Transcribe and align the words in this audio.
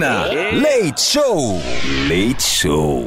Cafeína. 0.00 0.24
Leite 0.52 1.00
Show. 1.00 1.60
Leite 2.08 2.42
Show. 2.42 3.06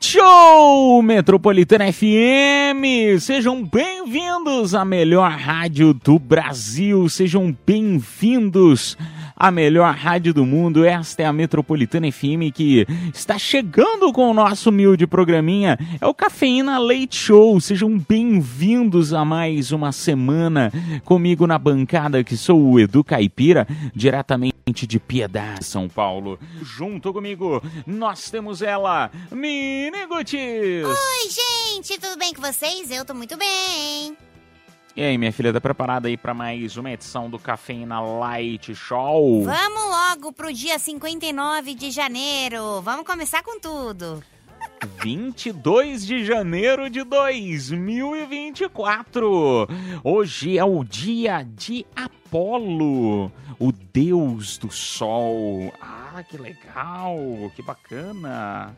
Show 0.00 1.02
Metropolitana 1.02 1.90
FM. 1.92 3.18
Sejam 3.18 3.64
bem-vindos 3.64 4.74
à 4.74 4.84
melhor 4.84 5.30
rádio 5.30 5.94
do 5.94 6.18
Brasil. 6.18 7.08
Sejam 7.08 7.54
bem-vindos 7.66 8.96
à 9.36 9.50
melhor 9.50 9.94
rádio 9.94 10.34
do 10.34 10.44
mundo. 10.44 10.84
Esta 10.84 11.22
é 11.22 11.26
a 11.26 11.32
Metropolitana 11.32 12.10
FM 12.10 12.52
que 12.54 12.86
está 13.12 13.38
chegando 13.38 14.12
com 14.12 14.30
o 14.30 14.34
nosso 14.34 14.70
humilde 14.70 15.06
programinha. 15.06 15.78
É 16.00 16.06
o 16.06 16.14
Cafeína 16.14 16.78
Leite 16.78 17.16
Show. 17.16 17.60
Sejam 17.60 17.98
bem-vindos 17.98 19.12
a 19.12 19.24
mais 19.24 19.72
uma 19.72 19.92
semana 19.92 20.72
comigo 21.04 21.46
na 21.46 21.58
bancada, 21.58 22.24
que 22.24 22.36
sou 22.36 22.60
o 22.62 22.80
Edu 22.80 23.04
Caipira, 23.04 23.66
diretamente 23.94 24.86
de 24.86 24.98
Piedade, 24.98 25.64
São 25.64 25.88
Paulo. 25.88 26.38
Junto 26.62 27.12
comigo, 27.12 27.62
nós 27.86 28.30
temos 28.30 28.62
ela, 28.62 29.10
Mini 29.30 30.06
Gutis. 30.06 30.84
Oi, 30.84 31.30
gente, 31.30 31.98
tudo 32.00 32.18
bem 32.18 32.32
com 32.32 32.40
vocês? 32.40 32.90
Eu 32.90 33.04
tô 33.04 33.14
muito 33.14 33.36
bem. 33.36 34.16
E 34.94 35.02
aí, 35.02 35.16
minha 35.16 35.32
filha, 35.32 35.54
tá 35.54 35.60
preparada 35.60 36.08
aí 36.08 36.18
para 36.18 36.34
mais 36.34 36.76
uma 36.76 36.92
edição 36.92 37.30
do 37.30 37.38
Cafeína 37.38 37.98
Light 37.98 38.74
Show? 38.74 39.42
Vamos 39.42 39.82
logo 39.82 40.30
pro 40.32 40.52
dia 40.52 40.78
59 40.78 41.74
de 41.74 41.90
janeiro. 41.90 42.82
Vamos 42.82 43.06
começar 43.06 43.42
com 43.42 43.58
tudo. 43.58 44.22
22 45.02 46.04
de 46.04 46.26
janeiro 46.26 46.90
de 46.90 47.02
2024. 47.04 49.66
Hoje 50.04 50.58
é 50.58 50.64
o 50.64 50.84
dia 50.84 51.42
de 51.42 51.86
Apolo, 51.96 53.32
o 53.58 53.72
deus 53.72 54.58
do 54.58 54.70
sol. 54.70 55.72
Ah, 55.80 56.22
que 56.28 56.36
legal, 56.36 57.16
que 57.56 57.62
bacana. 57.62 58.76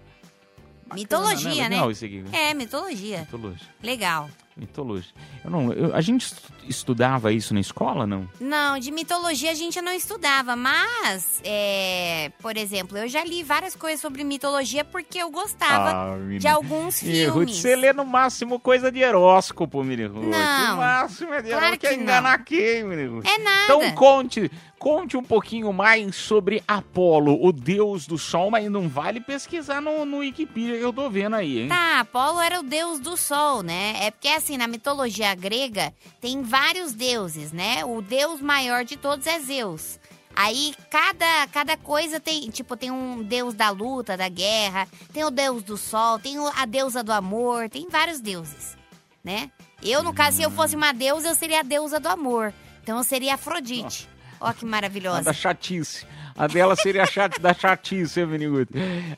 Bacana, 0.87 0.95
Mitologia, 0.95 1.65
né? 1.65 1.71
Legal 1.71 1.91
isso 1.91 2.05
aqui. 2.05 2.23
É, 2.33 2.55
mitologia. 2.55 3.23
Mitologia. 3.23 3.67
Legal. 3.83 4.31
Mitologia. 4.57 5.11
Eu 5.45 5.51
não, 5.51 5.73
eu- 5.73 5.95
a 5.97 6.01
gente 6.01 6.27
estu- 6.27 6.53
estudava 6.69 7.33
isso 7.33 7.53
na 7.53 7.59
escola, 7.61 8.07
não? 8.07 8.29
Não, 8.41 8.79
de 8.79 8.91
mitologia 8.93 9.51
a 9.51 9.55
gente 9.55 9.81
não 9.83 9.93
estudava, 9.93 10.55
mas, 10.55 11.41
é, 11.45 12.31
por 12.41 12.57
exemplo, 12.57 12.97
eu 12.97 13.09
já 13.09 13.25
li 13.25 13.43
várias 13.43 13.75
coisas 13.75 14.01
sobre 14.01 14.23
mitologia 14.23 14.85
porque 14.85 15.19
eu 15.19 15.29
gostava 15.31 16.17
menina. 16.17 16.39
de 16.39 16.47
alguns 16.49 17.03
Ih, 17.03 17.25
Ruth, 17.27 17.35
filmes. 17.35 17.57
você 17.57 17.75
lê 17.77 17.93
no 17.93 18.05
máximo 18.05 18.61
coisa 18.61 18.93
de 18.93 19.03
horóscopo, 19.05 19.83
Mini 19.83 20.05
Ruth. 20.07 20.25
Não. 20.25 20.71
No 20.71 20.77
máximo 20.77 21.35
é 21.35 21.43
de 21.43 21.51
Claro 21.51 21.73
que 21.73 21.79
Quer 21.89 21.95
enganar 21.95 22.45
quem, 22.45 22.85
Mini 22.85 23.07
Ruth? 23.07 23.27
É 23.27 23.39
nada. 23.39 23.65
Então 23.65 23.93
conte, 23.93 24.51
conte 24.79 25.17
um 25.17 25.23
pouquinho 25.23 25.73
mais 25.73 26.15
sobre 26.15 26.63
Apolo, 26.67 27.45
o 27.45 27.53
deus 27.53 28.07
do 28.07 28.17
sol, 28.17 28.51
mas 28.51 28.71
não 28.71 28.89
vale 28.89 29.21
pesquisar 29.21 29.81
no, 29.81 30.05
no 30.05 30.19
Wikipedia 30.19 30.79
que 30.79 30.83
eu 30.85 30.93
tô 30.93 31.11
vendo 31.11 31.35
aí, 31.37 31.63
hein? 31.63 31.69
Tá, 31.69 32.01
Apolo 32.01 32.41
era 32.41 32.61
o 32.61 32.63
deus 32.63 33.01
do 33.01 33.17
sol, 33.17 33.63
né? 33.63 33.95
É 34.01 34.11
porque, 34.11 34.29
assim, 34.45 34.59
na 34.59 34.69
mitologia 34.69 35.35
grega 35.35 35.93
tem 36.21 36.43
vários 36.43 36.93
deuses, 36.93 37.51
né? 37.51 37.85
O 37.85 38.03
deus 38.03 38.41
maior 38.41 38.85
de 38.85 38.97
todos 38.97 39.27
é 39.27 39.41
Zeus. 39.41 39.99
Aí, 40.37 40.75
cada, 40.91 41.47
cada 41.53 41.77
coisa 41.77 42.19
tem, 42.21 42.51
tipo, 42.51 42.77
tem 42.77 42.91
um 42.91 43.23
deus 43.23 43.55
da 43.55 43.71
luta, 43.71 44.17
da 44.17 44.29
guerra, 44.29 44.87
tem 45.13 45.25
o 45.25 45.31
deus 45.31 45.63
do 45.63 45.77
sol, 45.77 46.19
tem 46.19 46.37
a 46.57 46.67
deusa 46.67 47.05
do 47.05 47.13
amor, 47.13 47.71
tem 47.71 47.89
vários 47.89 48.21
deuses, 48.21 48.77
né? 49.23 49.51
Eu, 49.81 50.03
no 50.03 50.13
caso, 50.13 50.39
se 50.39 50.43
eu 50.43 50.51
fosse 50.51 50.75
uma 50.75 50.93
deusa, 50.93 51.29
eu 51.29 51.35
seria 51.35 51.61
a 51.61 51.63
deusa 51.63 52.01
do 52.01 52.09
amor. 52.09 52.53
Então, 52.83 52.99
eu 52.99 53.05
seria 53.05 53.35
Afrodite. 53.35 54.09
Ó, 54.41 54.53
que 54.53 54.65
A 54.65 54.69
maravilhosa. 54.69 55.23
da 55.23 55.33
chatice. 55.33 56.05
A 56.37 56.49
dela 56.49 56.75
seria 56.75 57.05
a 57.05 57.07
chat, 57.07 57.39
da 57.41 57.55
chatice, 57.55 58.21
Ruth? 58.25 58.71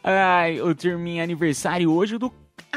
Ai, 0.05 0.61
o 0.61 0.75
turminha 0.75 1.23
aniversário 1.23 1.91
hoje 1.91 2.19
do 2.19 2.31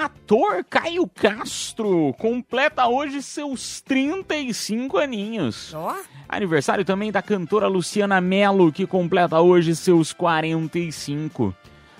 ator 0.03 0.63
Caio 0.69 1.07
Castro. 1.07 2.13
Completa 2.17 2.87
hoje 2.87 3.21
seus 3.21 3.81
35 3.81 4.97
aninhos. 4.97 5.73
Ó, 5.73 5.95
Aniversário 6.27 6.85
também 6.85 7.11
da 7.11 7.21
cantora 7.21 7.67
Luciana 7.67 8.21
Mello, 8.21 8.71
que 8.71 8.85
completa 8.85 9.41
hoje 9.41 9.75
seus 9.75 10.13
45. 10.13 11.53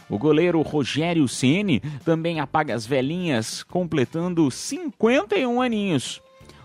O 0.10 0.18
goleiro 0.18 0.62
Rogério 0.62 1.28
Ceni 1.28 1.80
também 2.06 2.40
apaga 2.40 2.74
as 2.74 2.86
velhinhas, 2.86 3.64
completando 3.64 4.50
51 4.50 5.62
aninhos. 5.62 6.22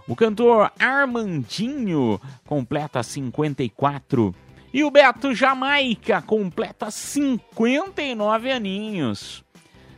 O 0.06 0.14
cantor 0.14 0.70
Armandinho 0.78 2.20
completa 2.46 3.02
54. 3.02 4.34
E 4.72 4.84
o 4.84 4.90
Beto 4.90 5.34
Jamaica 5.34 6.20
completa 6.20 6.90
59 6.90 8.50
aninhos. 8.50 9.44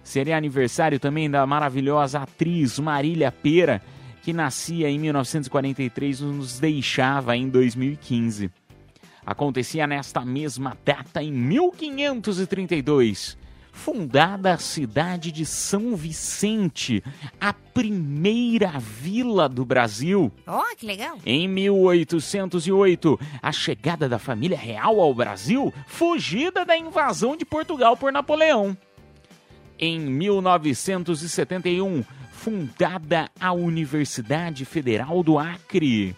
Seria 0.07 0.37
aniversário 0.37 1.01
também 1.01 1.29
da 1.29 1.45
maravilhosa 1.45 2.21
atriz 2.21 2.79
Marília 2.79 3.33
Pera, 3.33 3.83
que 4.23 4.33
nascia 4.33 4.89
em 4.89 5.01
1943 5.01 6.21
e 6.21 6.23
nos 6.23 6.61
deixava 6.61 7.37
em 7.37 7.49
2015. 7.49 8.49
Acontecia 9.27 9.85
nesta 9.85 10.25
mesma 10.25 10.79
data 10.85 11.21
em 11.21 11.33
1532. 11.33 13.37
Fundada 13.73 14.55
a 14.55 14.59
cidade 14.59 15.33
de 15.33 15.45
São 15.45 15.97
Vicente, 15.97 17.03
a 17.41 17.53
primeira 17.53 18.79
vila 18.79 19.49
do 19.49 19.65
Brasil. 19.65 20.31
ó, 20.47 20.63
que 20.77 20.87
legal. 20.87 21.19
Em 21.27 21.49
1808, 21.49 23.19
a 23.43 23.51
chegada 23.51 24.09
da 24.09 24.21
família 24.21 24.57
real 24.57 25.01
ao 25.01 25.13
Brasil, 25.13 25.75
fugida 25.89 26.65
da 26.65 26.79
invasão 26.79 27.37
de 27.37 27.45
Portugal 27.45 27.97
por 27.97 28.13
Napoleão. 28.13 28.79
Em 29.79 30.01
1971, 30.01 32.03
fundada 32.33 33.31
a 33.39 33.53
Universidade 33.53 34.65
Federal 34.65 35.23
do 35.23 35.39
Acre. 35.39 36.17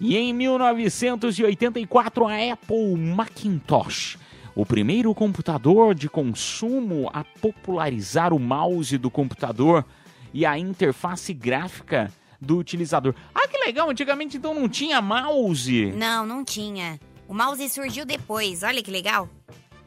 E 0.00 0.16
em 0.16 0.32
1984, 0.32 2.26
a 2.26 2.52
Apple 2.52 2.96
Macintosh, 2.96 4.18
o 4.54 4.64
primeiro 4.64 5.12
computador 5.14 5.94
de 5.94 6.08
consumo 6.08 7.10
a 7.12 7.24
popularizar 7.24 8.32
o 8.32 8.38
mouse 8.38 8.96
do 8.96 9.10
computador 9.10 9.84
e 10.32 10.46
a 10.46 10.58
interface 10.58 11.32
gráfica 11.32 12.12
do 12.40 12.58
utilizador. 12.58 13.14
Ah, 13.34 13.48
que 13.48 13.58
legal! 13.58 13.90
Antigamente 13.90 14.36
então 14.36 14.54
não 14.54 14.68
tinha 14.68 15.00
mouse. 15.00 15.92
Não, 15.96 16.24
não 16.24 16.44
tinha. 16.44 17.00
O 17.26 17.34
mouse 17.34 17.68
surgiu 17.70 18.04
depois, 18.04 18.62
olha 18.62 18.82
que 18.82 18.90
legal. 18.90 19.28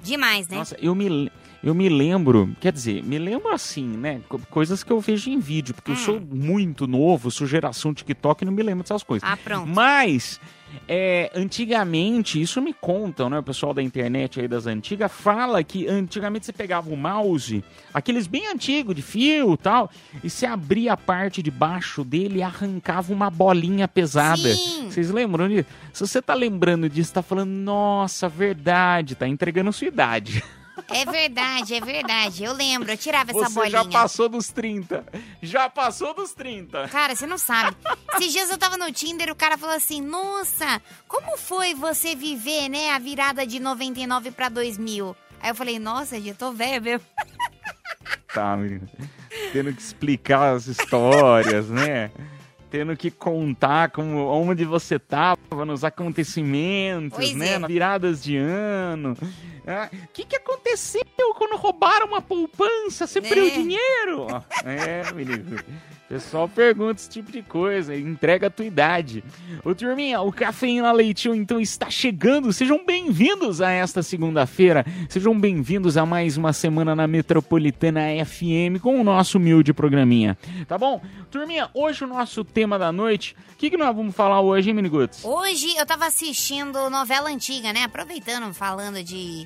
Demais, 0.01 0.47
né? 0.47 0.57
Nossa, 0.57 0.77
eu 0.81 0.95
me, 0.95 1.31
eu 1.63 1.73
me 1.75 1.89
lembro, 1.89 2.55
quer 2.61 2.71
dizer, 2.71 3.03
me 3.03 3.17
lembro 3.17 3.51
assim, 3.53 3.85
né? 3.85 4.21
co- 4.29 4.39
Coisas 4.49 4.83
que 4.83 4.91
eu 4.91 4.99
vejo 4.99 5.29
em 5.29 5.39
vídeo, 5.39 5.73
porque 5.73 5.91
eu 5.91 5.95
Hum. 5.95 5.97
sou 5.97 6.19
muito 6.21 6.87
novo, 6.87 7.29
sou 7.31 7.45
geração 7.47 7.93
TikTok 7.93 8.43
e 8.43 8.45
não 8.45 8.53
me 8.53 8.63
lembro 8.63 8.83
dessas 8.83 9.03
coisas. 9.03 9.27
Ah, 9.29 9.35
pronto. 9.37 9.67
Mas, 9.67 10.39
é, 10.87 11.31
antigamente, 11.35 12.41
isso 12.41 12.61
me 12.61 12.73
contam, 12.73 13.29
né? 13.29 13.39
O 13.39 13.43
pessoal 13.43 13.73
da 13.73 13.81
internet 13.81 14.39
aí 14.39 14.47
das 14.47 14.65
antigas 14.67 15.11
fala 15.11 15.63
que 15.63 15.87
antigamente 15.87 16.45
você 16.45 16.53
pegava 16.53 16.89
o 16.89 16.95
mouse, 16.97 17.63
aqueles 17.93 18.27
bem 18.27 18.47
antigos, 18.47 18.95
de 18.95 19.01
fio 19.01 19.53
e 19.53 19.57
tal, 19.57 19.89
e 20.23 20.29
você 20.29 20.45
abria 20.45 20.93
a 20.93 20.97
parte 20.97 21.41
de 21.41 21.51
baixo 21.51 22.03
dele 22.03 22.39
e 22.39 22.43
arrancava 22.43 23.11
uma 23.11 23.29
bolinha 23.29 23.87
pesada. 23.87 24.55
Sim. 24.55 24.89
Vocês 24.89 25.09
lembram 25.11 25.47
disso? 25.49 25.67
Se 25.93 26.05
você 26.07 26.21
tá 26.21 26.33
lembrando 26.33 26.87
disso, 26.89 27.13
tá 27.13 27.21
falando, 27.21 27.49
nossa, 27.49 28.29
verdade, 28.29 29.15
tá 29.15 29.27
entregando 29.27 29.73
sua 29.73 29.87
idade. 29.87 30.43
É 30.89 31.05
verdade, 31.05 31.73
é 31.75 31.81
verdade. 31.81 32.43
Eu 32.43 32.53
lembro, 32.53 32.91
eu 32.91 32.97
tirava 32.97 33.31
essa 33.31 33.39
Você 33.49 33.53
bolinha. 33.53 33.71
já 33.83 33.85
passou 33.85 34.29
dos 34.29 34.49
30. 34.49 35.05
Já 35.41 35.69
passou 35.69 36.13
dos 36.13 36.33
30. 36.33 36.87
Cara, 36.89 37.15
você 37.15 37.25
não 37.25 37.37
sabe. 37.37 37.75
Esses 38.15 38.31
dias 38.31 38.49
eu 38.49 38.57
tava 38.57 38.77
no 38.77 38.91
Tinder, 38.91 39.31
o 39.31 39.35
cara 39.35 39.57
falou 39.57 39.75
assim: 39.75 40.01
Nossa, 40.01 40.81
como 41.07 41.37
foi 41.37 41.73
você 41.73 42.15
viver, 42.15 42.69
né, 42.69 42.91
a 42.91 42.99
virada 42.99 43.45
de 43.45 43.59
99 43.59 44.31
pra 44.31 44.49
2000? 44.49 45.15
Aí 45.41 45.49
eu 45.51 45.55
falei: 45.55 45.79
Nossa, 45.79 46.17
eu 46.17 46.35
tô 46.35 46.51
velha 46.51 46.79
mesmo. 46.79 47.05
Tá, 48.33 48.55
menino. 48.55 48.87
Tendo 49.51 49.73
que 49.73 49.81
explicar 49.81 50.53
as 50.55 50.67
histórias, 50.67 51.69
né? 51.69 52.11
Tendo 52.69 52.95
que 52.97 53.09
contar 53.09 53.89
como, 53.91 54.27
onde 54.27 54.65
você 54.65 54.99
tava 54.99 55.65
nos 55.65 55.83
acontecimentos, 55.83 57.17
Pois 57.17 57.33
né? 57.33 57.53
é. 57.53 57.59
Nas 57.59 57.67
viradas 57.67 58.21
de 58.23 58.35
ano. 58.37 59.15
O 60.03 60.07
que, 60.13 60.23
que 60.25 60.35
aconteceu 60.35 61.01
quando 61.37 61.57
roubaram 61.57 62.07
uma 62.07 62.21
poupança? 62.21 63.05
Você 63.05 63.19
Né? 63.19 63.27
perdeu 63.29 63.49
dinheiro? 63.51 64.27
É, 64.65 65.11
menino. 65.13 65.57
O 66.07 66.13
pessoal 66.13 66.47
pergunta 66.47 67.01
esse 67.01 67.09
tipo 67.09 67.29
de 67.29 67.41
coisa, 67.41 67.93
entrega 67.93 68.47
a 68.47 68.49
tua 68.49 68.63
idade. 68.63 69.21
Ô 69.61 69.75
turminha, 69.75 70.21
o 70.21 70.31
Cafeína 70.31 70.89
Leitinho 70.93 71.35
então 71.35 71.59
está 71.59 71.89
chegando. 71.89 72.53
Sejam 72.53 72.85
bem-vindos 72.85 73.59
a 73.59 73.71
esta 73.71 74.01
segunda-feira. 74.01 74.85
Sejam 75.09 75.37
bem-vindos 75.37 75.97
a 75.97 76.05
mais 76.05 76.37
uma 76.37 76.53
semana 76.53 76.95
na 76.95 77.07
Metropolitana 77.07 78.03
FM 78.25 78.81
com 78.81 79.01
o 79.01 79.03
nosso 79.03 79.37
humilde 79.37 79.73
programinha. 79.73 80.37
Tá 80.65 80.77
bom? 80.77 81.01
Turminha, 81.29 81.69
hoje 81.73 82.05
o 82.05 82.07
nosso 82.07 82.41
tema 82.45 82.79
da 82.79 82.89
noite. 82.89 83.35
O 83.51 83.57
que, 83.57 83.69
que 83.69 83.75
nós 83.75 83.93
vamos 83.93 84.15
falar 84.15 84.39
hoje, 84.39 84.69
hein, 84.69 84.75
Miniguts? 84.77 85.25
Hoje 85.25 85.75
eu 85.75 85.85
tava 85.85 86.05
assistindo 86.05 86.89
novela 86.89 87.29
antiga, 87.29 87.73
né? 87.73 87.83
Aproveitando, 87.83 88.53
falando 88.53 89.03
de, 89.03 89.45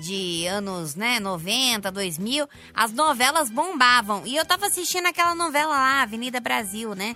de 0.00 0.46
anos, 0.46 0.94
né, 0.94 1.20
90, 1.20 1.90
2000, 1.90 2.48
as 2.74 2.92
novelas 2.92 3.50
bombavam. 3.50 4.22
E 4.26 4.36
eu 4.36 4.44
tava 4.44 4.66
assistindo 4.66 5.06
aquela 5.06 5.34
novela 5.34 5.72
lá, 5.72 6.02
Avenida 6.02 6.40
Brasil, 6.40 6.94
né? 6.94 7.14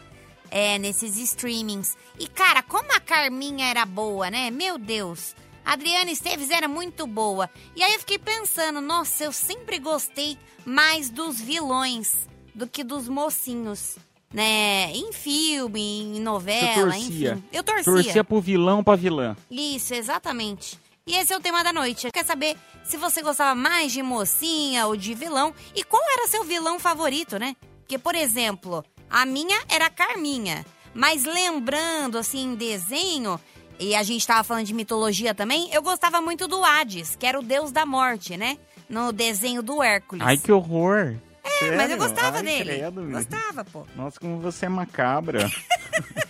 É, 0.50 0.78
nesses 0.78 1.16
streamings. 1.16 1.96
E, 2.18 2.28
cara, 2.28 2.62
como 2.62 2.92
a 2.92 3.00
Carminha 3.00 3.66
era 3.66 3.84
boa, 3.84 4.30
né? 4.30 4.50
Meu 4.50 4.78
Deus. 4.78 5.34
A 5.64 5.72
Adriana 5.72 6.10
Esteves 6.10 6.50
era 6.50 6.68
muito 6.68 7.06
boa. 7.06 7.48
E 7.74 7.82
aí 7.82 7.94
eu 7.94 8.00
fiquei 8.00 8.18
pensando, 8.18 8.80
nossa, 8.80 9.24
eu 9.24 9.32
sempre 9.32 9.78
gostei 9.78 10.36
mais 10.64 11.08
dos 11.08 11.40
vilões 11.40 12.28
do 12.54 12.66
que 12.68 12.84
dos 12.84 13.08
mocinhos. 13.08 13.96
Né? 14.32 14.90
Em 14.92 15.12
filme, 15.12 16.02
em 16.02 16.14
Você 16.14 16.20
novela, 16.20 16.90
torcia. 16.92 17.32
enfim. 17.32 17.44
Eu 17.52 17.62
torcia. 17.62 17.84
Torcia 17.84 18.24
pro 18.24 18.40
vilão 18.40 18.82
pra 18.84 18.96
vilã. 18.96 19.36
Isso, 19.50 19.94
exatamente. 19.94 20.78
E 21.06 21.16
esse 21.16 21.34
é 21.34 21.36
o 21.36 21.40
tema 21.40 21.62
da 21.62 21.70
noite. 21.70 22.10
Quer 22.10 22.24
saber 22.24 22.56
se 22.82 22.96
você 22.96 23.20
gostava 23.20 23.54
mais 23.54 23.92
de 23.92 24.02
mocinha 24.02 24.86
ou 24.86 24.96
de 24.96 25.12
vilão 25.12 25.52
e 25.74 25.84
qual 25.84 26.02
era 26.02 26.28
seu 26.28 26.44
vilão 26.44 26.78
favorito, 26.80 27.38
né? 27.38 27.54
Porque, 27.80 27.98
por 27.98 28.14
exemplo, 28.14 28.82
a 29.10 29.26
minha 29.26 29.60
era 29.68 29.86
a 29.86 29.90
Carminha. 29.90 30.64
Mas 30.94 31.24
lembrando, 31.24 32.16
assim, 32.16 32.52
em 32.52 32.54
desenho, 32.54 33.38
e 33.78 33.94
a 33.94 34.02
gente 34.02 34.26
tava 34.26 34.42
falando 34.42 34.64
de 34.64 34.72
mitologia 34.72 35.34
também, 35.34 35.68
eu 35.74 35.82
gostava 35.82 36.22
muito 36.22 36.48
do 36.48 36.64
Hades, 36.64 37.16
que 37.16 37.26
era 37.26 37.38
o 37.38 37.42
deus 37.42 37.70
da 37.70 37.84
morte, 37.84 38.38
né? 38.38 38.56
No 38.88 39.12
desenho 39.12 39.62
do 39.62 39.82
Hércules. 39.82 40.26
Ai, 40.26 40.38
que 40.38 40.50
horror. 40.52 41.16
É, 41.44 41.76
mas 41.76 41.90
eu 41.90 41.98
Sério? 41.98 41.98
gostava 41.98 42.36
Ai, 42.38 42.42
dele. 42.44 42.76
credo, 42.78 43.02
gostava, 43.10 43.62
pô. 43.62 43.86
Nossa, 43.94 44.18
como 44.18 44.38
você 44.40 44.64
é 44.64 44.68
macabra. 44.70 45.50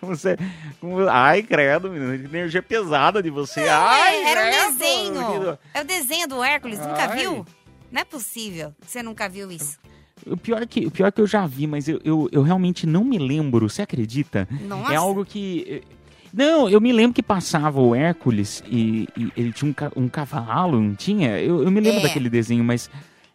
como 0.00 0.16
você. 0.16 0.36
Como... 0.80 1.08
Ai, 1.08 1.42
credo, 1.42 1.90
menino. 1.90 2.14
Energia 2.14 2.62
pesada 2.62 3.22
de 3.22 3.30
você. 3.30 3.60
Ai, 3.68 4.16
É, 4.16 4.30
era 4.30 4.40
um 4.40 4.50
credo, 4.50 4.78
desenho. 4.78 5.28
menino. 5.28 5.58
É 5.74 5.80
o 5.80 5.84
desenho 5.84 6.28
do 6.28 6.42
Hércules, 6.42 6.78
nunca 6.78 7.06
Ai. 7.10 7.18
viu? 7.18 7.46
Não 7.90 8.00
é 8.00 8.04
possível 8.04 8.74
que 8.80 8.90
você 8.90 9.02
nunca 9.02 9.28
viu 9.28 9.50
isso. 9.50 9.78
O 10.26 10.36
pior, 10.36 10.60
é 10.62 10.66
que, 10.66 10.84
o 10.86 10.90
pior 10.90 11.06
é 11.06 11.10
que 11.12 11.20
eu 11.20 11.26
já 11.26 11.46
vi, 11.46 11.66
mas 11.66 11.88
eu, 11.88 12.00
eu, 12.04 12.28
eu 12.32 12.42
realmente 12.42 12.86
não 12.86 13.04
me 13.04 13.18
lembro. 13.18 13.68
Você 13.68 13.82
acredita? 13.82 14.48
Nossa. 14.66 14.92
É 14.92 14.96
algo 14.96 15.24
que. 15.24 15.82
Não, 16.34 16.68
eu 16.68 16.78
me 16.80 16.92
lembro 16.92 17.14
que 17.14 17.22
passava 17.22 17.80
o 17.80 17.94
Hércules 17.94 18.62
e, 18.66 19.08
e 19.16 19.32
ele 19.34 19.52
tinha 19.52 19.74
um, 19.96 20.02
um 20.04 20.08
cavalo, 20.08 20.78
não 20.80 20.94
tinha? 20.94 21.38
Eu, 21.40 21.62
eu 21.62 21.70
me 21.70 21.80
lembro 21.80 22.00
É. 22.00 22.02
daquele 22.02 22.28
desenho, 22.28 22.62
mas. 22.62 22.90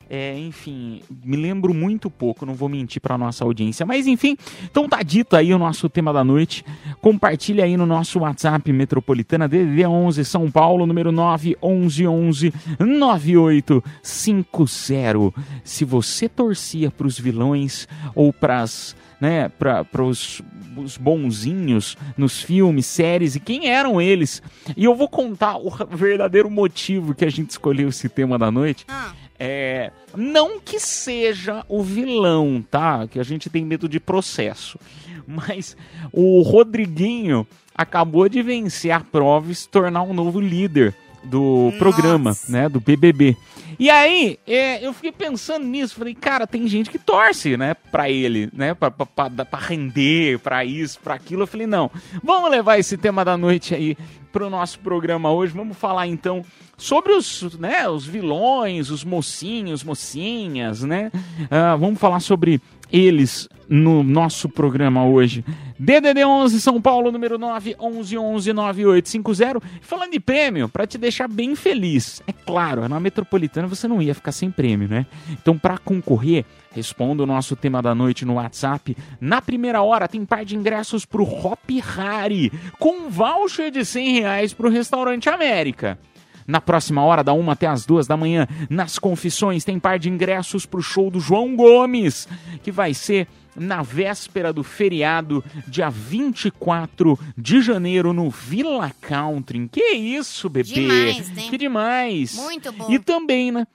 É, 0.10 0.38
enfim, 0.38 1.02
me 1.24 1.38
lembro 1.38 1.74
muito 1.74 2.10
pouco, 2.10 2.46
não 2.46 2.54
vou 2.54 2.70
mentir 2.70 3.02
pra 3.02 3.18
nossa 3.18 3.44
audiência. 3.44 3.86
Mas 3.86 4.08
enfim, 4.08 4.38
então 4.64 4.88
tá 4.88 5.02
dito 5.02 5.36
aí 5.36 5.54
o 5.54 5.60
nosso 5.60 5.90
tema 5.90 6.14
da 6.14 6.24
noite. 6.24 6.64
Compartilha 7.02 7.64
aí 7.64 7.78
no 7.78 7.86
nosso 7.86 8.20
WhatsApp 8.20 8.72
Metropolitana 8.72 9.48
DDD 9.48 9.86
11 9.86 10.26
São 10.26 10.52
Paulo, 10.52 10.86
número 10.86 11.12
911 11.12 12.54
9850. 12.80 15.34
Se 15.64 15.86
você 15.86 16.30
torcia 16.30 16.92
pros 16.92 17.20
vilões 17.20 17.88
ou 18.14 18.32
pras, 18.32 18.96
né, 19.20 19.50
para 19.50 20.04
os 20.04 20.44
os 20.76 20.98
bonzinhos 20.98 21.98
nos 22.18 22.42
filmes, 22.42 22.86
séries 22.86 23.36
e 23.36 23.40
quem 23.40 23.70
eram 23.70 24.02
eles. 24.02 24.42
E 24.76 24.86
eu 24.86 24.96
vou 24.96 25.08
contar 25.08 25.58
o 25.58 25.70
verdadeiro 25.92 26.50
motivo 26.50 27.14
que 27.14 27.26
a 27.26 27.30
gente 27.30 27.52
escolheu 27.52 27.90
esse 27.90 28.10
tema 28.10 28.38
da 28.38 28.52
noite. 28.52 28.86
Ah. 28.88 29.14
É, 29.40 29.92
não 30.16 30.60
que 30.60 30.80
seja 30.80 31.66
o 31.68 31.84
vilão, 31.84 32.64
tá? 32.70 33.08
Que 33.08 33.20
a 33.20 33.24
gente 33.24 33.50
tem 33.50 33.66
medo 33.66 33.90
de 33.90 34.00
processo. 34.00 34.80
Mas 35.26 35.76
o 36.12 36.42
Rodriguinho 36.42 37.48
acabou 37.76 38.30
de 38.30 38.42
vencer 38.42 38.92
a 38.92 39.00
prova 39.00 39.52
e 39.52 39.56
se 39.56 39.68
tornar 39.68 40.04
um 40.04 40.14
novo 40.14 40.40
líder 40.40 40.94
do 41.24 41.66
Nossa. 41.66 41.78
programa, 41.78 42.38
né? 42.48 42.70
Do 42.70 42.80
BBB. 42.80 43.36
E 43.80 43.90
aí, 43.90 44.38
é, 44.46 44.86
eu 44.86 44.94
fiquei 44.94 45.12
pensando 45.12 45.66
nisso, 45.66 45.96
falei, 45.96 46.14
cara, 46.14 46.46
tem 46.46 46.68
gente 46.68 46.92
que 46.92 47.00
torce, 47.00 47.58
né, 47.58 47.74
pra 47.92 48.10
ele, 48.10 48.50
né, 48.54 48.74
pra, 48.76 48.92
pra, 48.92 49.06
pra, 49.06 49.46
pra 49.46 49.60
render, 49.60 50.38
pra 50.40 50.64
isso, 50.64 51.00
pra 51.00 51.16
aquilo. 51.16 51.44
Eu 51.44 51.48
falei, 51.48 51.66
não, 51.66 51.90
vamos 52.24 52.52
levar 52.52 52.78
esse 52.78 52.98
tema 52.98 53.26
da 53.26 53.36
noite 53.36 53.74
aí 53.74 53.98
pro 54.34 54.50
nosso 54.50 54.80
programa 54.80 55.32
hoje. 55.32 55.54
Vamos 55.54 55.78
falar 55.78 56.08
então 56.08 56.44
sobre 56.76 57.14
os, 57.14 57.58
né, 57.60 57.88
os 57.88 58.06
vilões, 58.06 58.90
os 58.90 59.06
mocinhos, 59.06 59.84
mocinhas, 59.84 60.82
né? 60.84 61.12
Ah, 61.50 61.76
vamos 61.76 62.00
falar 62.00 62.20
sobre 62.20 62.60
eles 62.92 63.48
no 63.70 64.04
nosso 64.04 64.50
programa 64.50 65.06
hoje. 65.06 65.46
DDD 65.80 66.26
11 66.26 66.60
São 66.60 66.82
Paulo, 66.82 67.12
número 67.12 67.38
9 67.38 67.76
11 67.80 68.18
11 68.18 68.54
9850. 68.54 69.62
Falando 69.82 70.12
de 70.12 70.20
prêmio, 70.20 70.68
para 70.68 70.88
te 70.88 70.98
deixar 70.98 71.28
bem 71.28 71.56
feliz. 71.56 72.22
É 72.28 72.34
claro, 72.34 72.88
na 72.90 73.00
Metropolitana 73.00 73.68
você 73.68 73.88
não 73.88 74.02
ia 74.02 74.16
ficar 74.16 74.32
sem 74.32 74.50
prêmio, 74.50 74.88
né? 74.88 75.06
Então, 75.32 75.58
para 75.58 75.78
concorrer, 75.78 76.46
responda 76.74 77.24
o 77.24 77.28
nosso 77.28 77.56
tema 77.56 77.82
da 77.82 77.96
noite 77.96 78.26
no 78.26 78.36
WhatsApp. 78.36 78.98
Na 79.22 79.42
primeira 79.42 79.82
hora 79.82 80.08
tem 80.08 80.26
par 80.26 80.44
de 80.44 80.56
ingressos 80.56 81.06
pro 81.06 81.24
Hop 81.24 81.70
Hari, 81.98 82.52
com 82.80 83.10
voucher 83.10 83.72
de 83.72 83.86
100 83.86 84.20
reais 84.20 84.54
pro 84.54 84.70
Restaurante 84.70 85.30
América. 85.30 85.98
Na 86.46 86.60
próxima 86.60 87.02
hora, 87.04 87.24
da 87.24 87.32
uma 87.32 87.54
até 87.54 87.68
as 87.68 87.86
duas 87.86 88.06
da 88.06 88.18
manhã, 88.18 88.48
nas 88.70 89.00
confissões, 89.00 89.64
tem 89.64 89.80
par 89.80 89.98
de 89.98 90.10
ingressos 90.10 90.66
pro 90.66 90.82
show 90.82 91.10
do 91.10 91.20
João 91.20 91.56
Gomes, 91.56 92.28
que 92.62 92.72
vai 92.72 92.94
ser 92.94 93.28
na 93.56 93.82
véspera 93.82 94.52
do 94.52 94.64
feriado, 94.64 95.44
dia 95.68 95.90
24 95.90 97.18
de 97.38 97.62
janeiro, 97.62 98.12
no 98.12 98.30
Villa 98.30 98.92
Country. 99.00 99.70
Que 99.72 99.94
isso, 99.94 100.50
bebê? 100.50 100.74
Demais, 100.74 101.30
né? 101.30 101.44
Que 101.50 101.58
demais! 101.58 102.36
Muito 102.36 102.72
bom. 102.72 102.92
E 102.92 103.00
também, 103.00 103.52
né? 103.52 103.66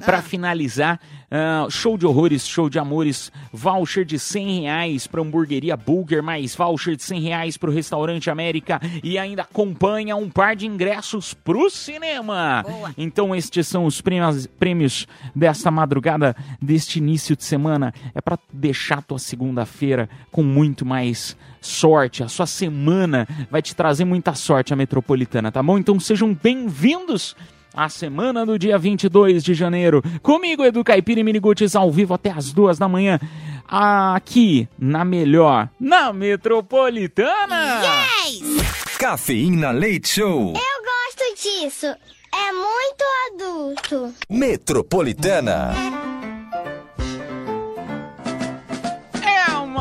Para 0.00 0.18
Ah. 0.18 0.22
finalizar, 0.22 0.98
ah, 1.30 1.68
show 1.70 1.96
de 1.96 2.04
horrores, 2.04 2.44
show 2.48 2.68
de 2.68 2.80
amores, 2.80 3.30
voucher 3.52 4.04
de 4.04 4.18
100 4.18 4.62
reais 4.62 5.06
para 5.06 5.20
hamburgueria 5.22 5.76
Burger, 5.76 6.20
mais 6.20 6.56
voucher 6.56 6.96
de 6.96 7.04
100 7.04 7.20
reais 7.20 7.56
para 7.56 7.70
o 7.70 7.72
restaurante 7.72 8.28
América 8.28 8.80
e 9.04 9.16
ainda 9.16 9.42
acompanha 9.42 10.16
um 10.16 10.28
par 10.28 10.56
de 10.56 10.66
ingressos 10.66 11.32
pro 11.32 11.70
cinema. 11.70 12.64
Boa. 12.66 12.92
Então 12.98 13.32
estes 13.36 13.68
são 13.68 13.84
os 13.84 14.00
prêmios, 14.00 14.48
prêmios 14.48 15.06
desta 15.32 15.70
madrugada, 15.70 16.34
deste 16.60 16.98
início 16.98 17.36
de 17.36 17.44
semana. 17.44 17.94
É 18.16 18.20
para 18.20 18.36
deixar 18.52 19.00
tua 19.00 19.20
segunda-feira 19.20 20.10
com 20.32 20.42
muito 20.42 20.84
mais 20.84 21.36
sorte. 21.60 22.24
A 22.24 22.28
sua 22.28 22.46
semana 22.46 23.28
vai 23.48 23.62
te 23.62 23.76
trazer 23.76 24.04
muita 24.04 24.34
sorte 24.34 24.72
a 24.72 24.76
Metropolitana, 24.76 25.52
tá 25.52 25.62
bom? 25.62 25.78
Então 25.78 26.00
sejam 26.00 26.34
bem-vindos 26.34 27.36
a 27.74 27.88
semana 27.88 28.46
do 28.46 28.58
dia 28.58 28.78
22 28.78 29.42
de 29.42 29.54
janeiro. 29.54 30.02
Comigo, 30.22 30.64
Edu 30.64 30.84
Caipira 30.84 31.20
e 31.20 31.24
Miniguts, 31.24 31.74
ao 31.74 31.90
vivo 31.90 32.14
até 32.14 32.30
as 32.30 32.52
duas 32.52 32.78
da 32.78 32.88
manhã. 32.88 33.18
Aqui, 33.66 34.68
na 34.78 35.04
melhor, 35.04 35.68
na 35.80 36.12
Metropolitana. 36.12 37.80
Yes! 37.82 38.96
Cafeína 38.98 39.70
Leite 39.70 40.08
Show. 40.08 40.54
Eu 40.54 40.54
gosto 40.54 41.42
disso. 41.42 41.86
É 41.86 42.52
muito 42.52 43.04
adulto. 43.32 44.14
Metropolitana. 44.28 45.72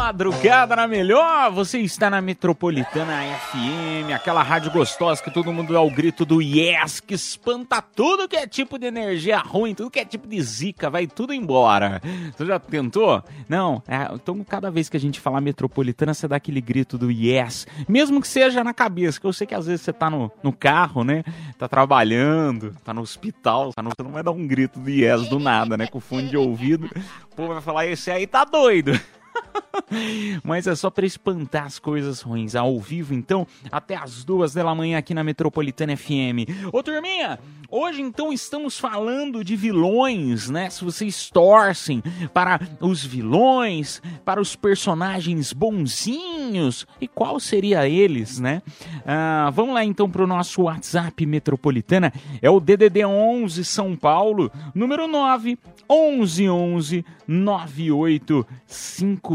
Madrugada 0.03 0.75
na 0.75 0.85
melhor. 0.85 1.49
Você 1.51 1.79
está 1.79 2.09
na 2.09 2.21
Metropolitana 2.21 3.21
FM, 3.23 4.11
aquela 4.13 4.43
rádio 4.43 4.69
gostosa 4.69 5.23
que 5.23 5.31
todo 5.31 5.53
mundo 5.53 5.71
dá 5.71 5.79
o 5.79 5.89
grito 5.89 6.25
do 6.25 6.41
yes, 6.41 6.99
que 6.99 7.13
espanta 7.13 7.81
tudo 7.81 8.27
que 8.27 8.35
é 8.35 8.45
tipo 8.45 8.77
de 8.77 8.85
energia 8.85 9.37
ruim, 9.37 9.73
tudo 9.73 9.89
que 9.89 10.01
é 10.01 10.03
tipo 10.03 10.27
de 10.27 10.41
zica, 10.41 10.89
vai 10.89 11.07
tudo 11.07 11.33
embora. 11.33 12.01
Você 12.35 12.45
já 12.45 12.59
tentou? 12.59 13.23
Não? 13.47 13.81
É, 13.87 14.13
então, 14.13 14.43
cada 14.43 14.69
vez 14.69 14.89
que 14.89 14.97
a 14.97 14.99
gente 14.99 15.21
falar 15.21 15.39
Metropolitana, 15.39 16.13
você 16.13 16.27
dá 16.27 16.35
aquele 16.35 16.59
grito 16.59 16.97
do 16.97 17.09
yes, 17.09 17.65
mesmo 17.87 18.19
que 18.19 18.27
seja 18.27 18.61
na 18.61 18.73
cabeça, 18.73 19.21
que 19.21 19.25
eu 19.25 19.31
sei 19.31 19.47
que 19.47 19.55
às 19.55 19.67
vezes 19.67 19.83
você 19.83 19.93
tá 19.93 20.09
no, 20.09 20.29
no 20.43 20.51
carro, 20.51 21.05
né? 21.05 21.23
Tá 21.57 21.69
trabalhando, 21.69 22.75
tá 22.83 22.93
no 22.93 22.99
hospital, 22.99 23.71
tá 23.71 23.81
no, 23.81 23.91
você 23.95 24.03
não 24.03 24.11
vai 24.11 24.21
dar 24.21 24.31
um 24.31 24.45
grito 24.45 24.81
do 24.81 24.89
yes 24.89 25.29
do 25.29 25.39
nada, 25.39 25.77
né? 25.77 25.87
Com 25.87 26.01
fone 26.01 26.27
de 26.27 26.35
ouvido. 26.35 26.89
O 27.31 27.35
povo 27.37 27.53
vai 27.53 27.61
falar, 27.61 27.85
esse 27.85 28.11
aí 28.11 28.27
tá 28.27 28.43
doido. 28.43 28.99
Mas 30.43 30.67
é 30.67 30.75
só 30.75 30.89
para 30.89 31.05
espantar 31.05 31.65
as 31.65 31.79
coisas 31.79 32.21
ruins. 32.21 32.55
Ao 32.55 32.79
vivo, 32.79 33.13
então, 33.13 33.47
até 33.71 33.95
as 33.95 34.23
duas 34.23 34.53
da 34.53 34.75
manhã 34.75 34.97
aqui 34.97 35.13
na 35.13 35.23
Metropolitana 35.23 35.95
FM. 35.95 36.47
Ô, 36.71 36.81
turminha, 36.81 37.39
hoje 37.69 38.01
então 38.01 38.31
estamos 38.33 38.79
falando 38.79 39.43
de 39.43 39.55
vilões, 39.55 40.49
né? 40.49 40.69
Se 40.69 40.83
vocês 40.83 41.29
torcem 41.29 42.01
para 42.33 42.59
os 42.79 43.03
vilões, 43.05 44.01
para 44.25 44.41
os 44.41 44.55
personagens 44.55 45.53
bonzinhos, 45.53 46.87
e 46.99 47.07
qual 47.07 47.39
seria 47.39 47.87
eles, 47.87 48.39
né? 48.39 48.61
Ah, 49.05 49.51
vamos 49.53 49.73
lá 49.73 49.83
então 49.83 50.09
para 50.09 50.23
o 50.23 50.27
nosso 50.27 50.63
WhatsApp 50.63 51.25
Metropolitana. 51.25 52.11
É 52.41 52.49
o 52.49 52.59
DDD 52.59 53.05
11 53.05 53.63
São 53.65 53.95
Paulo, 53.95 54.51
número 54.73 55.07
9 55.07 55.57
11 55.89 56.49
11 56.49 57.05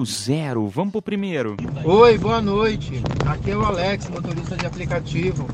9850. 0.09 0.71
Vamos 0.75 0.93
pro 0.93 1.03
primeiro. 1.03 1.57
Oi, 1.85 2.19
boa 2.19 2.41
noite. 2.41 3.03
Aqui 3.27 3.51
é 3.51 3.57
o 3.57 3.63
Alex, 3.63 4.09
motorista 4.09 4.57
de 4.57 4.65
aplicativo. 4.65 5.47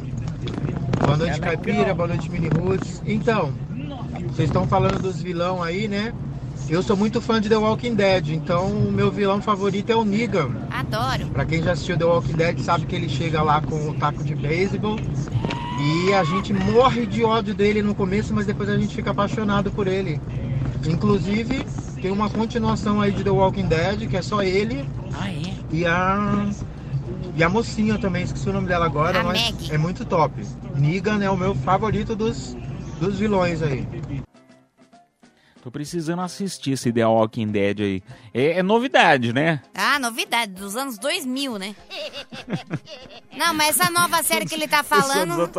Boa 1.05 1.17
noite, 1.17 1.41
Caipira. 1.41 1.93
Boa 1.93 2.09
noite, 2.09 2.31
Mini 2.31 2.49
Roots. 2.49 3.03
Então, 3.05 3.53
vocês 4.29 4.49
estão 4.49 4.67
falando 4.67 5.03
dos 5.03 5.21
vilão 5.21 5.63
aí, 5.63 5.89
né? 5.89 6.15
Eu 6.69 6.83
sou 6.83 6.97
muito 6.97 7.21
fã 7.21 7.41
de 7.41 7.49
The 7.49 7.57
Walking 7.57 7.95
Dead, 7.95 8.29
então 8.29 8.69
o 8.69 8.93
meu 8.93 9.11
vilão 9.11 9.43
favorito 9.43 9.91
é 9.91 9.97
o 9.97 10.05
Negan. 10.05 10.51
Adoro. 10.71 11.27
Pra 11.27 11.45
quem 11.45 11.63
já 11.63 11.73
assistiu 11.73 11.99
The 11.99 12.05
Walking 12.05 12.33
Dead 12.35 12.59
sabe 12.61 12.87
que 12.87 12.95
ele 12.95 13.09
chega 13.09 13.43
lá 13.43 13.61
com 13.61 13.91
o 13.91 13.95
taco 13.95 14.23
de 14.25 14.35
beisebol 14.35 14.99
e 14.99 16.15
a 16.15 16.25
gente 16.25 16.55
morre 16.55 17.05
de 17.05 17.23
ódio 17.23 17.55
dele 17.55 17.83
no 17.83 17.95
começo, 17.95 18.33
mas 18.33 18.47
depois 18.47 18.69
a 18.69 18.79
gente 18.79 18.95
fica 18.95 19.11
apaixonado 19.11 19.71
por 19.73 19.87
ele. 19.87 20.21
Inclusive, 20.87 21.67
tem 22.05 22.13
uma 22.13 22.29
continuação 22.29 23.01
aí 23.01 23.11
de 23.11 23.25
The 23.25 23.31
Walking 23.31 23.67
Dead, 23.67 24.11
que 24.11 24.15
é 24.19 24.21
só 24.21 24.43
ele 24.43 24.87
Ah, 25.19 25.31
é? 25.33 25.55
e 25.73 25.87
a. 25.87 26.51
E 27.35 27.43
a 27.43 27.49
mocinha 27.49 27.97
também, 27.99 28.25
esqueci 28.25 28.47
o 28.47 28.53
nome 28.53 28.69
dela 28.69 28.85
agora, 28.85 29.21
A 29.21 29.25
mas 29.25 29.53
Meg. 29.53 29.73
é 29.73 29.79
muito 29.79 30.05
top. 30.05 30.35
Negan 30.75 31.25
é 31.25 31.31
o 31.31 31.37
meu 31.37 31.55
favorito 31.55 32.15
dos, 32.15 32.55
dos 33.01 33.19
vilões 33.19 33.63
aí. 33.63 33.89
Tô 35.63 35.71
precisando 35.71 36.21
assistir 36.21 36.73
esse 36.73 36.93
The 36.93 37.07
Walking 37.07 37.47
Dead 37.47 37.81
aí. 37.81 38.03
É, 38.35 38.59
é 38.59 38.63
novidade, 38.63 39.33
né? 39.33 39.63
Ah, 39.75 39.99
novidade, 39.99 40.53
dos 40.53 40.77
anos 40.77 40.99
2000, 40.99 41.59
né? 41.59 41.75
Não, 43.35 43.55
mas 43.55 43.81
essa 43.81 43.91
nova 43.91 44.23
série 44.23 44.45
que 44.45 44.55
ele 44.55 44.69
tá 44.69 44.83
falando. 44.85 45.51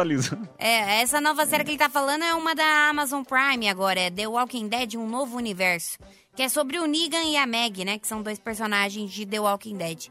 É, 0.59 1.01
essa 1.01 1.19
nova 1.19 1.43
série 1.47 1.63
que 1.63 1.71
ele 1.71 1.79
tá 1.79 1.89
falando 1.89 2.23
é 2.23 2.35
uma 2.35 2.53
da 2.53 2.87
Amazon 2.89 3.23
Prime 3.23 3.67
agora, 3.67 3.99
é 3.99 4.11
The 4.11 4.27
Walking 4.27 4.67
Dead, 4.67 4.93
um 4.93 5.09
novo 5.09 5.37
universo. 5.37 5.97
Que 6.35 6.43
é 6.43 6.49
sobre 6.49 6.77
o 6.79 6.85
Negan 6.85 7.23
e 7.23 7.37
a 7.37 7.47
Meg, 7.47 7.85
né? 7.85 7.97
Que 7.97 8.05
são 8.05 8.21
dois 8.21 8.37
personagens 8.37 9.09
de 9.09 9.25
The 9.25 9.39
Walking 9.39 9.77
Dead. 9.77 10.09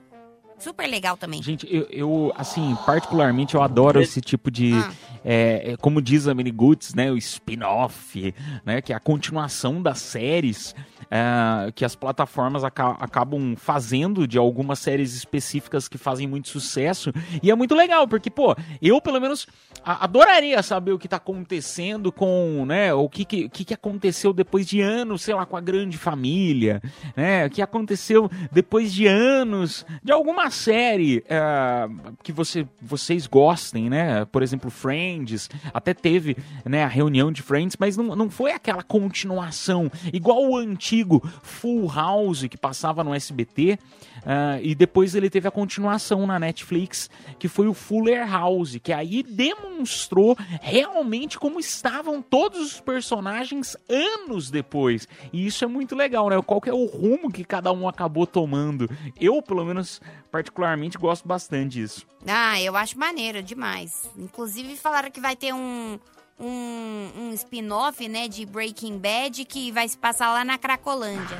Super 0.59 0.87
legal 0.89 1.17
também. 1.17 1.43
Gente, 1.43 1.67
eu, 1.71 1.87
eu, 1.91 2.33
assim, 2.37 2.77
particularmente 2.87 3.55
eu 3.55 3.63
adoro 3.63 4.01
esse 4.01 4.21
tipo 4.21 4.51
de. 4.51 4.73
Ah. 4.75 4.93
é, 5.25 5.73
é, 5.73 5.77
como 5.77 6.01
diz 6.01 6.27
a 6.29 6.35
Miniguts, 6.35 6.95
né? 6.95 7.11
O 7.11 7.17
spin-off, 7.19 8.35
né? 8.65 8.81
Que 8.81 8.93
é 8.93 8.97
a 8.97 9.01
continuação 9.01 9.83
das 9.83 9.99
séries 9.99 10.75
é, 11.11 11.71
que 11.73 11.85
as 11.85 11.95
plataformas 11.95 12.65
aca- 12.65 12.97
acabam 13.01 13.55
fazendo 13.57 14.27
de 14.27 14.39
algumas 14.39 14.79
séries 14.79 15.15
específicas 15.15 15.87
que 15.89 15.99
fazem 15.99 16.27
muito 16.27 16.49
sucesso. 16.49 17.13
E 17.43 17.51
é 17.51 17.55
muito 17.55 17.75
legal, 17.75 18.07
porque, 18.09 18.31
pô, 18.31 18.57
eu 18.81 19.01
pelo 19.01 19.21
menos 19.21 19.47
adoraria 19.85 20.63
saber 20.63 20.93
o 20.93 20.99
que 20.99 21.07
tá 21.09 21.17
acontecendo 21.17 22.11
com, 22.11 22.65
né? 22.67 22.95
O 22.95 23.09
que, 23.09 23.25
que, 23.25 23.49
que 23.49 23.75
aconteceu 23.75 24.33
depois 24.33 24.67
de 24.67 24.81
anos, 24.81 25.23
sei 25.23 25.35
lá, 25.35 25.45
com 25.45 25.57
a 25.57 25.61
grande 25.61 25.99
família, 25.99 26.81
né? 27.17 27.47
O 27.47 27.51
que 27.51 27.61
aconteceu 27.61 28.31
depois 28.51 28.93
de 28.93 29.07
anos 29.07 29.85
de 30.03 30.11
alguma 30.13 30.44
série 30.51 31.25
eh, 31.29 31.89
que 32.23 32.33
você, 32.33 32.67
vocês 32.81 33.27
gostem, 33.27 33.89
né? 33.89 34.25
Por 34.27 34.43
exemplo, 34.43 34.71
Friends, 34.71 35.49
até 35.73 35.95
teve 35.95 36.37
né, 36.65 36.85
a 36.85 36.89
reunião 36.89 37.31
de 37.31 37.43
Friends, 37.43 37.77
mas 37.79 37.97
não, 37.97 38.17
não 38.17 38.31
foi 38.31 38.53
aquela 38.53 38.83
continuação, 38.83 39.91
igual 40.13 40.49
o 40.49 40.57
antigo 40.57 41.23
Full 41.43 41.91
House 41.93 42.47
que 42.49 42.57
passava 42.57 43.05
no 43.05 43.15
SBT, 43.15 43.79
ah, 44.25 44.59
e 44.63 44.75
depois 44.75 45.15
ele 45.15 45.29
teve 45.29 45.47
a 45.47 45.51
continuação 45.51 46.27
na 46.27 46.39
Netflix, 46.39 47.11
que 47.39 47.49
foi 47.49 47.67
o 47.67 47.75
Fuller 47.75 48.29
House, 48.31 48.79
que 48.83 48.93
aí 48.93 49.23
demonstrou 49.23 50.37
realmente 50.61 51.39
como 51.39 51.61
estavam 51.61 52.23
todos 52.23 52.61
os 52.61 52.81
personagens 52.81 53.77
anos 53.89 54.51
depois. 54.51 55.07
E 55.33 55.47
isso 55.47 55.65
é 55.65 55.69
muito 55.69 55.95
legal, 55.95 56.29
né? 56.31 56.41
Qual 56.43 56.61
que 56.61 56.71
é 56.71 56.75
o 56.75 56.87
rumo 56.87 57.31
que 57.31 57.45
cada 57.45 57.73
um 57.73 57.89
acabou 57.89 58.27
tomando. 58.27 58.89
Eu, 59.21 59.43
pelo 59.43 59.65
menos, 59.65 60.01
particularmente 60.35 60.99
gosto 60.99 61.29
bastante 61.29 61.75
disso. 61.79 62.05
Ah, 62.27 62.61
eu 62.61 62.75
acho 62.75 62.99
maneiro 62.99 63.41
demais. 63.41 64.11
Inclusive 64.19 64.75
falaram 64.77 65.09
que 65.09 65.21
vai 65.21 65.37
ter 65.37 65.55
um, 65.55 65.97
um, 66.41 67.09
um 67.17 67.33
spin-off, 67.35 68.09
né, 68.09 68.27
de 68.27 68.45
Breaking 68.45 68.99
Bad 68.99 69.45
que 69.45 69.71
vai 69.71 69.87
se 69.87 69.97
passar 69.97 70.33
lá 70.33 70.45
na 70.45 70.59
Cracolândia. 70.59 71.39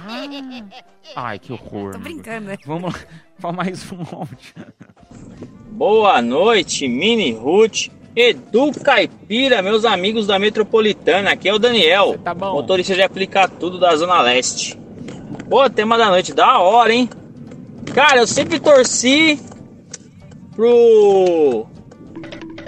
Ai, 1.17 1.41
que 1.41 1.53
horror. 1.53 1.95
Tô 1.95 1.99
brincando, 1.99 2.47
né? 2.47 2.57
Vamos 2.65 2.95
lá 2.95 3.01
pra 3.41 3.51
mais 3.51 3.91
um 3.91 3.99
áudio. 4.13 4.55
Boa 5.73 6.23
noite, 6.23 6.87
Mini 6.87 7.33
Ruth, 7.33 7.89
Edu 8.15 8.71
Caipira, 8.81 9.61
meus 9.61 9.85
amigos 9.85 10.29
da 10.29 10.39
Metropolitana. 10.39 11.33
Aqui 11.33 11.49
é 11.49 11.53
o 11.53 11.59
Daniel, 11.59 12.17
Tá 12.23 12.33
bom. 12.33 12.53
motorista 12.53 12.95
de 12.95 13.03
aplicar 13.03 13.49
tudo 13.51 13.77
da 13.77 13.97
Zona 13.97 14.21
Leste. 14.23 14.79
Pô, 15.51 15.69
tema 15.69 15.99
da 15.99 16.11
noite, 16.11 16.33
da 16.33 16.61
hora, 16.61 16.93
hein? 16.95 17.11
Cara, 17.95 18.19
eu 18.19 18.27
sempre 18.27 18.59
torci 18.59 19.39
pro. 20.57 21.65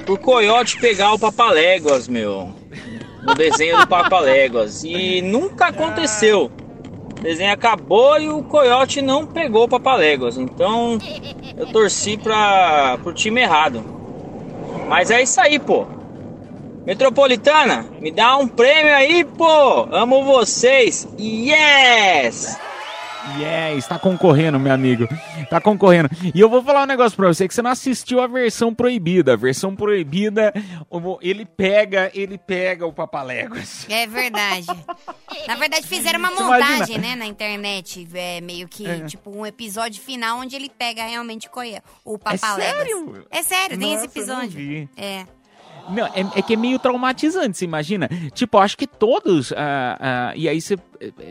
pro 0.05 0.17
Coyote 0.19 0.79
pegar 0.79 1.13
o 1.15 1.19
Papaléguas, 1.19 2.07
meu. 2.07 2.55
No 3.25 3.35
desenho 3.35 3.77
do 3.79 3.89
Papaléguas. 3.89 4.85
E 4.85 5.21
nunca 5.23 5.67
aconteceu. 5.67 6.49
O 7.19 7.21
desenho 7.21 7.53
acabou 7.53 8.21
e 8.21 8.29
o 8.29 8.45
Coyote 8.45 9.03
não 9.03 9.27
pegou 9.27 9.65
o 9.65 9.69
Papaléguas. 9.69 10.39
Então 10.39 10.97
eu 11.57 11.67
torci 11.73 12.17
pra, 12.17 12.97
pro 13.03 13.13
time 13.13 13.41
errado. 13.41 13.85
Mas 14.89 15.11
é 15.11 15.21
isso 15.23 15.41
aí, 15.41 15.59
pô. 15.59 15.87
Metropolitana, 16.87 17.85
me 17.99 18.13
dá 18.13 18.37
um 18.37 18.47
prêmio 18.47 18.95
aí, 18.95 19.25
pô. 19.25 19.89
Amo 19.91 20.23
vocês. 20.23 21.09
Yes! 21.19 22.57
Yes, 23.39 23.87
tá 23.87 23.99
concorrendo, 23.99 24.59
meu 24.59 24.73
amigo. 24.73 25.09
Tá 25.51 25.61
concorrendo. 25.61 26.09
E 26.35 26.39
eu 26.41 26.49
vou 26.49 26.63
falar 26.63 26.85
um 26.85 26.87
negócio 26.87 27.17
pra 27.17 27.27
você, 27.27 27.47
que 27.49 27.55
você 27.55 27.61
não 27.63 27.71
assistiu 27.71 28.21
a 28.21 28.27
versão 28.27 28.73
proibida. 28.75 29.33
A 29.33 29.37
versão 29.37 29.75
proibida, 29.75 30.53
ele 31.21 31.45
pega, 31.45 32.11
ele 32.15 32.39
pega 32.39 32.87
o 32.87 32.93
Papaléguas. 32.93 33.87
É 33.91 34.07
verdade. 34.07 34.67
Na 35.47 35.57
verdade, 35.57 35.87
fizeram 35.87 36.19
uma 36.21 36.31
montagem, 36.31 36.99
né, 36.99 37.15
na 37.17 37.27
internet. 37.27 38.07
É, 38.15 38.41
meio 38.41 38.69
que, 38.69 38.85
tipo, 39.07 39.31
um 39.37 39.45
episódio 39.45 40.01
final 40.01 40.39
onde 40.39 40.55
ele 40.57 40.71
pega 40.71 41.05
realmente 41.05 41.49
o 41.49 41.51
coia- 41.51 41.83
o 42.05 42.19
Papaléguas. 42.19 42.87
sério? 42.87 43.27
É 43.31 43.43
sério, 43.43 43.79
tem 43.79 43.93
esse 43.95 44.07
Nossa, 44.07 44.27
não 44.35 44.45
episódio. 44.45 44.89
É. 44.97 45.27
Não, 45.89 46.05
é, 46.07 46.39
é 46.39 46.43
que 46.43 46.55
é 46.55 46.57
meio 46.57 46.81
traumatizante, 46.81 47.57
você 47.59 47.65
imagina? 47.65 48.09
Tipo, 48.35 48.57
eu 48.59 48.63
acho 48.63 48.77
que 48.77 48.89
todos. 48.89 49.53
ah, 49.53 49.97
ah, 50.01 50.33
e 50.35 50.49
aí 50.49 50.61
você 50.61 50.77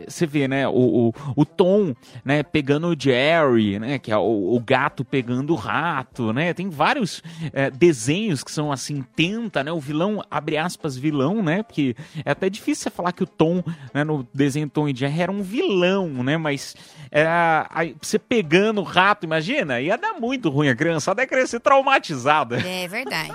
você 0.06 0.26
vê, 0.26 0.48
né? 0.48 0.68
O, 0.68 0.72
o, 1.08 1.14
o 1.36 1.44
Tom, 1.44 1.94
né? 2.24 2.42
Pegando 2.42 2.88
o 2.88 2.96
Jerry, 2.98 3.78
né? 3.78 3.98
Que 3.98 4.12
é 4.12 4.16
o, 4.16 4.54
o 4.54 4.60
gato 4.60 5.04
pegando 5.04 5.52
o 5.52 5.56
rato, 5.56 6.32
né? 6.32 6.52
Tem 6.52 6.68
vários 6.68 7.22
eh, 7.52 7.70
desenhos 7.70 8.42
que 8.42 8.50
são 8.50 8.72
assim, 8.72 9.04
tenta, 9.14 9.62
né? 9.62 9.72
O 9.72 9.80
vilão, 9.80 10.22
abre 10.30 10.56
aspas, 10.56 10.96
vilão, 10.96 11.42
né? 11.42 11.62
Porque 11.62 11.94
é 12.24 12.30
até 12.30 12.48
difícil 12.48 12.84
você 12.84 12.90
falar 12.90 13.12
que 13.12 13.22
o 13.22 13.26
Tom, 13.26 13.62
né? 13.92 14.04
No 14.04 14.26
desenho 14.32 14.68
Tom 14.68 14.88
e 14.88 14.94
Jerry 14.94 15.20
era 15.20 15.32
um 15.32 15.42
vilão, 15.42 16.08
né? 16.22 16.36
Mas 16.36 16.74
é, 17.10 17.26
aí, 17.70 17.96
você 18.00 18.18
pegando 18.18 18.80
o 18.80 18.84
rato, 18.84 19.24
imagina? 19.24 19.80
Ia 19.80 19.96
dar 19.96 20.14
muito 20.14 20.50
ruim 20.50 20.68
a 20.68 20.76
criança, 20.76 21.14
ia 21.16 21.26
crescer 21.26 21.60
traumatizada. 21.60 22.58
É 22.58 22.88
verdade. 22.88 23.34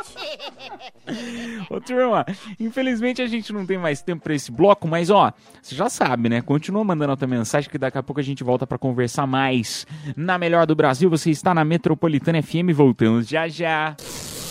Ô, 1.69 1.79
turma, 1.79 2.25
infelizmente 2.59 3.21
a 3.21 3.27
gente 3.27 3.51
não 3.51 3.65
tem 3.65 3.77
mais 3.77 4.01
tempo 4.01 4.23
pra 4.23 4.35
esse 4.35 4.51
bloco, 4.51 4.87
mas 4.87 5.09
ó, 5.09 5.33
você 5.61 5.75
já 5.75 5.89
sabe, 5.89 6.20
né? 6.29 6.41
Continua 6.41 6.83
mandando 6.83 7.13
a 7.13 7.17
tua 7.17 7.27
mensagem 7.27 7.69
que 7.69 7.77
daqui 7.77 7.97
a 7.97 8.03
pouco 8.03 8.19
a 8.19 8.23
gente 8.23 8.43
volta 8.43 8.65
pra 8.65 8.77
conversar 8.77 9.25
mais. 9.27 9.85
Na 10.15 10.37
melhor 10.37 10.65
do 10.65 10.75
Brasil, 10.75 11.09
você 11.09 11.29
está 11.31 11.53
na 11.53 11.63
Metropolitana 11.63 12.41
FM, 12.41 12.71
voltamos 12.73 13.27
já 13.27 13.47
já. 13.47 13.95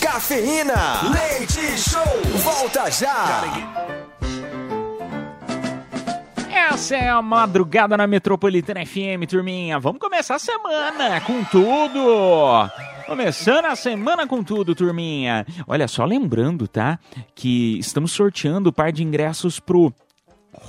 Cafeína, 0.01 0.75
leite 1.13 1.79
show, 1.79 2.03
volta 2.43 2.91
já. 2.91 3.43
Essa 6.53 6.97
é 6.97 7.09
a 7.09 7.21
madrugada 7.21 7.97
na 7.97 8.07
Metropolitana 8.07 8.85
FM, 8.87 9.29
turminha. 9.29 9.79
Vamos 9.79 10.01
começar 10.01 10.37
a 10.37 10.39
semana 10.39 11.21
com 11.21 11.45
tudo. 11.45 12.71
Começando 13.07 13.65
a 13.65 13.75
semana 13.75 14.25
com 14.27 14.43
tudo, 14.43 14.73
turminha. 14.73 15.45
Olha 15.67 15.89
só, 15.89 16.05
lembrando, 16.05 16.69
tá? 16.69 16.99
Que 17.35 17.77
estamos 17.79 18.13
sorteando 18.13 18.69
o 18.69 18.73
par 18.73 18.93
de 18.93 19.03
ingressos 19.03 19.59
pro 19.59 19.93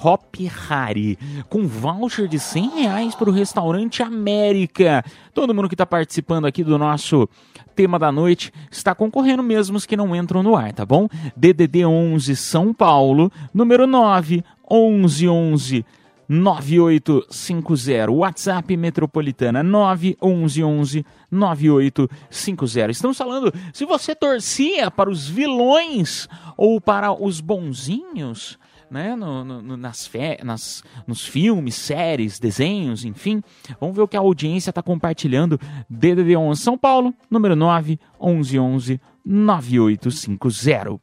Hop 0.03 0.35
Hari, 0.69 1.17
com 1.49 1.67
voucher 1.67 2.27
de 2.27 2.39
100 2.39 2.81
reais 2.81 3.15
para 3.15 3.29
o 3.29 3.33
restaurante 3.33 4.03
América. 4.03 5.03
Todo 5.33 5.53
mundo 5.53 5.67
que 5.67 5.75
está 5.75 5.85
participando 5.85 6.45
aqui 6.45 6.63
do 6.63 6.77
nosso 6.77 7.27
tema 7.75 7.97
da 7.97 8.11
noite 8.11 8.51
está 8.69 8.93
concorrendo 8.93 9.43
mesmo 9.43 9.77
os 9.77 9.85
que 9.85 9.97
não 9.97 10.15
entram 10.15 10.43
no 10.43 10.55
ar, 10.55 10.71
tá 10.73 10.85
bom? 10.85 11.07
DDD 11.35 11.85
11 11.85 12.35
São 12.35 12.73
Paulo, 12.73 13.31
número 13.53 13.87
9 13.87 14.43
11 14.69 15.27
11 15.27 15.85
9850. 16.31 18.09
WhatsApp 18.09 18.77
Metropolitana 18.77 19.61
911 19.61 21.05
9850. 21.29 22.91
Estamos 22.91 23.17
falando 23.17 23.53
se 23.73 23.83
você 23.83 24.15
torcia 24.15 24.89
para 24.89 25.09
os 25.09 25.27
vilões 25.27 26.29
ou 26.55 26.79
para 26.79 27.11
os 27.11 27.41
bonzinhos, 27.41 28.57
né? 28.91 29.15
No, 29.15 29.43
no- 29.43 29.77
nas, 29.77 30.05
fe- 30.05 30.39
nas- 30.43 30.83
nos 31.07 31.25
filmes, 31.25 31.75
séries, 31.75 32.37
desenhos, 32.39 33.05
enfim. 33.05 33.41
Vamos 33.79 33.95
ver 33.95 34.01
o 34.01 34.07
que 34.07 34.17
a 34.17 34.19
audiência 34.19 34.69
está 34.69 34.83
compartilhando. 34.83 35.59
DDD 35.89 36.35
11 36.35 36.61
São 36.61 36.77
Paulo, 36.77 37.13
número 37.29 37.55
9 37.55 37.97
11 38.19 38.99
9850. 39.25 40.99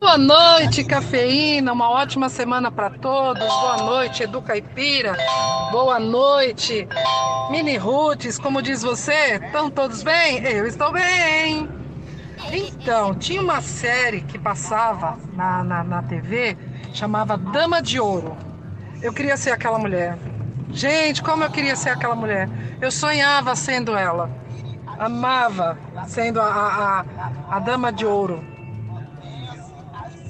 Boa 0.00 0.16
noite, 0.18 0.84
cafeína. 0.84 1.72
Uma 1.72 1.90
ótima 1.90 2.28
semana 2.28 2.70
para 2.70 2.90
todos. 2.90 3.42
Boa 3.42 3.76
noite, 3.78 4.22
Edu 4.22 4.40
Caipira. 4.40 5.16
Boa 5.72 5.98
noite, 5.98 6.86
Mini 7.50 7.76
Roots. 7.76 8.38
Como 8.38 8.62
diz 8.62 8.82
você, 8.82 9.40
estão 9.44 9.68
todos 9.70 10.02
bem? 10.04 10.38
Eu 10.44 10.66
estou 10.66 10.92
bem. 10.92 11.68
Então, 12.52 13.12
tinha 13.16 13.42
uma 13.42 13.60
série 13.60 14.20
que 14.20 14.38
passava 14.38 15.18
na, 15.34 15.64
na, 15.64 15.82
na 15.84 16.02
TV, 16.04 16.56
chamava 16.92 17.36
Dama 17.36 17.80
de 17.82 18.00
Ouro. 18.00 18.36
Eu 19.02 19.12
queria 19.12 19.36
ser 19.36 19.50
aquela 19.50 19.78
mulher. 19.78 20.18
Gente, 20.70 21.22
como 21.22 21.44
eu 21.44 21.50
queria 21.50 21.76
ser 21.76 21.90
aquela 21.90 22.14
mulher. 22.14 22.48
Eu 22.80 22.90
sonhava 22.90 23.54
sendo 23.54 23.96
ela. 23.96 24.30
Amava 24.98 25.78
sendo 26.06 26.40
a, 26.40 26.46
a, 26.46 27.04
a, 27.56 27.58
Dama 27.60 27.92
de 27.92 28.04
Ouro. 28.04 28.42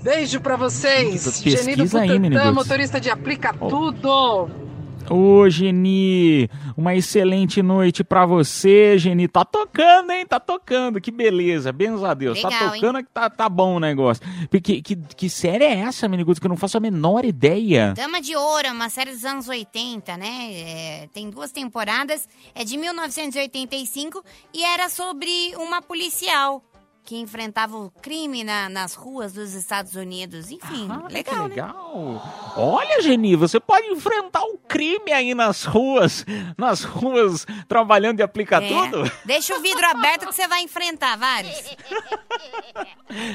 Beijo 0.02 0.40
pra 0.40 0.56
vocês. 0.56 1.24
Pesquisa 1.24 1.62
Geni 1.62 1.76
do 1.76 1.82
aí, 1.82 1.88
Butantã, 1.88 2.18
Menino. 2.18 2.54
motorista 2.54 3.00
de 3.00 3.10
Aplica 3.10 3.52
Tudo. 3.52 4.67
Ô, 5.10 5.48
Geni, 5.48 6.48
uma 6.76 6.94
excelente 6.94 7.62
noite 7.62 8.04
pra 8.04 8.26
você, 8.26 8.98
Geni. 8.98 9.26
Tá 9.28 9.44
tocando, 9.44 10.10
hein? 10.12 10.26
Tá 10.26 10.38
tocando. 10.38 11.00
Que 11.00 11.10
beleza. 11.10 11.72
Benza 11.72 12.10
a 12.10 12.14
Deus. 12.14 12.40
tá 12.40 12.48
Legal, 12.48 12.72
tocando 12.72 13.02
que 13.02 13.10
tá, 13.10 13.30
tá 13.30 13.48
bom 13.48 13.76
o 13.76 13.80
negócio. 13.80 14.22
Que, 14.62 14.82
que, 14.82 14.96
que 14.96 15.30
série 15.30 15.64
é 15.64 15.78
essa, 15.80 16.08
Meniguto, 16.08 16.40
que 16.40 16.46
eu 16.46 16.50
não 16.50 16.56
faço 16.56 16.76
a 16.76 16.80
menor 16.80 17.24
ideia? 17.24 17.94
Dama 17.94 18.20
de 18.20 18.36
Ouro, 18.36 18.66
é 18.66 18.72
uma 18.72 18.88
série 18.88 19.12
dos 19.12 19.24
anos 19.24 19.48
80, 19.48 20.16
né? 20.16 20.52
É, 20.52 21.08
tem 21.12 21.30
duas 21.30 21.50
temporadas, 21.52 22.28
é 22.54 22.64
de 22.64 22.76
1985 22.76 24.22
e 24.52 24.62
era 24.62 24.88
sobre 24.88 25.28
uma 25.56 25.80
policial 25.80 26.62
que 27.08 27.16
enfrentava 27.16 27.74
o 27.78 27.90
crime 28.02 28.44
na- 28.44 28.68
nas 28.68 28.92
ruas 28.92 29.32
dos 29.32 29.54
Estados 29.54 29.94
Unidos. 29.94 30.50
Enfim, 30.50 30.86
Ah, 30.90 31.08
legal, 31.10 31.34
que 31.34 31.40
né? 31.40 31.48
legal. 31.48 32.52
Olha, 32.54 33.00
Geni, 33.00 33.34
você 33.34 33.58
pode 33.58 33.86
enfrentar 33.86 34.42
o 34.42 34.58
crime 34.68 35.10
aí 35.10 35.34
nas 35.34 35.64
ruas, 35.64 36.26
nas 36.58 36.84
ruas, 36.84 37.46
trabalhando 37.66 38.18
de 38.18 38.22
aplicar 38.22 38.62
É. 38.62 38.68
tudo. 38.68 39.10
Deixa 39.24 39.56
o 39.56 39.62
vidro 39.62 39.86
aberto 39.86 40.26
que 40.26 40.34
você 40.34 40.46
vai 40.46 40.60
enfrentar 40.60 41.16
vários. 41.16 41.56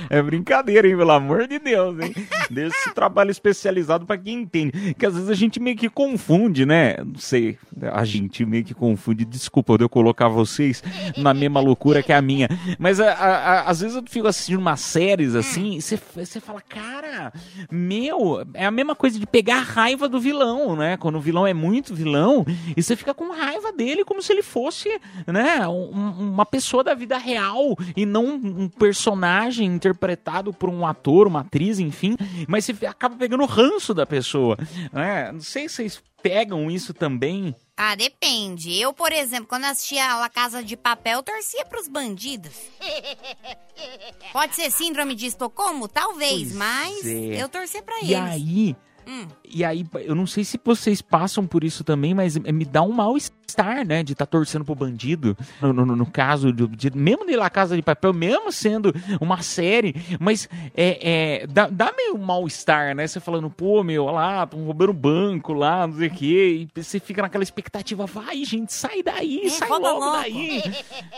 É 0.07 0.21
brincadeira, 0.21 0.87
hein? 0.87 0.95
Pelo 0.95 1.11
amor 1.11 1.47
de 1.47 1.57
Deus, 1.57 1.97
hein? 1.99 2.13
Deixa 2.51 2.77
esse 2.77 2.93
trabalho 2.93 3.31
especializado 3.31 4.05
pra 4.05 4.17
quem 4.19 4.41
entende. 4.41 4.93
Que 4.93 5.05
às 5.05 5.15
vezes 5.15 5.29
a 5.29 5.33
gente 5.33 5.59
meio 5.59 5.75
que 5.75 5.89
confunde, 5.89 6.63
né? 6.63 6.97
Não 7.03 7.17
sei. 7.17 7.57
A 7.91 8.05
gente 8.05 8.45
meio 8.45 8.63
que 8.63 8.75
confunde. 8.75 9.25
Desculpa 9.25 9.75
de 9.77 9.83
eu 9.83 9.89
colocar 9.89 10.27
vocês 10.27 10.83
na 11.17 11.33
mesma 11.33 11.59
loucura 11.59 12.03
que 12.03 12.13
a 12.13 12.21
minha. 12.21 12.47
Mas 12.77 12.99
a- 12.99 13.11
a- 13.13 13.37
a- 13.37 13.62
às 13.65 13.81
vezes 13.81 13.95
eu 13.95 14.03
fico 14.07 14.27
assistindo 14.27 14.59
umas 14.59 14.79
séries 14.79 15.35
assim 15.35 15.75
e 15.77 15.81
você, 15.81 15.99
você 16.15 16.39
fala, 16.39 16.61
cara, 16.61 17.31
meu, 17.71 18.45
é 18.53 18.65
a 18.65 18.71
mesma 18.71 18.95
coisa 18.95 19.19
de 19.19 19.25
pegar 19.25 19.57
a 19.57 19.61
raiva 19.61 20.07
do 20.07 20.19
vilão, 20.19 20.75
né? 20.75 20.97
Quando 20.97 21.15
o 21.17 21.21
vilão 21.21 21.45
é 21.47 21.53
muito 21.53 21.93
vilão 21.95 22.45
e 22.75 22.81
você 22.81 22.95
fica 22.95 23.13
com 23.13 23.31
raiva 23.31 23.71
dele 23.71 24.03
como 24.05 24.21
se 24.21 24.31
ele 24.31 24.43
fosse, 24.43 24.89
né? 25.27 25.67
um- 25.67 25.89
uma 26.33 26.45
pessoa 26.45 26.83
da 26.83 26.93
vida 26.93 27.17
real 27.17 27.75
e 27.95 28.05
não 28.05 28.25
um 28.35 28.69
personagem 28.69 29.67
interpretado 29.67 30.53
por 30.53 30.69
um 30.69 30.85
ator, 30.85 31.27
uma 31.27 31.41
atriz, 31.41 31.79
enfim. 31.79 32.15
Mas 32.47 32.65
você 32.65 32.85
acaba 32.85 33.15
pegando 33.15 33.43
o 33.43 33.47
ranço 33.47 33.93
da 33.93 34.05
pessoa, 34.05 34.57
né? 34.91 35.31
Não 35.31 35.41
sei 35.41 35.67
se 35.69 35.75
vocês 35.75 36.01
pegam 36.21 36.69
isso 36.71 36.93
também. 36.93 37.55
Ah, 37.75 37.95
depende. 37.95 38.79
Eu, 38.79 38.93
por 38.93 39.11
exemplo, 39.11 39.47
quando 39.47 39.65
assistia 39.65 40.05
a 40.11 40.17
La 40.19 40.29
Casa 40.29 40.63
de 40.63 40.77
Papel, 40.77 41.23
torcia 41.23 41.65
pros 41.65 41.87
bandidos. 41.87 42.53
Pode 44.31 44.55
ser 44.55 44.71
síndrome 44.71 45.15
de 45.15 45.25
Estocolmo? 45.27 45.87
Talvez, 45.87 46.43
Pois 46.49 46.53
mas 46.53 47.05
é. 47.05 47.41
eu 47.41 47.49
torcia 47.49 47.81
pra 47.81 47.95
E 48.01 48.13
eles. 48.13 48.15
aí, 48.17 48.75
Hum. 49.05 49.27
E 49.43 49.65
aí, 49.65 49.85
eu 50.05 50.15
não 50.15 50.25
sei 50.25 50.45
se 50.45 50.57
vocês 50.63 51.01
passam 51.01 51.45
por 51.45 51.63
isso 51.65 51.83
também, 51.83 52.13
mas 52.13 52.37
me 52.37 52.63
dá 52.63 52.81
um 52.83 52.91
mal-estar, 52.93 53.37
né? 53.85 54.03
De 54.03 54.13
estar 54.13 54.25
torcendo 54.25 54.65
pro 54.65 54.73
bandido. 54.75 55.37
No, 55.61 55.71
no- 55.73 55.85
no 55.95 56.05
caso, 56.05 56.51
do, 56.51 56.67
de, 56.67 56.89
mesmo 56.95 57.25
de 57.25 57.35
La 57.35 57.49
Casa 57.49 57.75
de 57.75 57.81
Papel, 57.81 58.13
mesmo 58.13 58.51
sendo 58.51 58.93
uma 59.21 59.41
série, 59.41 59.95
mas 60.19 60.49
é, 60.75 61.41
é, 61.43 61.47
dá, 61.47 61.67
dá 61.67 61.93
meio 61.95 62.17
mal-estar, 62.17 62.95
né? 62.95 63.05
Você 63.05 63.19
falando, 63.19 63.49
pô, 63.49 63.83
meu, 63.83 64.05
olha 64.05 64.13
lá, 64.15 64.43
estão 64.43 64.63
roubando 64.63 64.89
o 64.89 64.93
banco 64.93 65.53
lá, 65.53 65.85
não 65.87 65.97
sei 65.97 66.07
o 66.07 66.11
quê. 66.11 66.67
E 66.75 66.81
você 66.81 66.99
fica 66.99 67.21
naquela 67.21 67.43
expectativa, 67.43 68.05
vai, 68.05 68.43
gente, 68.43 68.73
sai 68.73 69.03
daí, 69.03 69.41
É, 69.45 69.49
sai 69.49 69.69
logo 69.69 69.87
logo. 69.87 70.11
daí. 70.17 70.61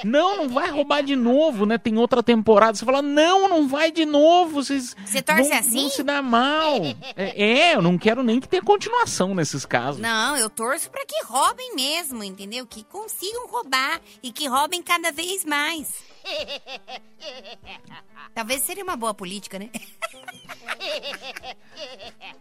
Não, 0.03 0.37
não 0.37 0.49
vai 0.49 0.69
roubar 0.71 1.01
de 1.03 1.15
novo, 1.15 1.65
né? 1.65 1.77
Tem 1.77 1.97
outra 1.97 2.21
temporada. 2.21 2.75
Você 2.77 2.85
fala, 2.85 3.01
não, 3.01 3.47
não 3.47 3.67
vai 3.67 3.91
de 3.91 4.05
novo. 4.05 4.61
Vocês 4.63 4.95
Você 5.05 5.21
torce 5.21 5.49
vão, 5.49 5.57
assim? 5.59 5.81
vão 5.81 5.89
se 5.89 6.03
dar 6.03 6.21
mal. 6.21 6.75
É, 7.15 7.43
é, 7.71 7.75
eu 7.75 7.81
não 7.81 7.97
quero 7.97 8.23
nem 8.23 8.39
que 8.39 8.47
tenha 8.47 8.61
continuação 8.61 9.33
nesses 9.33 9.65
casos. 9.65 10.01
Não, 10.01 10.35
eu 10.37 10.49
torço 10.49 10.89
pra 10.89 11.05
que 11.05 11.23
roubem 11.25 11.75
mesmo, 11.75 12.14
entendeu? 12.23 12.65
Que 12.65 12.83
consigam 12.83 13.47
roubar 13.47 14.01
e 14.21 14.31
que 14.31 14.47
roubem 14.47 14.81
cada 14.81 15.11
vez 15.11 15.45
mais. 15.45 15.93
Talvez 18.33 18.61
seria 18.61 18.83
uma 18.83 18.95
boa 18.95 19.13
política, 19.13 19.59
né? 19.59 19.69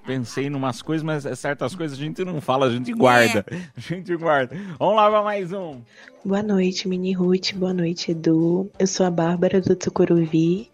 Pensei 0.06 0.46
em 0.46 0.54
umas 0.54 0.82
coisas, 0.82 1.02
mas 1.02 1.24
certas 1.38 1.74
coisas 1.74 1.98
a 1.98 2.00
gente 2.00 2.24
não 2.24 2.40
fala, 2.40 2.66
a 2.66 2.70
gente 2.70 2.92
guarda. 2.92 3.44
A 3.76 3.80
gente 3.80 4.14
guarda. 4.16 4.56
Vamos 4.78 4.96
lá 4.96 5.10
pra 5.10 5.22
mais 5.22 5.52
um. 5.52 5.80
Boa 6.24 6.42
noite, 6.42 6.88
Mini 6.88 7.12
Ruth. 7.12 7.54
Boa 7.54 7.72
noite, 7.72 8.10
Edu. 8.10 8.70
Eu 8.78 8.86
sou 8.86 9.06
a 9.06 9.10
Bárbara 9.10 9.60
do 9.60 9.76
Tucuruvi. 9.76 10.70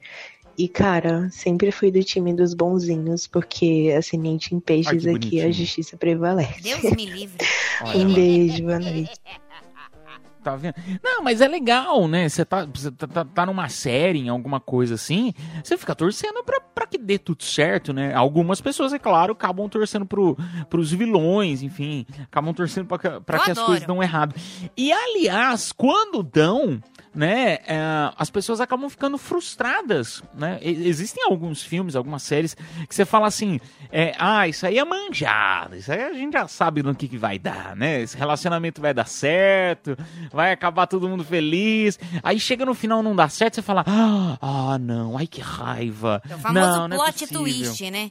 E, 0.63 0.69
cara, 0.69 1.29
sempre 1.31 1.73
fui 1.73 1.91
do 1.91 2.03
time 2.05 2.35
dos 2.35 2.53
bonzinhos, 2.53 3.27
porque 3.27 3.95
ascendente 3.97 4.55
em 4.55 4.61
peixes 4.61 5.07
Ai, 5.07 5.19
que 5.19 5.27
aqui 5.29 5.41
a 5.43 5.51
justiça 5.51 5.97
prevalece. 5.97 6.63
Deus 6.63 6.83
me 6.95 7.07
livre. 7.07 7.47
Um 7.97 8.13
beijo, 8.13 8.63
boa 8.65 8.79
noite. 8.79 9.11
Tá 10.43 10.57
vendo? 10.57 10.75
Não, 11.05 11.23
mas 11.23 11.43
é 11.43 11.49
legal, 11.49 12.09
né? 12.09 12.27
Você 12.27 12.47
tá, 12.47 12.65
você 12.65 12.91
tá, 12.91 13.07
tá- 13.07 13.25
tá 13.27 13.45
numa 13.45 13.69
série, 13.69 14.21
em 14.21 14.31
alguma 14.31 14.59
coisa 14.59 14.95
assim, 14.95 15.35
você 15.63 15.77
fica 15.77 15.95
torcendo 15.95 16.43
pra, 16.43 16.59
pra 16.61 16.87
que 16.87 16.97
dê 16.97 17.19
tudo 17.19 17.43
certo, 17.45 17.93
né? 17.93 18.15
Algumas 18.15 18.59
pessoas, 18.59 18.95
é 18.95 18.99
claro, 18.99 19.35
acabam 19.35 19.69
torcendo 19.69 20.07
pro, 20.07 20.35
pros 20.71 20.91
vilões, 20.93 21.63
enfim, 21.63 22.07
acabam 22.23 22.55
torcendo 22.55 22.87
pra, 22.87 22.99
que- 22.99 23.21
pra 23.21 23.37
Eu 23.37 23.43
que 23.45 23.51
as 23.51 23.59
adoro. 23.59 23.67
coisas 23.67 23.87
dão 23.87 24.03
errado. 24.03 24.35
E, 24.75 24.91
aliás, 24.91 25.73
quando 25.73 26.23
dão, 26.23 26.81
né, 27.15 27.59
é, 27.67 27.79
as 28.17 28.31
pessoas 28.31 28.61
acabam 28.61 28.89
ficando 28.89 29.19
frustradas, 29.19 30.23
né? 30.33 30.59
Existem 30.63 31.25
alguns 31.25 31.63
filmes, 31.63 31.97
algumas 31.97 32.23
séries 32.23 32.55
que 32.89 32.95
você 32.95 33.05
fala 33.05 33.27
assim, 33.27 33.61
é, 33.91 34.15
ah, 34.19 34.47
isso 34.47 34.65
aí 34.67 34.79
é 34.79 34.85
manjado, 34.85 35.77
isso 35.77 35.93
aí 35.93 36.03
a 36.03 36.13
gente 36.13 36.33
já 36.33 36.47
sabe 36.47 36.83
no 36.83 36.95
que, 36.95 37.09
que 37.09 37.19
vai 37.19 37.39
dar, 37.39 37.75
né? 37.75 38.01
Esse 38.01 38.17
relacionamento 38.17 38.81
vai 38.81 38.95
dar 38.95 39.07
certo, 39.07 39.97
vai 40.33 40.53
acabar 40.53 40.87
todo 40.87 41.09
mundo 41.09 41.25
feliz. 41.25 41.99
Aí 42.23 42.39
chega 42.39 42.65
no 42.65 42.75
final 42.75 43.03
não 43.03 43.15
dá 43.17 43.29
certo, 43.29 43.55
você 43.55 43.63
fala, 43.63 43.85
ah, 43.87 44.79
não, 44.79 45.19
ai 45.19 45.27
que 45.27 45.41
raiva. 45.41 46.23
É 46.29 46.35
o 46.35 46.39
famoso 46.39 46.67
não, 46.67 46.89
não 46.89 46.97
é 46.97 46.99
plot 46.99 47.27
possível." 47.27 47.43
twist, 47.43 47.91
né? 47.91 48.11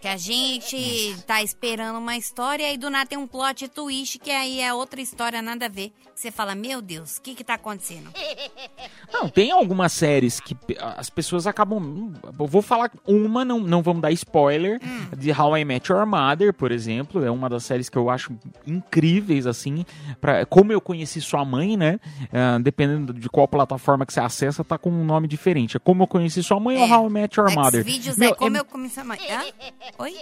Que 0.00 0.08
a 0.08 0.18
gente 0.18 1.16
tá 1.26 1.42
esperando 1.42 1.98
uma 1.98 2.16
história 2.16 2.70
e 2.72 2.76
do 2.76 2.90
nada 2.90 3.06
tem 3.06 3.18
um 3.18 3.26
plot 3.26 3.68
twist 3.68 4.18
que 4.18 4.30
aí 4.30 4.60
é 4.60 4.72
outra 4.72 5.00
história, 5.00 5.40
nada 5.40 5.64
a 5.66 5.68
ver. 5.68 5.92
Você 6.20 6.30
fala, 6.30 6.54
meu 6.54 6.82
Deus, 6.82 7.16
o 7.16 7.22
que 7.22 7.34
que 7.34 7.42
tá 7.42 7.54
acontecendo? 7.54 8.10
Não, 9.10 9.26
tem 9.28 9.50
algumas 9.50 9.92
séries 9.92 10.38
que 10.38 10.56
as 10.78 11.08
pessoas 11.10 11.46
acabam. 11.46 12.12
Eu 12.38 12.46
vou 12.46 12.62
falar 12.62 12.90
uma, 13.06 13.44
não, 13.44 13.58
não 13.58 13.82
vamos 13.82 14.00
dar 14.00 14.12
spoiler, 14.12 14.80
de 15.16 15.32
How 15.32 15.58
I 15.58 15.64
Met 15.64 15.90
Your 15.90 16.06
Mother, 16.06 16.54
por 16.54 16.70
exemplo. 16.70 17.24
É 17.24 17.30
uma 17.30 17.48
das 17.48 17.64
séries 17.64 17.88
que 17.88 17.98
eu 17.98 18.08
acho 18.08 18.32
incríveis, 18.66 19.46
assim. 19.46 19.84
Pra, 20.20 20.46
como 20.46 20.72
eu 20.72 20.80
conheci 20.80 21.20
sua 21.20 21.44
mãe, 21.44 21.76
né? 21.76 21.98
Ah, 22.32 22.58
dependendo 22.62 23.12
de 23.12 23.28
qual 23.28 23.48
plataforma 23.48 24.06
que 24.06 24.12
você 24.12 24.20
acessa, 24.20 24.62
tá 24.62 24.78
com 24.78 24.90
um 24.90 25.04
nome 25.04 25.26
diferente. 25.26 25.76
É 25.76 25.80
Como 25.80 26.04
eu 26.04 26.06
conheci 26.06 26.40
sua 26.42 26.60
mãe 26.60 26.78
ou 26.78 26.88
How 26.88 27.08
I 27.08 27.10
Met 27.10 27.40
Your 27.40 27.52
Mother. 27.52 27.84
Vídeos 27.84 28.16
Meu, 28.16 28.30
é 28.30 28.34
como 28.34 28.56
eu 28.56 28.64
comecei 28.64 29.02
a... 29.02 29.06
mãe. 29.06 29.18
Hã? 29.28 29.42
Oi? 29.98 30.16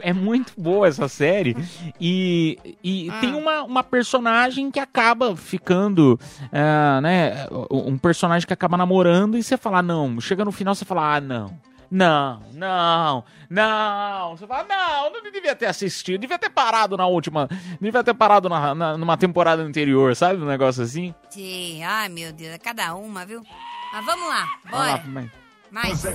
é 0.00 0.12
muito 0.12 0.52
boa 0.56 0.86
essa 0.86 1.08
série. 1.08 1.56
E, 2.00 2.76
e 2.82 3.10
Ah. 3.10 3.20
tem 3.20 3.34
uma, 3.34 3.62
uma 3.64 3.82
personagem 3.82 4.70
que 4.70 4.78
acaba 4.78 5.34
ficando, 5.38 6.18
ah, 6.52 7.00
né? 7.00 7.46
Um 7.70 7.96
personagem 7.96 8.46
que 8.46 8.52
acaba 8.52 8.76
namorando 8.76 9.36
e 9.38 9.42
você 9.42 9.56
fala, 9.56 9.80
não. 9.82 10.20
Chega 10.20 10.44
no 10.44 10.52
final 10.52 10.74
você 10.74 10.84
fala, 10.84 11.16
ah, 11.16 11.20
não. 11.20 11.58
Não, 11.90 12.42
não, 12.52 13.24
não. 13.48 14.36
Você 14.36 14.46
fala, 14.46 14.66
não, 14.68 15.10
não 15.10 15.32
devia 15.32 15.56
ter 15.56 15.64
assistido, 15.64 16.20
devia 16.20 16.38
ter 16.38 16.50
parado 16.50 16.98
na 16.98 17.06
última, 17.06 17.48
devia 17.80 18.04
ter 18.04 18.12
parado 18.12 18.46
na, 18.46 18.74
na- 18.74 18.98
numa 18.98 19.16
temporada 19.16 19.62
anterior, 19.62 20.14
sabe? 20.14 20.42
Um 20.42 20.46
negócio 20.46 20.82
assim. 20.82 21.14
Sim. 21.30 21.82
Ai, 21.82 22.10
meu 22.10 22.30
Deus, 22.30 22.52
é 22.54 22.58
cada 22.58 22.94
uma, 22.94 23.24
viu? 23.24 23.42
Mas 23.90 24.04
vamos 24.04 24.28
lá, 24.28 24.46
Vamos 24.70 24.86
lá, 24.86 24.96
bora. 24.98 25.04
mãe. 25.08 25.30
Mais. 25.70 26.06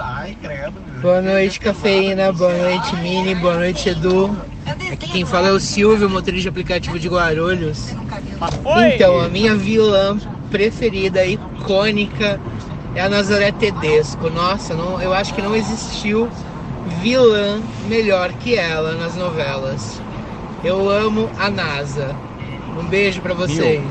Ai, 0.00 0.36
credo. 0.40 0.80
Boa 1.02 1.20
noite, 1.20 1.60
cafeína. 1.60 2.32
Boa 2.32 2.52
noite, 2.52 2.96
Mini. 2.96 3.34
Boa 3.34 3.56
noite, 3.56 3.90
Edu. 3.90 4.36
Aqui 4.92 5.08
quem 5.08 5.24
fala 5.24 5.48
é 5.48 5.52
o 5.52 5.60
Silvio, 5.60 6.08
motorista 6.08 6.42
de 6.42 6.48
aplicativo 6.48 6.98
de 6.98 7.08
Guarulhos. 7.08 7.94
Então, 8.94 9.20
a 9.20 9.28
minha 9.28 9.54
vilã 9.54 10.18
preferida, 10.50 11.24
icônica, 11.24 12.40
é 12.94 13.02
a 13.02 13.08
Nazaré 13.08 13.52
Tedesco. 13.52 14.30
Nossa, 14.30 14.74
não, 14.74 15.00
eu 15.00 15.12
acho 15.12 15.34
que 15.34 15.42
não 15.42 15.54
existiu 15.54 16.28
vilã 17.00 17.60
melhor 17.86 18.32
que 18.32 18.56
ela 18.56 18.94
nas 18.94 19.14
novelas. 19.14 20.00
Eu 20.64 20.88
amo 20.88 21.30
a 21.38 21.50
NASA. 21.50 22.16
Um 22.78 22.84
beijo 22.84 23.20
pra 23.20 23.34
vocês. 23.34 23.82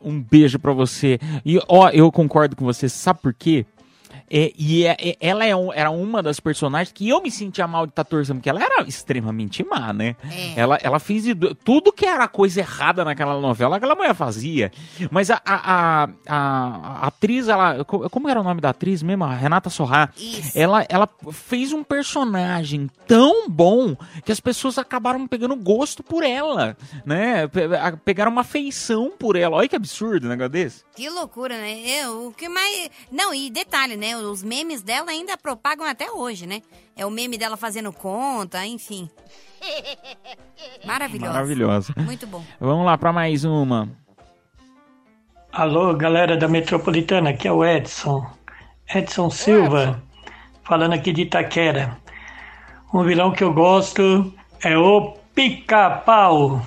Um 0.00 0.20
beijo 0.20 0.58
pra 0.58 0.72
você. 0.72 1.18
E 1.44 1.60
ó, 1.68 1.90
eu 1.90 2.10
concordo 2.10 2.56
com 2.56 2.64
você, 2.64 2.88
sabe 2.88 3.20
por 3.20 3.34
quê? 3.34 3.66
É, 4.30 4.52
e 4.56 4.86
é- 4.86 4.96
é- 5.00 5.16
ela 5.20 5.44
é 5.44 5.56
um- 5.56 5.72
era 5.72 5.90
uma 5.90 6.22
das 6.22 6.38
personagens 6.38 6.92
que 6.92 7.08
eu 7.08 7.20
me 7.20 7.30
sentia 7.30 7.66
mal 7.66 7.84
de 7.86 7.90
estar 7.90 8.04
torcendo, 8.04 8.36
porque 8.36 8.48
ela 8.48 8.62
era 8.62 8.82
extremamente 8.86 9.64
má, 9.64 9.92
né? 9.92 10.14
Ela, 10.56 10.78
ela 10.82 10.98
fez 11.00 11.24
tudo 11.64 11.92
que 11.92 12.06
era 12.06 12.28
coisa 12.28 12.60
errada 12.60 13.04
naquela 13.04 13.40
novela, 13.40 13.76
aquela 13.76 13.94
mulher 13.96 14.14
fazia. 14.14 14.70
Mas 15.10 15.30
a, 15.30 15.40
a, 15.44 16.04
a, 16.04 16.08
a- 16.28 17.06
atriz, 17.08 17.48
ela. 17.48 17.84
co- 17.84 18.08
Como 18.08 18.28
era 18.28 18.40
o 18.40 18.44
nome 18.44 18.60
da 18.60 18.70
atriz 18.70 19.02
mesmo? 19.02 19.24
A 19.24 19.34
Renata 19.34 19.68
Sorrá. 19.68 20.10
Ela, 20.54 20.86
ela 20.88 21.08
fez 21.32 21.72
um 21.72 21.82
personagem 21.82 22.88
tão 23.08 23.48
bom 23.48 23.96
que 24.24 24.30
as 24.30 24.38
pessoas 24.40 24.78
acabaram 24.78 25.26
pegando 25.26 25.56
gosto 25.56 26.02
por 26.02 26.22
ela, 26.22 26.76
né? 27.04 27.48
Pegaram 28.04 28.30
uma 28.30 28.42
afeição 28.42 29.10
por 29.18 29.34
ela. 29.36 29.56
Olha 29.56 29.68
que 29.68 29.76
absurdo 29.76 30.26
um 30.26 30.30
negócio 30.30 30.50
desse. 30.50 30.84
Que 30.94 31.08
loucura, 31.08 31.56
né? 31.56 31.80
Eu, 32.04 32.28
o 32.28 32.32
que 32.32 32.48
mais. 32.48 32.90
Não, 33.10 33.34
e 33.34 33.50
detalhe, 33.50 33.96
né? 33.96 34.19
Os 34.28 34.42
memes 34.42 34.82
dela 34.82 35.10
ainda 35.10 35.36
propagam 35.36 35.86
até 35.86 36.10
hoje, 36.10 36.46
né? 36.46 36.62
É 36.96 37.06
o 37.06 37.10
meme 37.10 37.38
dela 37.38 37.56
fazendo 37.56 37.92
conta, 37.92 38.64
enfim. 38.66 39.08
Maravilhosa. 40.84 41.32
Maravilhosa. 41.32 41.94
Muito 41.96 42.26
bom. 42.26 42.44
Vamos 42.58 42.84
lá 42.86 42.96
para 42.98 43.12
mais 43.12 43.44
uma. 43.44 43.88
Alô, 45.52 45.94
galera 45.94 46.36
da 46.36 46.46
Metropolitana, 46.46 47.30
aqui 47.30 47.48
é 47.48 47.52
o 47.52 47.64
Edson. 47.64 48.24
Edson 48.94 49.30
Silva, 49.30 50.02
falando 50.62 50.92
aqui 50.94 51.12
de 51.12 51.22
Itaquera. 51.22 51.96
Um 52.92 53.02
vilão 53.04 53.32
que 53.32 53.42
eu 53.42 53.52
gosto 53.52 54.32
é 54.62 54.76
o 54.76 55.16
Pica-Pau. 55.34 56.64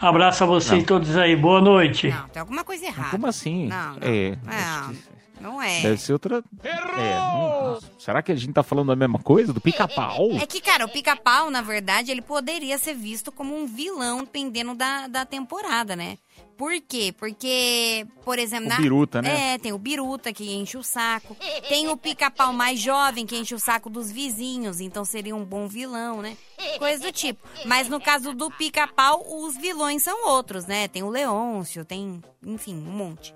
Abraço 0.00 0.44
a 0.44 0.46
vocês 0.46 0.80
Não. 0.80 0.86
todos 0.86 1.16
aí, 1.16 1.34
boa 1.34 1.60
noite. 1.60 2.08
Não, 2.10 2.28
tem 2.28 2.40
alguma 2.40 2.62
coisa 2.64 2.84
errada. 2.86 3.10
Como 3.10 3.26
assim? 3.26 3.68
Não, 3.68 3.92
não. 3.94 3.98
É. 4.02 4.36
Não, 4.42 4.94
não 5.40 5.60
é. 5.60 5.82
Deve 5.82 6.00
ser 6.00 6.12
outra. 6.12 6.42
É, 6.62 7.14
não- 7.16 7.78
será 7.98 8.22
que 8.22 8.32
a 8.32 8.36
gente 8.36 8.52
tá 8.52 8.62
falando 8.62 8.88
da 8.88 8.96
mesma 8.96 9.18
coisa? 9.18 9.52
Do 9.52 9.60
pica-pau? 9.60 10.32
É 10.32 10.46
que, 10.46 10.60
cara, 10.60 10.84
o 10.84 10.88
pica-pau, 10.88 11.50
na 11.50 11.60
verdade, 11.60 12.10
ele 12.10 12.22
poderia 12.22 12.78
ser 12.78 12.94
visto 12.94 13.30
como 13.32 13.56
um 13.56 13.66
vilão, 13.66 14.20
dependendo 14.20 14.74
da, 14.74 15.06
da 15.06 15.24
temporada, 15.24 15.94
né? 15.96 16.18
Por 16.56 16.80
quê? 16.80 17.12
Porque, 17.18 18.06
por 18.24 18.38
exemplo... 18.38 18.66
O 18.66 18.68
na... 18.68 18.76
Biruta, 18.76 19.20
né? 19.20 19.54
É, 19.54 19.58
tem 19.58 19.72
o 19.72 19.78
Biruta, 19.78 20.32
que 20.32 20.54
enche 20.54 20.76
o 20.76 20.84
saco. 20.84 21.36
Tem 21.68 21.88
o 21.88 21.96
pica-pau 21.96 22.52
mais 22.52 22.78
jovem, 22.78 23.26
que 23.26 23.36
enche 23.36 23.56
o 23.56 23.58
saco 23.58 23.90
dos 23.90 24.12
vizinhos. 24.12 24.80
Então, 24.80 25.04
seria 25.04 25.34
um 25.34 25.44
bom 25.44 25.66
vilão, 25.66 26.22
né? 26.22 26.36
Coisa 26.78 27.02
do 27.02 27.12
tipo. 27.12 27.40
Mas, 27.66 27.88
no 27.88 28.00
caso 28.00 28.32
do 28.32 28.50
pica-pau, 28.52 29.24
os 29.44 29.56
vilões 29.56 30.04
são 30.04 30.28
outros, 30.28 30.64
né? 30.66 30.86
Tem 30.86 31.02
o 31.02 31.10
Leôncio, 31.10 31.84
tem... 31.84 32.22
Enfim, 32.46 32.76
um 32.76 32.92
monte. 32.92 33.34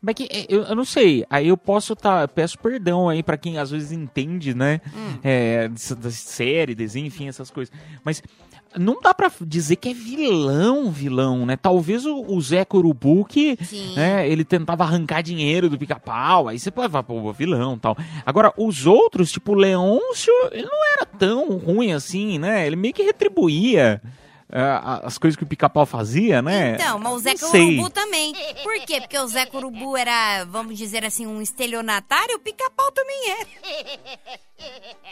Mas 0.00 0.14
que, 0.14 0.28
é, 0.30 0.46
eu, 0.48 0.62
eu 0.62 0.76
não 0.76 0.84
sei. 0.84 1.24
Aí 1.28 1.48
eu 1.48 1.56
posso 1.56 1.96
tá. 1.96 2.26
Peço 2.28 2.58
perdão 2.58 3.08
aí 3.08 3.22
pra 3.22 3.36
quem 3.36 3.58
às 3.58 3.70
vezes 3.70 3.92
entende, 3.92 4.54
né? 4.54 4.80
Hum. 4.94 5.18
É, 5.22 5.68
da 5.68 6.10
série, 6.10 6.74
desenho, 6.74 7.06
enfim, 7.06 7.28
essas 7.28 7.50
coisas. 7.50 7.74
Mas 8.04 8.22
não 8.76 9.00
dá 9.00 9.14
pra 9.14 9.30
dizer 9.40 9.76
que 9.76 9.88
é 9.88 9.94
vilão, 9.94 10.90
vilão, 10.90 11.46
né? 11.46 11.56
Talvez 11.56 12.04
o, 12.04 12.22
o 12.28 12.40
Zé 12.40 12.64
Corubu 12.64 13.24
que, 13.24 13.58
né, 13.96 14.28
ele 14.28 14.44
tentava 14.44 14.84
arrancar 14.84 15.22
dinheiro 15.22 15.70
do 15.70 15.78
pica-pau, 15.78 16.48
aí 16.48 16.58
você 16.58 16.70
pode 16.70 16.92
falar, 16.92 17.02
pô, 17.02 17.32
vilão 17.32 17.78
tal. 17.78 17.96
Agora, 18.26 18.52
os 18.56 18.86
outros, 18.86 19.32
tipo 19.32 19.52
o 19.52 19.56
Leôncio, 19.56 20.32
ele 20.52 20.66
não 20.66 20.86
era 20.96 21.06
tão 21.06 21.56
ruim 21.56 21.92
assim, 21.92 22.38
né? 22.38 22.66
Ele 22.66 22.76
meio 22.76 22.94
que 22.94 23.02
retribuía 23.02 24.02
ah, 24.50 25.02
as 25.04 25.18
coisas 25.18 25.36
que 25.36 25.44
o 25.44 25.46
pica-pau 25.46 25.84
fazia, 25.84 26.40
né? 26.40 26.74
Então, 26.74 26.98
mas 26.98 27.12
o 27.12 27.20
sei. 27.20 27.76
Corubu 27.76 27.90
também. 27.90 28.34
Por 28.62 28.80
quê? 28.86 29.00
Porque 29.00 29.18
o 29.18 29.26
Zé 29.26 29.44
Corubu 29.46 29.96
era, 29.96 30.44
vamos 30.44 30.78
dizer 30.78 31.04
assim, 31.04 31.26
um 31.26 31.42
estelionatário, 31.42 32.36
o 32.36 32.40
pica-pau 32.40 32.90
também 32.92 33.30
era. 33.30 33.48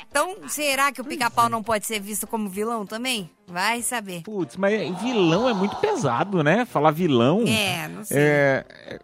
Então, 0.09 0.49
será 0.49 0.91
que 0.91 1.01
o 1.01 1.05
pica-pau 1.05 1.49
não 1.49 1.63
pode 1.63 1.87
ser 1.87 2.01
visto 2.01 2.27
como 2.27 2.49
vilão 2.49 2.87
também? 2.87 3.31
Vai 3.47 3.83
saber. 3.83 4.23
Putz, 4.23 4.57
mas 4.57 4.99
vilão 5.01 5.49
é 5.49 5.53
muito 5.53 5.77
pesado, 5.77 6.43
né? 6.43 6.65
Falar 6.65 6.91
vilão. 6.91 7.45
É, 7.47 7.89
não 7.89 8.05
sei. 8.05 8.19
É, 8.19 8.65
é, 8.87 8.99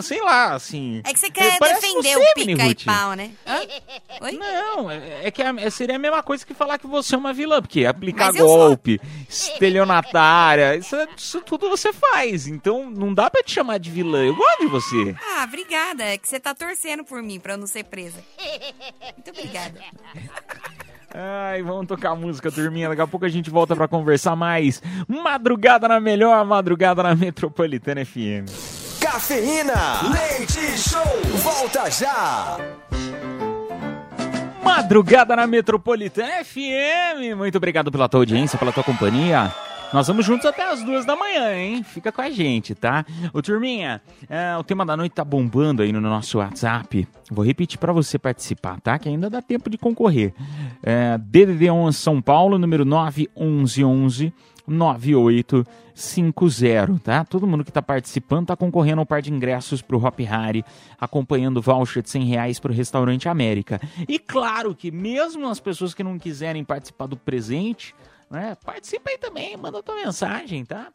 sei 0.00 0.20
lá, 0.22 0.54
assim. 0.54 1.00
É 1.04 1.12
que 1.12 1.18
você 1.18 1.30
quer 1.30 1.58
parece 1.58 1.80
defender 1.82 2.14
você, 2.14 2.30
o 2.30 2.34
pica 2.34 2.66
e 2.66 2.74
pau, 2.84 3.12
né? 3.14 3.30
Hã? 3.46 3.60
Oi? 4.22 4.32
Não, 4.32 4.90
é, 4.90 5.26
é 5.26 5.30
que 5.30 5.42
a- 5.42 5.70
seria 5.70 5.96
a 5.96 5.98
mesma 5.98 6.22
coisa 6.22 6.44
que 6.46 6.54
falar 6.54 6.78
que 6.78 6.86
você 6.86 7.14
é 7.14 7.18
uma 7.18 7.32
vilã, 7.32 7.60
porque 7.60 7.84
aplicar 7.84 8.28
eu 8.34 8.46
sou. 8.46 8.46
golpe, 8.68 9.00
estelionatária, 9.28 10.76
isso, 10.76 10.96
isso 11.16 11.40
tudo 11.40 11.68
você 11.68 11.92
faz. 11.92 12.46
Então 12.46 12.90
não 12.90 13.12
dá 13.12 13.28
pra 13.30 13.42
te 13.42 13.52
chamar 13.52 13.78
de 13.78 13.90
vilã. 13.90 14.24
Eu 14.24 14.34
gosto 14.36 14.60
de 14.60 14.66
você. 14.66 15.14
Ah, 15.36 15.44
obrigada. 15.44 16.04
É 16.04 16.18
que 16.18 16.28
você 16.28 16.38
tá 16.40 16.54
torcendo 16.54 17.04
por 17.04 17.22
mim 17.22 17.38
pra 17.40 17.54
eu 17.54 17.58
não 17.58 17.66
ser 17.66 17.84
presa. 17.84 18.18
Muito 19.16 19.30
obrigada. 19.30 19.80
Ai, 21.14 21.62
vamos 21.62 21.86
tocar 21.86 22.14
música, 22.14 22.50
turminha. 22.50 22.88
Daqui 22.88 23.02
a 23.02 23.06
pouco 23.06 23.26
a 23.26 23.28
gente 23.28 23.50
volta 23.50 23.76
pra 23.76 23.86
conversar 23.86 24.34
mais. 24.34 24.82
Madrugada 25.06 25.86
na 25.86 26.00
melhor, 26.00 26.42
madrugada 26.46 27.02
na 27.02 27.14
Metropolitana 27.14 28.02
FM. 28.04 28.46
Cafeína, 29.12 30.08
leite 30.10 30.78
show, 30.78 31.04
volta 31.42 31.90
já. 31.90 32.56
Madrugada 34.64 35.36
na 35.36 35.46
Metropolitana 35.46 36.42
FM. 36.42 37.36
Muito 37.36 37.58
obrigado 37.58 37.92
pela 37.92 38.08
tua 38.08 38.20
audiência, 38.20 38.58
pela 38.58 38.72
tua 38.72 38.82
companhia. 38.82 39.52
Nós 39.92 40.06
vamos 40.06 40.24
juntos 40.24 40.46
até 40.46 40.66
as 40.72 40.82
duas 40.82 41.04
da 41.04 41.14
manhã, 41.14 41.54
hein? 41.54 41.82
Fica 41.82 42.10
com 42.10 42.22
a 42.22 42.30
gente, 42.30 42.74
tá? 42.74 43.04
Ô, 43.34 43.42
turminha, 43.42 44.00
é, 44.30 44.56
o 44.56 44.64
tema 44.64 44.86
da 44.86 44.96
noite 44.96 45.12
tá 45.12 45.22
bombando 45.22 45.82
aí 45.82 45.92
no 45.92 46.00
nosso 46.00 46.38
WhatsApp. 46.38 47.06
Vou 47.30 47.44
repetir 47.44 47.78
pra 47.78 47.92
você 47.92 48.18
participar, 48.18 48.80
tá? 48.80 48.98
Que 48.98 49.10
ainda 49.10 49.28
dá 49.28 49.42
tempo 49.42 49.68
de 49.68 49.76
concorrer. 49.76 50.32
É, 50.82 51.18
DDD 51.18 51.70
11 51.70 51.98
São 51.98 52.22
Paulo, 52.22 52.58
número 52.58 52.86
911 52.86 54.32
9850, 54.72 57.00
tá? 57.04 57.24
Todo 57.24 57.46
mundo 57.46 57.62
que 57.64 57.70
está 57.70 57.82
participando 57.82 58.42
está 58.42 58.56
concorrendo 58.56 59.00
a 59.00 59.02
um 59.02 59.06
par 59.06 59.22
de 59.22 59.32
ingressos 59.32 59.80
para 59.82 59.96
o 59.96 60.04
Hop 60.04 60.18
Harry, 60.20 60.64
acompanhando 61.00 61.58
o 61.58 61.62
voucher 61.62 62.02
de 62.02 62.10
100 62.10 62.24
reais 62.24 62.58
para 62.58 62.72
o 62.72 62.74
Restaurante 62.74 63.28
América. 63.28 63.80
E 64.08 64.18
claro 64.18 64.74
que 64.74 64.90
mesmo 64.90 65.46
as 65.48 65.60
pessoas 65.60 65.94
que 65.94 66.02
não 66.02 66.18
quiserem 66.18 66.64
participar 66.64 67.06
do 67.06 67.16
presente, 67.16 67.94
né, 68.30 68.56
participa 68.64 69.10
aí 69.10 69.18
também, 69.18 69.56
manda 69.56 69.82
tua 69.82 69.96
mensagem, 69.96 70.64
tá? 70.64 70.88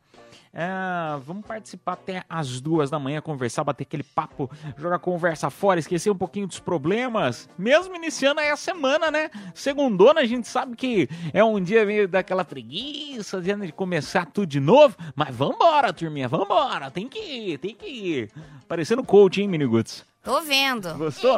É, 0.59 1.19
vamos 1.23 1.45
participar 1.45 1.93
até 1.93 2.23
as 2.27 2.59
duas 2.59 2.89
da 2.89 2.97
manhã, 2.97 3.21
conversar, 3.21 3.63
bater 3.63 3.83
aquele 3.83 4.01
papo, 4.01 4.49
jogar 4.75 4.97
conversa 4.97 5.51
fora, 5.51 5.79
esquecer 5.79 6.09
um 6.09 6.17
pouquinho 6.17 6.47
dos 6.47 6.59
problemas. 6.59 7.47
Mesmo 7.55 7.95
iniciando 7.95 8.39
aí 8.39 8.49
a 8.49 8.57
semana, 8.57 9.11
né? 9.11 9.29
Segundona, 9.53 10.21
a 10.21 10.25
gente 10.25 10.47
sabe 10.47 10.75
que 10.75 11.07
é 11.31 11.43
um 11.43 11.61
dia 11.61 11.85
meio 11.85 12.07
daquela 12.07 12.43
preguiça, 12.43 13.39
de 13.39 13.71
começar 13.71 14.25
tudo 14.25 14.47
de 14.47 14.59
novo. 14.59 14.97
Mas 15.15 15.35
vambora, 15.35 15.93
turminha, 15.93 16.27
vambora. 16.27 16.89
Tem 16.89 17.07
que 17.07 17.19
ir, 17.19 17.59
tem 17.59 17.75
que 17.75 17.85
ir. 17.85 18.31
Parecendo 18.67 19.03
coach, 19.03 19.39
hein, 19.39 19.47
Miniguts? 19.47 20.03
Tô 20.23 20.41
vendo. 20.41 20.91
Gostou? 20.95 21.37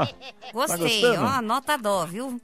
Gostei, 0.54 1.02
Tá 1.02 1.40
ó, 1.40 1.42
nota 1.42 1.78
dó, 1.78 2.06
viu? 2.06 2.40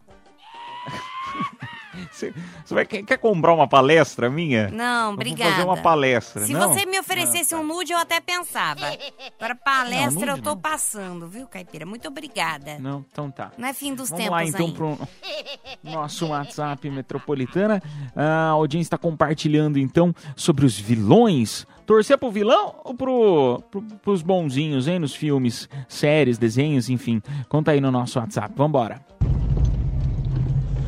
Você 2.12 2.34
você 2.63 2.73
vai, 2.73 2.86
quer, 2.86 3.03
quer 3.03 3.17
comprar 3.17 3.53
uma 3.53 3.67
palestra 3.67 4.29
minha? 4.29 4.69
Não, 4.69 5.13
obrigada. 5.13 5.43
Vou 5.43 5.51
fazer 5.51 5.67
uma 5.67 5.77
palestra, 5.77 6.45
Se 6.45 6.53
não? 6.53 6.73
você 6.73 6.86
me 6.86 6.99
oferecesse 6.99 7.53
um 7.55 7.63
nude, 7.63 7.91
eu 7.93 7.97
até 7.97 8.19
pensava. 8.19 8.81
Para 9.38 9.55
palestra, 9.55 10.25
Não, 10.25 10.38
eu 10.38 10.41
tô 10.41 10.51
não. 10.51 10.58
passando, 10.58 11.27
viu, 11.27 11.47
Caipira? 11.47 11.86
Muito 11.86 12.08
obrigada. 12.08 12.77
Não, 12.79 13.05
então 13.12 13.29
tá. 13.31 13.51
Não 13.58 13.67
é 13.67 13.73
fim 13.73 13.93
dos 13.93 14.10
Vamos 14.10 14.23
tempos 14.25 14.31
lá 14.38 14.45
então 14.45 14.65
ainda. 14.65 14.77
pro 14.77 15.08
nosso 15.84 16.27
WhatsApp 16.27 16.89
metropolitana. 16.89 17.81
A 18.15 18.49
audiência 18.49 18.88
está 18.88 18.97
compartilhando 18.97 19.77
então 19.79 20.13
sobre 20.36 20.65
os 20.65 20.77
vilões. 20.79 21.65
Torcer 21.86 22.17
pro 22.17 22.31
vilão 22.31 22.73
ou 22.84 22.95
pro, 22.95 23.62
pro, 23.69 23.81
pros 23.81 24.23
bonzinhos, 24.23 24.88
hein? 24.88 24.97
Nos 24.97 25.13
filmes, 25.13 25.69
séries, 25.88 26.38
desenhos, 26.39 26.89
enfim. 26.89 27.21
Conta 27.47 27.71
aí 27.71 27.79
no 27.81 27.91
nosso 27.91 28.17
WhatsApp. 28.17 28.53
Vambora. 28.58 28.99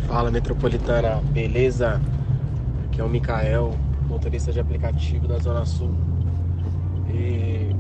Fala 0.08 0.32
Metropolitana, 0.32 1.22
beleza? 1.34 2.02
Aqui 2.86 3.02
é 3.02 3.04
o 3.04 3.10
Mikael, 3.10 3.74
motorista 4.08 4.54
de 4.54 4.60
aplicativo 4.60 5.28
da 5.28 5.38
Zona 5.38 5.66
Sul. 5.66 5.94
E 7.10 7.76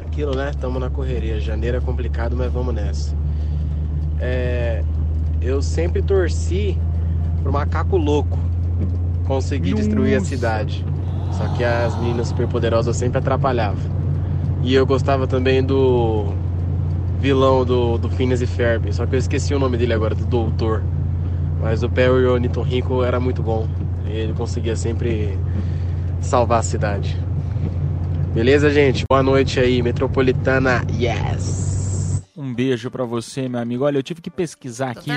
aquilo, 0.00 0.36
né? 0.36 0.50
Estamos 0.50 0.80
na 0.80 0.88
correria. 0.88 1.40
Janeiro 1.40 1.76
é 1.76 1.80
complicado, 1.80 2.36
mas 2.36 2.52
vamos 2.52 2.72
nessa. 2.72 3.16
É, 4.20 4.84
eu 5.42 5.60
sempre 5.60 6.00
torci 6.02 6.78
pro 7.42 7.52
macaco 7.52 7.96
louco 7.96 8.38
conseguir 9.26 9.74
destruir 9.74 10.14
a 10.14 10.18
Nossa. 10.18 10.26
cidade. 10.26 10.86
Só 11.32 11.48
que 11.48 11.64
as 11.64 11.96
meninas 11.96 12.28
superpoderosas 12.28 12.96
sempre 12.96 13.18
atrapalhavam. 13.18 13.90
E 14.62 14.72
eu 14.72 14.86
gostava 14.86 15.26
também 15.26 15.64
do 15.64 16.32
vilão 17.18 17.64
do, 17.64 17.98
do 17.98 18.08
Phineas 18.08 18.40
e 18.40 18.46
Ferb. 18.46 18.92
Só 18.92 19.04
que 19.04 19.16
eu 19.16 19.18
esqueci 19.18 19.52
o 19.52 19.58
nome 19.58 19.76
dele 19.76 19.94
agora, 19.94 20.14
do 20.14 20.24
Doutor. 20.24 20.84
Mas 21.60 21.82
o 21.82 21.90
Perry 21.90 22.26
Ornitorrinco 22.26 23.02
era 23.02 23.20
muito 23.20 23.42
bom. 23.42 23.68
Ele 24.06 24.32
conseguia 24.32 24.74
sempre 24.74 25.38
salvar 26.20 26.60
a 26.60 26.62
cidade. 26.62 27.16
Beleza, 28.34 28.70
gente? 28.70 29.04
Boa 29.08 29.22
noite 29.22 29.60
aí, 29.60 29.82
Metropolitana. 29.82 30.84
Yes! 30.98 32.22
Um 32.36 32.54
beijo 32.54 32.90
pra 32.90 33.04
você, 33.04 33.48
meu 33.48 33.60
amigo. 33.60 33.84
Olha, 33.84 33.98
eu 33.98 34.02
tive 34.02 34.20
que 34.20 34.30
pesquisar 34.30 34.90
aqui. 34.90 35.10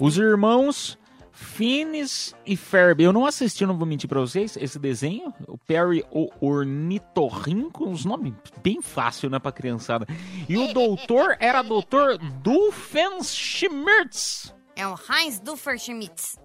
Os 0.00 0.16
irmãos 0.16 0.98
Phineas 1.38 2.34
e 2.44 2.56
Ferb. 2.56 3.00
Eu 3.00 3.12
não 3.12 3.24
assisti, 3.24 3.64
não 3.64 3.78
vou 3.78 3.86
mentir 3.86 4.08
pra 4.08 4.18
vocês, 4.20 4.58
esse 4.60 4.76
desenho. 4.76 5.32
O 5.46 5.56
Perry 5.56 6.04
o 6.10 6.28
Ornitorrinco. 6.40 7.88
Uns 7.88 8.04
nomes 8.04 8.34
bem 8.62 8.82
fácil, 8.82 9.30
né, 9.30 9.38
pra 9.38 9.52
criançada. 9.52 10.04
E 10.48 10.58
o 10.58 10.66
doutor 10.74 11.36
era 11.38 11.62
doutor 11.62 12.18
Doofenshmirtz. 12.42 14.52
É 14.78 14.86
o 14.86 14.94
Heinz 14.94 15.40
Dufferschmitz. 15.40 16.38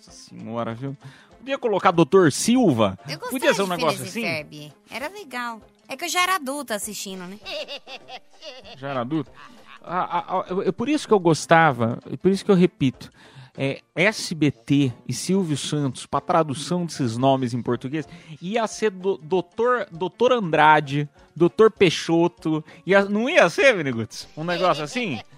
Senhora, 0.00 0.72
viu? 0.72 0.96
Podia 1.36 1.58
colocar 1.58 1.90
doutor 1.90 2.30
Silva. 2.30 2.96
Eu 3.08 3.18
Podia 3.18 3.52
ser 3.52 3.62
um 3.62 3.66
negócio 3.66 4.04
assim. 4.04 4.22
Ferb. 4.22 4.72
Era 4.88 5.08
legal. 5.08 5.60
É 5.88 5.96
que 5.96 6.04
eu 6.04 6.08
já 6.08 6.22
era 6.22 6.36
adulta 6.36 6.76
assistindo, 6.76 7.24
né? 7.24 7.36
Já 8.76 8.90
era 8.90 9.00
adulto? 9.00 9.28
Ah, 9.82 10.18
ah, 10.18 10.24
ah, 10.38 10.62
é 10.64 10.70
por 10.70 10.88
isso 10.88 11.08
que 11.08 11.12
eu 11.12 11.18
gostava, 11.18 11.98
é 12.08 12.16
por 12.16 12.30
isso 12.30 12.44
que 12.44 12.50
eu 12.52 12.54
repito. 12.54 13.10
É, 13.56 13.80
SBT 13.94 14.92
e 15.06 15.12
Silvio 15.12 15.58
Santos, 15.58 16.06
para 16.06 16.22
tradução 16.22 16.86
desses 16.86 17.18
nomes 17.18 17.52
em 17.52 17.60
português, 17.60 18.08
ia 18.40 18.66
ser 18.66 18.90
do, 18.90 19.18
doutor, 19.18 19.86
doutor 19.92 20.32
Andrade, 20.32 21.08
Doutor 21.34 21.70
Peixoto. 21.70 22.64
Ia, 22.86 23.04
não 23.04 23.28
ia 23.28 23.48
ser, 23.48 23.76
Viniguts? 23.76 24.28
Um 24.36 24.44
negócio 24.44 24.84
assim? 24.84 25.20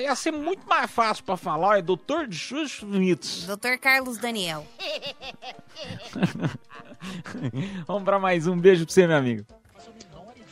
Ia 0.00 0.14
ser 0.16 0.32
muito 0.32 0.66
mais 0.66 0.90
fácil 0.90 1.22
para 1.24 1.36
falar, 1.36 1.78
é 1.78 1.82
Doutor 1.82 2.26
de 2.26 2.36
Schmitz. 2.36 3.46
Dr. 3.46 3.78
Carlos 3.80 4.16
Daniel. 4.16 4.66
Vamos 7.86 8.04
para 8.04 8.18
mais 8.18 8.46
um 8.46 8.56
beijo 8.56 8.84
pra 8.86 8.92
você, 8.92 9.06
meu 9.06 9.16
amigo. 9.16 9.44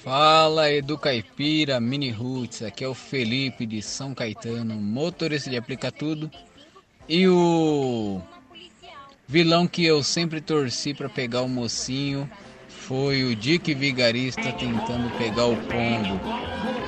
Fala 0.02 0.70
Edu 0.70 0.96
Caipira, 0.98 1.80
Mini 1.80 2.10
Roots, 2.10 2.62
aqui 2.62 2.84
é 2.84 2.88
o 2.88 2.94
Felipe 2.94 3.66
de 3.66 3.82
São 3.82 4.14
Caetano, 4.14 4.74
motorista 4.74 5.50
de 5.50 5.56
aplica 5.56 5.90
tudo. 5.90 6.30
E 7.12 7.26
o 7.26 8.20
vilão 9.26 9.66
que 9.66 9.84
eu 9.84 10.00
sempre 10.00 10.40
torci 10.40 10.94
para 10.94 11.08
pegar 11.08 11.42
o 11.42 11.48
mocinho 11.48 12.30
foi 12.68 13.24
o 13.24 13.34
Dick 13.34 13.74
Vigarista 13.74 14.52
tentando 14.52 15.10
pegar 15.18 15.46
o 15.46 15.56
pombo. 15.56 16.20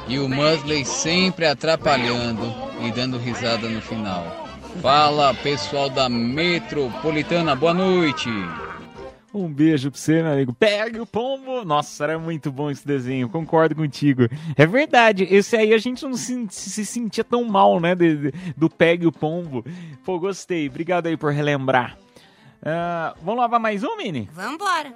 E 0.07 0.21
o 0.21 0.29
Musley 0.29 0.85
sempre 0.85 1.45
atrapalhando 1.45 2.55
e 2.87 2.93
dando 2.93 3.19
risada 3.19 3.69
no 3.69 3.83
final. 3.83 4.47
Fala 4.81 5.35
pessoal 5.35 5.91
da 5.91 6.09
Metropolitana, 6.09 7.57
boa 7.57 7.75
noite! 7.75 8.31
Um 9.35 9.49
beijo 9.49 9.91
pra 9.91 9.99
você, 9.99 10.23
meu 10.23 10.33
amigo. 10.33 10.53
Pegue 10.53 11.01
o 11.01 11.07
pombo. 11.07 11.65
Nossa, 11.65 12.05
era 12.05 12.19
muito 12.19 12.53
bom 12.53 12.71
esse 12.71 12.87
desenho. 12.87 13.29
Concordo 13.31 13.75
contigo. 13.75 14.29
É 14.57 14.67
verdade. 14.67 15.27
Esse 15.31 15.57
aí 15.57 15.73
a 15.73 15.79
gente 15.79 16.03
não 16.05 16.15
se, 16.15 16.47
se 16.51 16.85
sentia 16.85 17.25
tão 17.25 17.43
mal, 17.45 17.81
né? 17.81 17.95
de- 17.95 18.17
de- 18.31 18.35
do 18.57 18.69
Pegue 18.69 19.07
o 19.07 19.13
pombo. 19.13 19.65
Pô, 20.05 20.19
gostei. 20.19 20.69
Obrigado 20.69 21.07
aí 21.07 21.17
por 21.17 21.33
relembrar. 21.33 21.97
Ah, 22.63 23.15
vamos 23.23 23.41
lavar 23.41 23.59
mais 23.59 23.83
um, 23.83 23.97
Mini? 23.97 24.29
Vambora. 24.35 24.93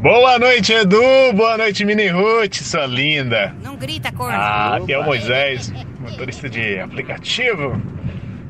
Boa 0.00 0.38
noite, 0.38 0.72
Edu. 0.72 1.02
Boa 1.34 1.58
noite, 1.58 1.84
Mini 1.84 2.06
Ruth, 2.08 2.54
sua 2.54 2.86
linda. 2.86 3.54
Não 3.62 3.76
grita, 3.76 4.10
corno. 4.12 4.32
Ah, 4.36 4.76
aqui 4.76 4.92
é 4.92 4.98
o 4.98 5.04
Moisés, 5.04 5.72
motorista 6.00 6.48
de 6.48 6.78
aplicativo. 6.78 7.80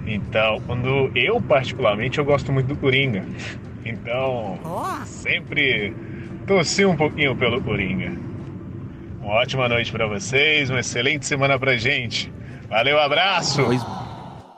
Então, 0.07 0.61
quando 0.67 1.11
eu 1.14 1.41
particularmente 1.41 2.19
eu 2.19 2.25
gosto 2.25 2.53
muito 2.53 2.67
do 2.69 2.77
Coringa. 2.77 3.25
Então, 3.88 4.59
sempre 5.07 5.94
torci 6.46 6.85
um 6.85 6.96
pouquinho 6.96 7.37
pelo 7.37 7.61
Coringa. 7.62 8.12
Uma 9.22 9.35
ótima 9.35 9.68
noite 9.68 9.90
pra 9.92 10.07
vocês, 10.07 10.70
uma 10.70 10.81
excelente 10.81 11.27
semana 11.27 11.59
pra 11.59 11.77
gente. 11.77 12.33
Valeu, 12.68 12.98
abraço. 12.98 13.62
Voz, 13.64 13.83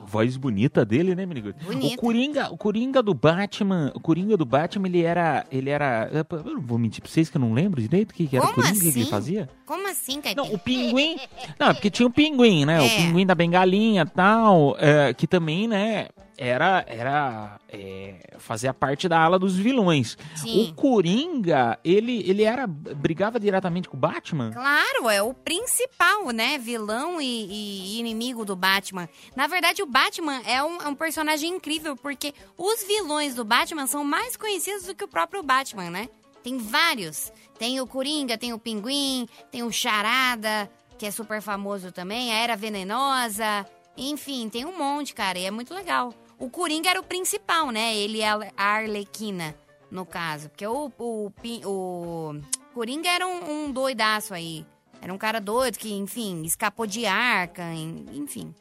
voz 0.06 0.36
bonita 0.36 0.84
dele, 0.84 1.14
né, 1.14 1.24
menino? 1.26 1.54
O 1.68 1.96
Coringa, 1.96 2.52
o 2.52 2.56
Coringa 2.56 3.02
do 3.02 3.14
Batman, 3.14 3.92
o 3.94 4.00
Coringa 4.00 4.36
do 4.36 4.44
Batman, 4.44 4.86
ele 4.88 5.02
era, 5.02 5.44
ele 5.50 5.70
era, 5.70 6.08
eu 6.12 6.24
não 6.54 6.60
vou 6.60 6.78
mentir 6.78 7.00
pra 7.02 7.10
vocês 7.10 7.28
que 7.30 7.36
eu 7.36 7.40
não 7.40 7.52
lembro 7.52 7.80
direito 7.80 8.10
o 8.10 8.14
que, 8.14 8.26
que 8.26 8.36
era 8.36 8.44
o 8.44 8.48
Como 8.48 8.62
Coringa 8.62 8.80
que 8.80 8.88
ele 8.88 9.00
assim? 9.00 9.10
fazia. 9.10 9.48
Como 9.66 9.88
assim, 9.88 10.20
Caipira? 10.20 10.46
Não, 10.46 10.54
o 10.54 10.58
pinguim. 10.58 11.16
Não, 11.58 11.72
porque 11.74 11.90
tinha 11.90 12.06
o 12.06 12.10
pinguim, 12.10 12.64
né? 12.64 12.80
O 12.80 12.84
É. 12.84 12.88
pinguim 12.96 13.26
da 13.26 13.34
bengalinha 13.34 14.02
e 14.02 14.10
tal, 14.10 14.76
é, 14.78 15.14
que 15.14 15.26
também, 15.26 15.66
né, 15.68 16.08
era, 16.40 16.82
era 16.88 17.60
é, 17.68 18.14
fazia 18.38 18.72
parte 18.72 19.06
da 19.06 19.20
ala 19.20 19.38
dos 19.38 19.56
vilões. 19.56 20.16
Sim. 20.34 20.70
O 20.70 20.74
Coringa, 20.74 21.78
ele, 21.84 22.22
ele 22.26 22.44
era 22.44 22.66
brigava 22.66 23.38
diretamente 23.38 23.90
com 23.90 23.96
o 23.98 24.00
Batman? 24.00 24.50
Claro, 24.50 25.10
é 25.10 25.22
o 25.22 25.34
principal, 25.34 26.30
né? 26.30 26.56
Vilão 26.56 27.20
e, 27.20 27.26
e 27.26 27.98
inimigo 28.00 28.46
do 28.46 28.56
Batman. 28.56 29.06
Na 29.36 29.46
verdade, 29.46 29.82
o 29.82 29.86
Batman 29.86 30.40
é 30.46 30.64
um, 30.64 30.80
é 30.80 30.88
um 30.88 30.94
personagem 30.94 31.56
incrível, 31.56 31.94
porque 31.94 32.32
os 32.56 32.84
vilões 32.84 33.34
do 33.34 33.44
Batman 33.44 33.86
são 33.86 34.02
mais 34.02 34.34
conhecidos 34.34 34.86
do 34.86 34.94
que 34.94 35.04
o 35.04 35.08
próprio 35.08 35.42
Batman, 35.42 35.90
né? 35.90 36.08
Tem 36.42 36.56
vários. 36.56 37.30
Tem 37.58 37.82
o 37.82 37.86
Coringa, 37.86 38.38
tem 38.38 38.54
o 38.54 38.58
Pinguim, 38.58 39.28
tem 39.50 39.62
o 39.62 39.70
Charada, 39.70 40.70
que 40.96 41.04
é 41.04 41.10
super 41.10 41.42
famoso 41.42 41.92
também, 41.92 42.32
a 42.32 42.36
Era 42.36 42.56
Venenosa. 42.56 43.66
Enfim, 43.94 44.48
tem 44.48 44.64
um 44.64 44.78
monte, 44.78 45.12
cara, 45.12 45.38
e 45.38 45.44
é 45.44 45.50
muito 45.50 45.74
legal. 45.74 46.14
O 46.40 46.48
Coringa 46.50 46.88
era 46.90 46.98
o 46.98 47.04
principal, 47.04 47.70
né? 47.70 47.94
Ele 47.94 48.20
é 48.22 48.28
a 48.28 48.48
Arlequina, 48.56 49.54
no 49.90 50.04
caso. 50.06 50.48
Porque 50.48 50.66
o, 50.66 50.90
o, 50.98 51.30
o 51.66 52.40
Coringa 52.74 53.08
era 53.08 53.26
um, 53.26 53.66
um 53.66 53.70
doidaço 53.70 54.32
aí. 54.34 54.64
Era 55.02 55.12
um 55.14 55.18
cara 55.18 55.40
doido 55.40 55.78
que, 55.78 55.92
enfim, 55.92 56.42
escapou 56.42 56.86
de 56.86 57.06
arca, 57.06 57.62
en- 57.72 58.06
enfim. 58.12 58.54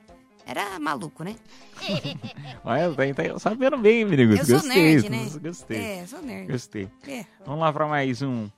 era 0.45 0.77
maluco, 0.79 1.23
né? 1.23 1.35
Olha, 2.63 2.93
tá, 2.93 3.23
tá 3.23 3.39
sabendo 3.39 3.77
bem, 3.77 4.03
menino. 4.05 4.35
Eu 4.35 4.45
sou 4.45 4.55
Gostei, 4.59 4.95
nerd, 4.95 5.09
né? 5.09 5.29
Gostei. 5.41 5.77
É, 5.81 6.05
sou 6.07 6.21
nerd. 6.21 6.51
Gostei. 6.51 6.89
É. 7.07 7.25
Vamos 7.45 7.61
lá 7.61 7.71
pra 7.73 7.87
mais 7.87 8.21
um. 8.21 8.49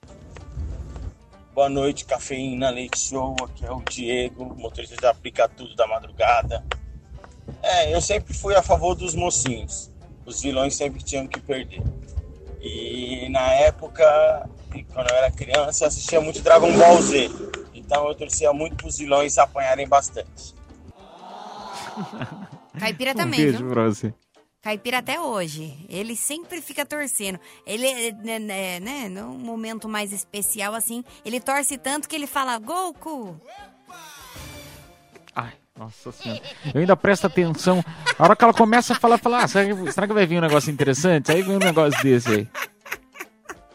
Boa 1.54 1.68
noite, 1.68 2.04
cafeína, 2.06 2.70
leite 2.70 2.98
show. 2.98 3.36
Aqui 3.44 3.64
é 3.66 3.70
o 3.70 3.80
Diego, 3.82 4.54
motorista 4.56 4.96
de 4.96 5.06
aplica 5.06 5.48
tudo 5.48 5.74
da 5.76 5.86
madrugada. 5.86 6.64
É, 7.72 7.94
eu 7.94 8.00
sempre 8.02 8.34
fui 8.34 8.54
a 8.54 8.62
favor 8.62 8.94
dos 8.94 9.14
mocinhos. 9.14 9.90
Os 10.26 10.42
vilões 10.42 10.74
sempre 10.76 11.02
tinham 11.02 11.26
que 11.26 11.40
perder. 11.40 11.82
E 12.60 13.28
na 13.30 13.50
época, 13.54 14.48
quando 14.92 15.10
eu 15.10 15.16
era 15.16 15.30
criança, 15.30 15.84
eu 15.84 15.88
assistia 15.88 16.20
muito 16.20 16.42
Dragon 16.42 16.70
Ball 16.76 17.00
Z. 17.00 17.30
Então 17.74 18.06
eu 18.06 18.14
torcia 18.14 18.52
muito 18.52 18.76
pros 18.76 18.98
vilões 18.98 19.38
apanharem 19.38 19.88
bastante. 19.88 20.54
Caipira 22.78 23.12
Um 23.12 23.14
também, 23.14 23.40
beijo 23.40 23.58
viu? 23.58 23.68
pra 23.68 23.84
você. 23.84 24.14
Caipira 24.62 24.98
até 24.98 25.20
hoje. 25.20 25.84
Ele 25.88 26.14
sempre 26.14 26.60
fica 26.60 26.86
torcendo. 26.86 27.40
Ele, 27.66 27.86
é, 27.86 28.12
né, 28.12 28.38
né, 28.38 28.80
né, 28.80 29.08
num 29.08 29.36
momento 29.36 29.88
mais 29.88 30.12
especial 30.12 30.74
assim, 30.74 31.02
ele 31.24 31.40
torce 31.40 31.76
tanto 31.76 32.08
que 32.08 32.14
ele 32.14 32.28
fala 32.28 32.58
Goku. 32.58 33.40
Nossa 35.82 36.12
senhora. 36.12 36.40
Eu 36.72 36.80
ainda 36.80 36.96
presto 36.96 37.26
atenção. 37.26 37.84
A 38.16 38.22
hora 38.22 38.36
que 38.36 38.44
ela 38.44 38.54
começa 38.54 38.92
a 38.92 38.96
falar, 38.96 39.18
fala, 39.18 39.42
ah, 39.42 39.48
será, 39.48 39.74
que, 39.74 39.92
será 39.92 40.06
que 40.06 40.12
vai 40.12 40.26
vir 40.26 40.38
um 40.38 40.40
negócio 40.40 40.70
interessante? 40.70 41.32
Aí 41.32 41.42
vem 41.42 41.56
um 41.56 41.58
negócio 41.58 42.00
desse 42.02 42.30
aí. 42.30 42.48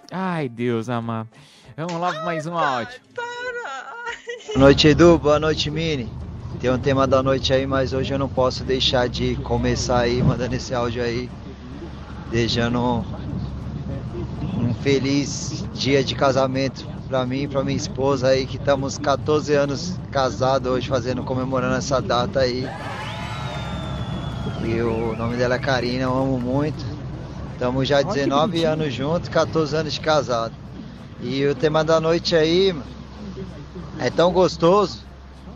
Ai, 0.10 0.48
Deus 0.48 0.88
amado. 0.88 1.28
Vamos 1.76 2.00
lá 2.00 2.24
mais 2.24 2.48
um 2.48 2.58
áudio. 2.58 2.96
Boa 3.14 4.60
noite, 4.60 4.88
Edu. 4.88 5.20
Boa 5.20 5.38
noite, 5.38 5.70
Mini. 5.70 6.10
Tem 6.62 6.72
um 6.72 6.80
tema 6.80 7.06
da 7.06 7.22
noite 7.22 7.54
aí, 7.54 7.68
mas 7.68 7.92
hoje 7.92 8.14
eu 8.14 8.18
não 8.18 8.30
posso 8.30 8.64
deixar 8.64 9.10
de 9.10 9.36
começar 9.38 10.00
aí 10.00 10.24
mandando 10.24 10.56
esse 10.56 10.74
áudio 10.74 11.04
aí, 11.04 11.30
desejando 12.32 12.80
um, 12.80 13.04
um 14.70 14.74
feliz 14.76 15.66
dia 15.74 16.02
de 16.04 16.16
casamento 16.16 16.88
pra 17.08 17.26
mim 17.26 17.44
e 17.44 17.48
pra 17.48 17.64
minha 17.64 17.78
esposa 17.78 18.28
aí, 18.28 18.46
que 18.46 18.58
estamos 18.58 18.98
14 18.98 19.54
anos 19.54 19.98
casados 20.12 20.72
hoje, 20.72 20.90
fazendo, 20.90 21.24
comemorando 21.24 21.76
essa 21.76 22.02
data 22.02 22.42
aí. 22.42 22.68
E 24.64 24.82
o 24.82 25.16
nome 25.16 25.38
dela 25.38 25.56
é 25.56 25.60
Karina, 25.60 26.04
eu 26.04 26.16
amo 26.16 26.40
muito. 26.40 26.86
Estamos 27.54 27.88
já 27.88 28.02
19 28.02 28.64
anos 28.66 28.94
juntos, 28.94 29.30
14 29.30 29.76
anos 29.76 29.94
de 29.94 30.00
casado. 30.00 30.54
E 31.22 31.46
o 31.46 31.56
tema 31.56 31.84
da 31.84 32.00
noite 32.00 32.36
aí 32.36 32.74
mano, 32.74 32.86
é 34.00 34.10
tão 34.10 34.32
gostoso 34.32 35.00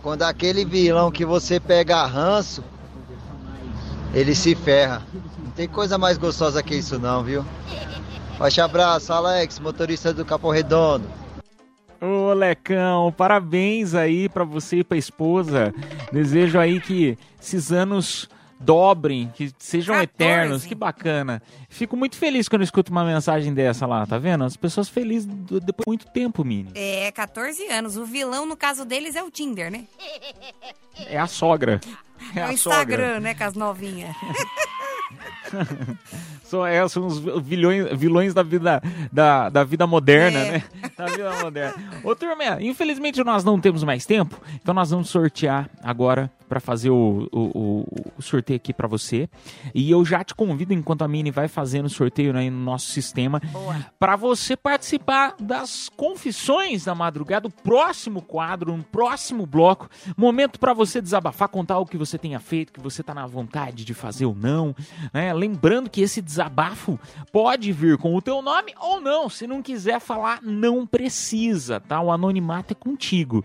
quando 0.02 0.24
aquele 0.24 0.66
vilão 0.66 1.12
que 1.12 1.26
você 1.26 1.60
pega 1.60 2.04
ranço, 2.06 2.64
ele 4.14 4.34
se 4.34 4.56
ferra. 4.56 5.04
Não 5.44 5.52
tem 5.52 5.68
coisa 5.68 5.98
mais 5.98 6.18
gostosa 6.18 6.64
que 6.64 6.76
isso 6.76 6.98
não, 6.98 7.24
viu? 7.24 7.46
Forte 8.38 8.60
abraço, 8.60 9.14
Alex, 9.14 9.60
motorista 9.60 10.12
do 10.12 10.26
Capão 10.26 10.50
Redondo. 10.50 11.21
Ô, 12.02 12.34
Lecão, 12.34 13.12
parabéns 13.12 13.94
aí 13.94 14.28
pra 14.28 14.44
você 14.44 14.78
e 14.78 14.84
pra 14.84 14.98
esposa. 14.98 15.72
Desejo 16.12 16.58
aí 16.60 16.80
que 16.82 17.16
esses 17.40 17.72
anos 17.72 18.28
dobrem, 18.60 19.32
que 19.36 19.52
sejam 19.60 19.94
14. 19.96 20.04
eternos. 20.04 20.66
Que 20.66 20.74
bacana. 20.76 21.42
Fico 21.70 21.96
muito 21.96 22.16
feliz 22.16 22.48
quando 22.50 22.64
escuto 22.64 22.92
uma 22.92 23.04
mensagem 23.06 23.54
dessa 23.54 23.86
lá, 23.86 24.06
tá 24.06 24.18
vendo? 24.18 24.44
As 24.44 24.56
pessoas 24.58 24.90
felizes 24.90 25.28
depois 25.28 25.84
de 25.84 25.84
muito 25.88 26.06
tempo, 26.08 26.44
Mini. 26.44 26.72
É, 26.76 27.12
14 27.12 27.68
anos. 27.68 27.98
O 27.98 28.06
vilão, 28.06 28.46
no 28.48 28.58
caso 28.58 28.84
deles, 28.84 29.16
é 29.16 29.22
o 29.24 29.30
Tinder, 29.32 29.72
né? 29.72 29.86
É 31.08 31.18
a 31.20 31.28
sogra. 31.28 31.80
É, 32.36 32.40
É, 32.40 32.44
a 32.44 32.48
o 32.50 32.52
Instagram, 32.52 32.98
sogra. 33.06 33.20
né, 33.20 33.34
com 33.36 33.44
as 33.44 33.54
novinhas. 33.56 34.16
São, 36.44 36.66
é, 36.66 36.86
são 36.90 37.08
os 37.08 37.18
vilões, 37.42 37.98
vilões 37.98 38.34
da 38.34 38.44
vida 38.44 38.82
da, 39.12 39.48
da 39.50 39.64
vida 39.64 39.88
moderna, 39.88 40.38
É. 40.40 40.52
né? 40.52 40.64
Da 40.98 41.06
vida 41.06 41.32
moderna. 41.42 41.74
Ô, 42.04 42.14
turma, 42.14 42.62
infelizmente 42.62 43.24
nós 43.24 43.44
não 43.44 43.60
temos 43.60 43.84
mais 43.86 44.06
tempo, 44.06 44.38
então 44.62 44.74
nós 44.74 44.90
vamos 44.92 45.10
sortear 45.10 45.70
agora 45.82 46.30
para 46.52 46.60
fazer 46.60 46.90
o, 46.90 47.30
o, 47.32 47.86
o- 48.18 48.22
sorteio 48.22 48.58
aqui 48.58 48.74
para 48.74 48.86
você. 48.90 49.30
E 49.74 49.90
eu 49.90 50.04
já 50.04 50.22
te 50.22 50.36
convido, 50.36 50.74
enquanto 50.74 51.02
a 51.02 51.08
Mini 51.08 51.32
vai 51.32 51.48
fazendo 51.48 51.86
o 51.86 51.90
sorteio 51.90 52.36
aí 52.36 52.50
no 52.50 52.60
nosso 52.60 52.88
sistema, 52.88 53.42
para 53.98 54.18
você 54.18 54.58
participar 54.58 55.34
das 55.40 55.88
confissões 55.96 56.84
da 56.84 56.94
madrugada, 56.94 57.48
o 57.48 57.52
próximo 57.52 58.22
quadro, 58.22 58.74
um 58.74 58.82
próximo 58.82 59.46
bloco. 59.46 59.88
Momento 60.18 60.60
para 60.60 60.74
você 60.74 61.02
desabafar, 61.02 61.48
contar 61.48 61.80
o 61.80 61.86
que 61.86 61.96
você 61.98 62.18
tenha 62.18 62.40
feito, 62.42 62.74
que 62.74 62.82
você 62.82 63.02
tá 63.02 63.14
na 63.14 63.26
vontade 63.26 63.86
de 63.86 63.94
fazer 63.94 64.26
ou 64.26 64.36
não. 64.36 64.76
né? 65.14 65.34
Lembrando 65.34 65.90
que 65.90 66.02
esse 66.02 66.22
desabafo 66.22 67.00
pode 67.32 67.72
vir 67.72 67.98
com 67.98 68.14
o 68.14 68.22
teu 68.22 68.42
nome 68.42 68.74
ou 68.78 69.00
não. 69.00 69.30
Se 69.30 69.48
não 69.48 69.62
quiser 69.62 70.02
falar, 70.02 70.42
não 70.44 70.86
precisa, 70.86 71.80
tá? 71.80 72.02
O 72.02 72.12
anonimato 72.12 72.74
é 72.74 72.76
contigo. 72.76 73.42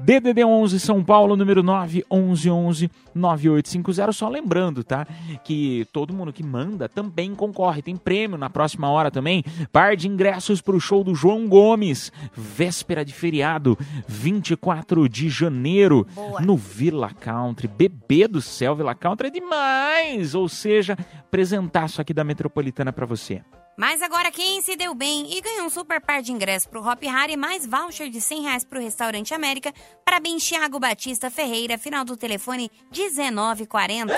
DDD 0.00 0.44
11 0.44 0.80
São 0.80 1.04
Paulo, 1.04 1.36
número 1.36 1.62
9 1.62 2.04
11 2.50 2.68
11 2.68 2.90
9850. 3.14 4.12
Só 4.12 4.28
lembrando, 4.28 4.84
tá? 4.84 5.06
Que 5.42 5.86
todo 5.92 6.14
mundo 6.14 6.32
que 6.32 6.42
manda 6.42 6.88
também 6.88 7.34
concorre. 7.34 7.82
Tem 7.82 7.96
prêmio 7.96 8.38
na 8.38 8.48
próxima 8.50 8.88
hora 8.88 9.10
também. 9.10 9.44
Par 9.72 9.96
de 9.96 10.06
ingressos 10.06 10.60
pro 10.60 10.80
show 10.80 11.02
do 11.02 11.14
João 11.14 11.48
Gomes. 11.48 12.12
Véspera 12.32 13.04
de 13.04 13.12
feriado, 13.12 13.76
24 14.06 15.08
de 15.08 15.28
janeiro, 15.28 16.06
no 16.40 16.56
Villa 16.56 17.10
Country. 17.10 17.66
Bebê 17.68 18.28
do 18.28 18.40
céu, 18.40 18.76
Villa 18.76 18.94
Country 18.94 19.28
é 19.28 19.30
demais! 19.30 20.34
Ou 20.34 20.48
seja, 20.48 20.96
apresentaço 21.18 22.00
aqui 22.00 22.14
da 22.14 22.24
Metropolitana 22.24 22.92
pra 22.92 23.06
você. 23.06 23.42
Mas 23.78 24.02
agora 24.02 24.32
quem 24.32 24.60
se 24.60 24.74
deu 24.74 24.92
bem 24.92 25.32
e 25.32 25.40
ganhou 25.40 25.66
um 25.66 25.70
super 25.70 26.00
par 26.00 26.20
de 26.20 26.32
ingressos 26.32 26.66
pro 26.66 26.84
Hop 26.84 27.00
Hari 27.04 27.36
mais 27.36 27.64
voucher 27.64 28.10
de 28.10 28.20
100 28.20 28.42
reais 28.42 28.64
pro 28.64 28.80
Restaurante 28.80 29.32
América, 29.32 29.72
parabéns 30.04 30.44
Thiago 30.44 30.80
Batista 30.80 31.30
Ferreira, 31.30 31.78
final 31.78 32.04
do 32.04 32.16
telefone 32.16 32.72
1940. 32.92 34.12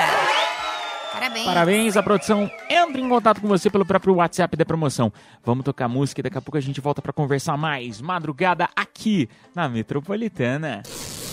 Parabéns. 1.12 1.44
Parabéns, 1.44 1.96
a 1.98 2.02
produção 2.02 2.50
entra 2.70 2.98
em 2.98 3.06
contato 3.06 3.42
com 3.42 3.48
você 3.48 3.68
pelo 3.68 3.84
próprio 3.84 4.14
WhatsApp 4.14 4.56
da 4.56 4.64
promoção. 4.64 5.12
Vamos 5.44 5.62
tocar 5.62 5.88
música 5.88 6.20
e 6.20 6.22
daqui 6.22 6.38
a 6.38 6.40
pouco 6.40 6.56
a 6.56 6.60
gente 6.60 6.80
volta 6.80 7.02
pra 7.02 7.12
conversar 7.12 7.58
mais. 7.58 8.00
Madrugada 8.00 8.66
aqui 8.74 9.28
na 9.54 9.68
Metropolitana. 9.68 10.82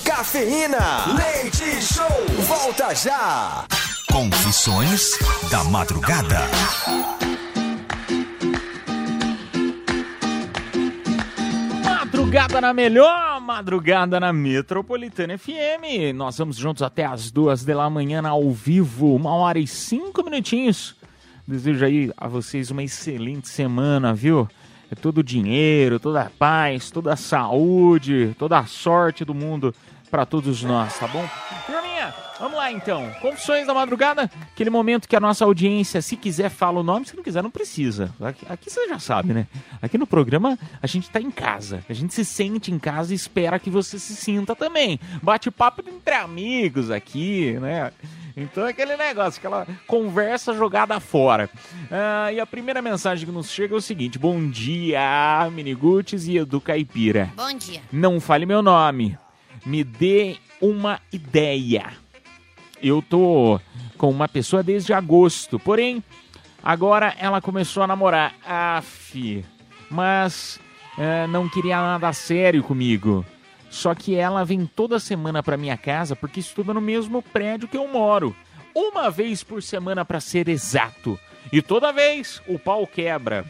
Cafeína, 0.04 1.06
leite 1.16 1.82
show, 1.82 2.06
volta 2.46 2.94
já. 2.94 3.66
Confissões 4.12 5.12
da 5.50 5.64
madrugada. 5.64 6.42
Madrugada 12.28 12.60
na 12.60 12.74
melhor, 12.74 13.40
madrugada 13.40 14.20
na 14.20 14.34
Metropolitana 14.34 15.38
FM. 15.38 16.14
Nós 16.14 16.38
vamos 16.38 16.58
juntos 16.58 16.84
até 16.84 17.06
as 17.06 17.32
duas 17.32 17.64
da 17.64 17.90
manhã 17.90 18.22
ao 18.28 18.52
vivo, 18.52 19.16
uma 19.16 19.34
hora 19.34 19.58
e 19.58 19.66
cinco 19.66 20.22
minutinhos. 20.22 20.94
Desejo 21.48 21.86
aí 21.86 22.12
a 22.18 22.28
vocês 22.28 22.70
uma 22.70 22.84
excelente 22.84 23.48
semana, 23.48 24.14
viu? 24.14 24.46
É 24.92 24.96
todo 24.96 25.20
o 25.20 25.24
dinheiro, 25.24 26.02
toda 26.02 26.24
a 26.24 26.30
paz, 26.30 26.92
toda 26.92 27.14
a 27.14 27.16
saúde, 27.16 28.36
toda 28.38 28.60
a 28.60 28.66
sorte 28.66 29.24
do 29.24 29.34
mundo 29.34 29.74
para 30.12 30.26
todos 30.26 30.62
nós, 30.64 31.00
tá 31.00 31.08
bom? 31.08 31.26
Turminha, 31.66 31.77
vamos 32.40 32.58
lá 32.58 32.72
então. 32.72 33.12
Confissões 33.22 33.68
da 33.68 33.74
madrugada, 33.74 34.30
aquele 34.52 34.70
momento 34.70 35.08
que 35.08 35.16
a 35.16 35.20
nossa 35.20 35.46
audiência, 35.46 36.02
se 36.02 36.16
quiser, 36.16 36.50
fala 36.50 36.80
o 36.80 36.84
nome, 36.84 37.06
se 37.06 37.16
não 37.16 37.24
quiser, 37.24 37.42
não 37.44 37.52
precisa. 37.52 38.14
Aqui, 38.22 38.46
aqui 38.50 38.70
você 38.70 38.88
já 38.88 39.00
sabe, 39.00 39.34
né? 39.34 39.48
Aqui 39.82 39.98
no 39.98 40.08
programa 40.08 40.58
a 40.82 40.88
gente 40.88 41.10
tá 41.10 41.20
em 41.20 41.32
casa, 41.32 41.84
a 41.90 41.94
gente 41.94 42.14
se 42.14 42.24
sente 42.26 42.72
em 42.72 42.80
casa 42.80 43.14
e 43.14 43.16
espera 43.16 43.60
que 43.60 43.70
você 43.70 44.00
se 44.00 44.16
sinta 44.16 44.56
também. 44.56 45.00
Bate 45.22 45.50
papo 45.52 45.84
entre 45.88 46.16
amigos 46.16 46.92
aqui, 46.92 47.58
né? 47.60 47.92
Então 48.36 48.68
é 48.68 48.70
aquele 48.70 48.96
negócio, 48.96 49.40
aquela 49.40 49.66
conversa 49.88 50.54
jogada 50.54 51.00
fora. 51.00 51.50
Ah, 51.90 52.32
e 52.32 52.40
a 52.40 52.46
primeira 52.46 52.84
mensagem 52.84 53.26
que 53.26 53.32
nos 53.32 53.50
chega 53.50 53.74
é 53.74 53.78
o 53.78 53.82
seguinte: 53.82 54.20
Bom 54.20 54.48
dia, 54.48 55.50
Miniguts 55.52 56.28
e 56.28 56.38
Edu 56.38 56.62
Caipira. 56.62 57.32
Bom 57.36 57.52
dia. 57.58 57.82
Não 57.92 58.20
fale 58.20 58.46
meu 58.46 58.62
nome. 58.62 59.18
Me 59.66 59.84
dê 59.84 60.38
uma 60.62 61.00
ideia. 61.12 61.88
Eu 62.82 63.02
tô 63.02 63.60
com 63.98 64.10
uma 64.10 64.28
pessoa 64.28 64.62
desde 64.62 64.94
agosto, 64.94 65.58
porém, 65.58 66.04
agora 66.64 67.16
ela 67.20 67.42
começou 67.42 67.84
a 67.84 67.88
namorar. 67.88 68.36
Aff, 68.46 69.44
mas 69.90 70.60
eh, 70.98 71.28
não 71.28 71.50
queria 71.50 71.78
nada 71.78 72.12
sério 72.14 72.64
comigo. 72.64 73.26
Só 73.70 73.94
que 73.94 74.16
ela 74.16 74.46
vem 74.46 74.66
toda 74.66 75.00
semana 75.00 75.44
pra 75.44 75.58
minha 75.58 75.78
casa 75.78 76.16
porque 76.16 76.40
estuda 76.40 76.74
no 76.74 76.82
mesmo 76.82 77.22
prédio 77.22 77.68
que 77.68 77.78
eu 77.78 77.88
moro. 77.88 78.36
Uma 78.74 79.10
vez 79.10 79.44
por 79.44 79.62
semana 79.62 80.06
pra 80.06 80.20
ser 80.20 80.48
exato. 80.48 81.20
E 81.52 81.62
toda 81.62 81.92
vez 81.92 82.42
o 82.48 82.60
pau 82.60 82.86
quebra. 82.86 83.46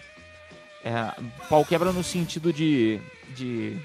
É, 0.84 1.12
pau 1.50 1.66
quebra 1.66 1.92
no 1.92 2.04
sentido 2.04 2.54
de, 2.54 3.00
de 3.36 3.78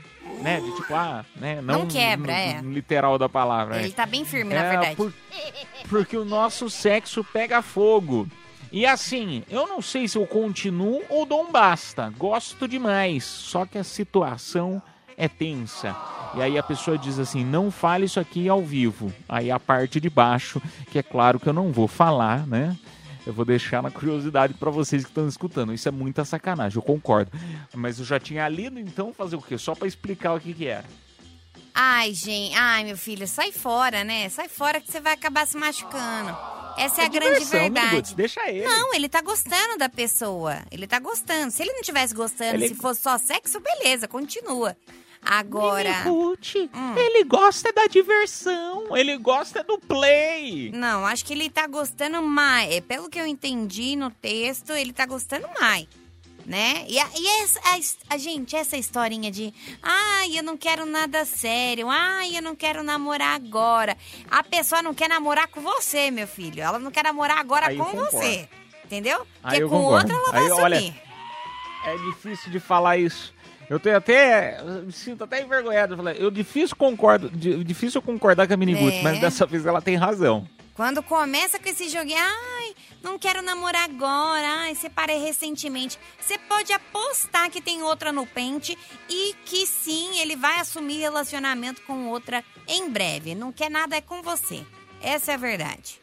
né? 0.42 0.60
De 0.60 0.74
tipo, 0.76 0.94
ah, 0.94 1.24
né? 1.36 1.60
Não, 1.62 1.80
Não 1.80 1.86
quebra, 1.86 2.32
no- 2.32 2.38
é. 2.38 2.62
no 2.62 2.72
literal 2.72 3.18
da 3.18 3.28
palavra. 3.28 3.78
Ele 3.78 3.88
é. 3.88 3.90
tá 3.92 4.06
bem 4.06 4.24
firme, 4.24 4.54
na 4.54 4.60
É, 4.64 4.70
verdade. 4.70 4.96
por- 4.96 5.12
porque 5.88 6.16
o 6.16 6.24
nosso 6.24 6.68
sexo 6.70 7.22
pega 7.24 7.62
fogo. 7.62 8.26
E 8.70 8.86
assim, 8.86 9.42
eu 9.50 9.66
não 9.66 9.82
sei 9.82 10.08
se 10.08 10.16
eu 10.16 10.26
continuo 10.26 11.02
ou 11.10 11.26
dou 11.26 11.42
um 11.42 11.52
basta. 11.52 12.10
Gosto 12.16 12.66
demais, 12.66 13.22
só 13.24 13.66
que 13.66 13.76
a 13.76 13.84
situação 13.84 14.80
é 15.16 15.28
tensa. 15.28 15.94
E 16.34 16.40
aí 16.40 16.56
a 16.58 16.62
pessoa 16.62 16.96
diz 16.96 17.18
assim: 17.18 17.44
não 17.44 17.70
fale 17.70 18.06
isso 18.06 18.18
aqui 18.18 18.48
ao 18.48 18.62
vivo. 18.62 19.12
Aí 19.28 19.50
a 19.50 19.60
parte 19.60 20.00
de 20.00 20.08
baixo, 20.08 20.60
que 20.90 20.98
é 20.98 21.02
claro 21.02 21.38
que 21.38 21.46
eu 21.48 21.52
não 21.52 21.70
vou 21.70 21.86
falar, 21.86 22.46
né? 22.46 22.74
Eu 23.26 23.32
vou 23.32 23.44
deixar 23.44 23.82
na 23.82 23.90
curiosidade 23.90 24.54
pra 24.54 24.70
vocês 24.70 25.04
que 25.04 25.10
estão 25.10 25.28
escutando. 25.28 25.72
Isso 25.72 25.88
é 25.88 25.92
muita 25.92 26.24
sacanagem, 26.24 26.76
eu 26.76 26.82
concordo. 26.82 27.30
Mas 27.72 27.98
eu 27.98 28.04
já 28.04 28.18
tinha 28.18 28.48
lido, 28.48 28.80
então 28.80 29.12
fazer 29.12 29.36
o 29.36 29.42
quê? 29.42 29.56
Só 29.56 29.74
pra 29.74 29.86
explicar 29.86 30.34
o 30.34 30.40
que 30.40 30.52
que 30.52 30.66
era. 30.66 30.84
Ai, 31.74 32.12
gente, 32.12 32.54
ai, 32.54 32.84
meu 32.84 32.98
filho, 32.98 33.26
sai 33.26 33.50
fora, 33.50 34.04
né? 34.04 34.28
Sai 34.28 34.48
fora 34.48 34.80
que 34.80 34.90
você 34.92 35.00
vai 35.00 35.14
acabar 35.14 35.46
se 35.46 35.56
machucando. 35.56 36.36
Essa 36.76 37.00
é, 37.02 37.04
É 37.04 37.06
a 37.06 37.08
grande 37.10 37.44
diversão, 37.44 37.60
verdade. 37.60 38.14
Deixa 38.14 38.50
ele. 38.50 38.64
Não, 38.66 38.92
ele 38.94 39.08
tá 39.08 39.22
gostando 39.22 39.78
da 39.78 39.88
pessoa. 39.88 40.58
Ele 40.70 40.86
tá 40.86 40.98
gostando. 40.98 41.50
Se 41.50 41.62
ele 41.62 41.72
não 41.72 41.82
tivesse 41.82 42.14
gostando, 42.14 42.56
Ele- 42.56 42.68
se 42.68 42.74
fosse 42.74 43.00
só 43.02 43.16
sexo, 43.18 43.58
beleza, 43.60 44.06
continua. 44.08 44.76
Agora. 45.24 46.04
Miniguts, 46.04 46.68
ele 46.96 47.24
gosta 47.24 47.72
da 47.72 47.86
diversão, 47.86 48.96
ele 48.96 49.16
gosta 49.16 49.62
do 49.62 49.78
play. 49.78 50.72
Não, 50.72 51.06
acho 51.06 51.24
que 51.24 51.32
ele 51.32 51.48
tá 51.48 51.66
gostando 51.66 52.20
mais. 52.20 52.72
É, 52.74 52.80
Pelo 52.80 53.08
que 53.08 53.20
eu 53.20 53.26
entendi 53.26 53.94
no 53.94 54.10
texto, 54.10 54.72
ele 54.72 54.92
tá 54.92 55.06
gostando 55.06 55.46
mais. 55.60 55.86
Né? 56.44 56.84
E, 56.88 56.98
a, 56.98 57.08
e 57.14 57.42
essa, 57.42 57.60
a 57.60 58.14
a, 58.14 58.18
gente, 58.18 58.56
essa 58.56 58.76
historinha 58.76 59.30
de 59.30 59.54
ai, 59.80 60.36
eu 60.36 60.42
não 60.42 60.56
quero 60.56 60.84
nada 60.84 61.24
sério, 61.24 61.88
ai, 61.88 62.36
eu 62.36 62.42
não 62.42 62.56
quero 62.56 62.82
namorar 62.82 63.36
agora. 63.36 63.96
A 64.28 64.42
pessoa 64.42 64.82
não 64.82 64.92
quer 64.92 65.08
namorar 65.08 65.46
com 65.46 65.60
você, 65.60 66.10
meu 66.10 66.26
filho. 66.26 66.60
Ela 66.60 66.80
não 66.80 66.90
quer 66.90 67.04
namorar 67.04 67.38
agora 67.38 67.68
Aí 67.68 67.76
com 67.76 67.84
você. 67.84 68.48
Entendeu? 68.84 69.24
Aí 69.42 69.60
Porque 69.60 69.72
com 69.72 69.82
concordo. 69.82 70.12
outra 70.12 70.16
ela 70.16 70.32
vai 70.32 70.42
Aí, 70.42 70.50
olha, 70.50 70.76
assumir. 70.78 71.02
É 71.84 71.96
difícil 72.10 72.50
de 72.50 72.58
falar 72.58 72.96
isso. 72.96 73.32
Eu 73.72 73.80
tenho 73.80 73.96
até. 73.96 74.60
eu 74.60 74.82
me 74.82 74.92
sinto 74.92 75.24
até 75.24 75.42
envergonhado. 75.42 75.94
de 75.94 75.96
falar. 75.96 76.12
Eu 76.14 76.30
difícil 76.30 76.76
concordo. 76.76 77.30
di- 77.30 77.64
Difícil 77.64 77.98
eu 78.00 78.02
concordar 78.02 78.46
com 78.46 78.52
a 78.52 78.56
Miniguts, 78.56 78.98
É. 78.98 79.02
mas 79.02 79.18
dessa 79.18 79.46
vez 79.46 79.64
ela 79.64 79.80
tem 79.80 79.96
razão. 79.96 80.46
Quando 80.74 81.02
começa 81.02 81.58
com 81.58 81.68
esse 81.68 81.88
joguinho, 81.88 82.18
ai, 82.18 82.74
não 83.02 83.18
quero 83.18 83.40
namorar 83.42 83.84
agora, 83.84 84.46
ai, 84.60 84.74
separei 84.74 85.18
recentemente. 85.22 85.98
Você 86.20 86.36
pode 86.38 86.70
apostar 86.72 87.50
que 87.50 87.60
tem 87.62 87.82
outra 87.82 88.12
no 88.12 88.26
pente 88.26 88.76
e 89.08 89.34
que 89.46 89.66
sim, 89.66 90.18
ele 90.18 90.36
vai 90.36 90.58
assumir 90.60 90.98
relacionamento 90.98 91.80
com 91.82 92.08
outra 92.08 92.44
em 92.68 92.90
breve. 92.90 93.34
Não 93.34 93.52
quer 93.52 93.70
nada 93.70 93.96
é 93.96 94.00
com 94.02 94.22
você. 94.22 94.60
Essa 95.02 95.32
é 95.32 95.34
a 95.34 95.38
verdade. 95.38 96.00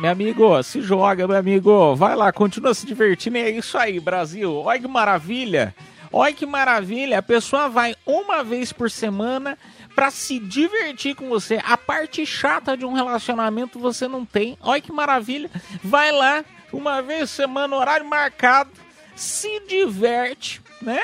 Meu 0.00 0.10
amigo, 0.10 0.62
se 0.62 0.80
joga, 0.80 1.28
meu 1.28 1.36
amigo. 1.36 1.94
Vai 1.94 2.16
lá, 2.16 2.32
continua 2.32 2.72
se 2.74 2.86
divertindo. 2.86 3.36
É 3.38 3.50
isso 3.50 3.76
aí, 3.78 4.00
Brasil. 4.00 4.52
Olha 4.56 4.80
que 4.80 4.88
maravilha. 4.88 5.74
Olha 6.12 6.34
que 6.34 6.46
maravilha. 6.46 7.18
A 7.18 7.22
pessoa 7.22 7.68
vai 7.68 7.94
uma 8.06 8.42
vez 8.42 8.72
por 8.72 8.90
semana 8.90 9.58
pra 9.94 10.10
se 10.10 10.38
divertir 10.38 11.14
com 11.14 11.28
você. 11.28 11.60
A 11.64 11.76
parte 11.76 12.24
chata 12.24 12.76
de 12.76 12.84
um 12.84 12.92
relacionamento 12.92 13.78
você 13.78 14.06
não 14.06 14.24
tem. 14.24 14.56
Olha 14.60 14.80
que 14.80 14.92
maravilha. 14.92 15.50
Vai 15.82 16.12
lá, 16.12 16.44
uma 16.72 17.02
vez 17.02 17.30
por 17.30 17.36
semana, 17.36 17.76
horário 17.76 18.06
marcado. 18.06 18.70
Se 19.16 19.60
diverte, 19.66 20.62
né? 20.80 21.00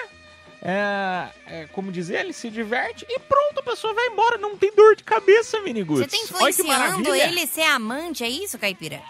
É, 0.66 1.28
é, 1.46 1.66
como 1.72 1.92
dizer, 1.92 2.20
ele 2.20 2.32
se 2.32 2.48
diverte 2.48 3.04
e 3.06 3.18
pronto, 3.18 3.58
a 3.58 3.62
pessoa 3.62 3.92
vai 3.92 4.06
embora. 4.06 4.38
Não 4.38 4.56
tem 4.56 4.72
dor 4.74 4.96
de 4.96 5.04
cabeça, 5.04 5.60
Miniguts. 5.60 6.10
Você 6.10 6.16
tá 6.16 6.22
influenciando 6.22 6.70
maravilha. 6.70 7.28
ele 7.28 7.46
ser 7.46 7.64
amante, 7.64 8.24
é 8.24 8.28
isso, 8.28 8.58
Caipira? 8.58 9.02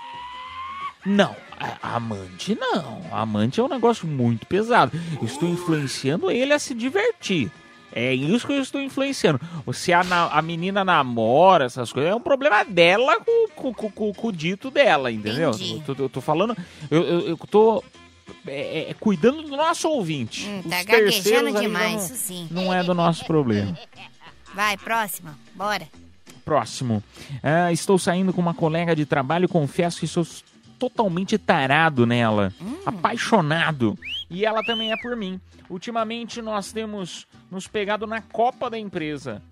Não, 1.06 1.34
amante 1.82 2.54
não. 2.54 3.02
Amante 3.12 3.60
é 3.60 3.62
um 3.62 3.68
negócio 3.68 4.06
muito 4.06 4.46
pesado. 4.46 4.92
Eu 5.20 5.24
estou 5.26 5.48
influenciando 5.48 6.30
ele 6.30 6.52
a 6.52 6.58
se 6.58 6.74
divertir. 6.74 7.50
É 7.96 8.12
isso 8.12 8.46
que 8.46 8.52
eu 8.52 8.60
estou 8.62 8.80
influenciando. 8.80 9.40
Se 9.72 9.92
a, 9.92 10.00
a 10.00 10.42
menina 10.42 10.84
namora, 10.84 11.66
essas 11.66 11.92
coisas, 11.92 12.10
é 12.10 12.14
um 12.14 12.20
problema 12.20 12.64
dela 12.64 13.20
com, 13.20 13.72
com- 13.72 13.90
com- 13.90 14.12
com- 14.12 14.28
o 14.28 14.32
dito 14.32 14.68
dela, 14.70 15.12
entendeu? 15.12 15.50
Entendi. 15.50 15.82
Eu 15.86 15.94
tô, 15.94 16.02
eu 16.02 16.08
tô 16.08 16.20
falando. 16.20 16.56
Eu, 16.90 17.02
eu, 17.02 17.20
eu 17.28 17.36
tô 17.48 17.84
é, 18.48 18.90
é, 18.90 18.94
cuidando 18.98 19.42
do 19.42 19.56
nosso 19.56 19.88
ouvinte. 19.88 20.48
Hum, 20.48 20.62
Os 20.64 20.70
tá 20.70 20.84
terceiros 20.84 21.52
gaguejando 21.52 21.60
demais, 21.60 21.92
não- 21.92 21.98
isso 22.04 22.14
sim. 22.16 22.48
Não 22.50 22.74
é 22.74 22.82
do 22.82 22.94
nosso 22.94 23.24
problema. 23.26 23.78
Vai, 24.52 24.76
próxima. 24.76 25.38
Bora. 25.54 25.86
Próximo. 26.44 27.00
Ah, 27.42 27.72
estou 27.72 27.96
saindo 27.96 28.32
com 28.32 28.40
uma 28.40 28.54
colega 28.54 28.96
de 28.96 29.06
trabalho 29.06 29.48
confesso 29.48 30.00
que 30.00 30.06
sou 30.08 30.26
totalmente 30.78 31.38
tarado 31.38 32.06
nela. 32.06 32.52
Apaixonado. 32.84 33.98
E 34.30 34.44
ela 34.44 34.62
também 34.62 34.92
é 34.92 34.96
por 34.96 35.16
mim. 35.16 35.40
Ultimamente 35.68 36.42
nós 36.42 36.72
temos 36.72 37.26
nos 37.50 37.66
pegado 37.66 38.06
na 38.06 38.20
copa 38.20 38.68
da 38.68 38.78
empresa. 38.78 39.42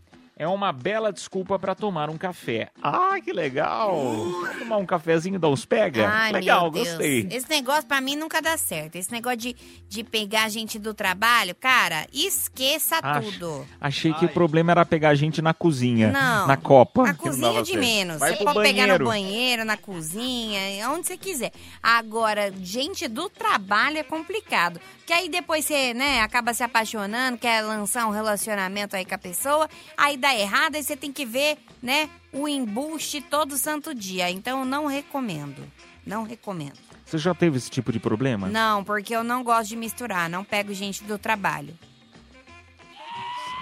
É 0.42 0.48
uma 0.48 0.72
bela 0.72 1.12
desculpa 1.12 1.56
para 1.56 1.72
tomar 1.72 2.10
um 2.10 2.18
café. 2.18 2.68
Ah, 2.82 3.14
que 3.24 3.32
legal! 3.32 3.94
Vamos 3.96 4.58
tomar 4.58 4.76
um 4.78 4.84
cafezinho 4.84 5.38
da 5.38 5.46
uns 5.46 5.64
pega? 5.64 6.08
Ai, 6.08 6.32
legal, 6.32 6.68
gostei. 6.68 7.28
Esse 7.30 7.48
negócio 7.48 7.84
pra 7.84 8.00
mim 8.00 8.16
nunca 8.16 8.42
dá 8.42 8.56
certo. 8.56 8.96
Esse 8.96 9.12
negócio 9.12 9.38
de, 9.38 9.56
de 9.88 10.02
pegar 10.02 10.48
gente 10.48 10.80
do 10.80 10.92
trabalho, 10.92 11.54
cara, 11.54 12.08
esqueça 12.12 12.98
Ach- 13.00 13.22
tudo. 13.24 13.64
Achei 13.80 14.12
que 14.14 14.24
o 14.24 14.28
problema 14.30 14.72
era 14.72 14.84
pegar 14.84 15.10
a 15.10 15.14
gente 15.14 15.40
na 15.40 15.54
cozinha, 15.54 16.10
Não, 16.10 16.48
na 16.48 16.56
copa. 16.56 17.04
Na 17.04 17.14
cozinha 17.14 17.46
dava 17.48 17.62
de 17.62 17.70
certo. 17.70 17.80
menos. 17.84 18.18
Vai 18.18 18.30
você 18.32 18.36
pro 18.42 18.52
pode 18.52 18.68
pegar 18.68 18.86
no 18.98 19.04
banheiro. 19.04 19.04
banheiro, 19.04 19.64
na 19.64 19.76
cozinha, 19.76 20.90
onde 20.90 21.06
você 21.06 21.16
quiser. 21.16 21.52
Agora, 21.80 22.52
gente 22.60 23.06
do 23.06 23.28
trabalho 23.28 23.98
é 23.98 24.02
complicado. 24.02 24.80
Que 25.06 25.12
aí 25.12 25.28
depois 25.28 25.64
você, 25.64 25.94
né, 25.94 26.20
acaba 26.20 26.52
se 26.54 26.62
apaixonando, 26.62 27.38
quer 27.38 27.60
lançar 27.62 28.06
um 28.06 28.10
relacionamento 28.10 28.96
aí 28.96 29.04
com 29.04 29.14
a 29.14 29.18
pessoa, 29.18 29.68
aí 29.96 30.16
dá 30.16 30.31
errado, 30.38 30.76
aí 30.76 30.82
você 30.82 30.96
tem 30.96 31.12
que 31.12 31.24
ver, 31.24 31.58
né, 31.82 32.08
o 32.32 32.48
embuste 32.48 33.20
todo 33.20 33.56
santo 33.56 33.94
dia. 33.94 34.30
Então, 34.30 34.64
não 34.64 34.86
recomendo. 34.86 35.64
Não 36.06 36.24
recomendo. 36.24 36.78
Você 37.06 37.18
já 37.18 37.34
teve 37.34 37.58
esse 37.58 37.70
tipo 37.70 37.92
de 37.92 38.00
problema? 38.00 38.48
Não, 38.48 38.82
porque 38.82 39.14
eu 39.14 39.22
não 39.22 39.44
gosto 39.44 39.68
de 39.68 39.76
misturar, 39.76 40.28
não 40.28 40.44
pego 40.44 40.72
gente 40.72 41.04
do 41.04 41.18
trabalho. 41.18 41.76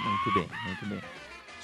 Muito 0.04 0.34
bem, 0.34 0.48
muito 0.64 0.86
bem. 0.86 1.19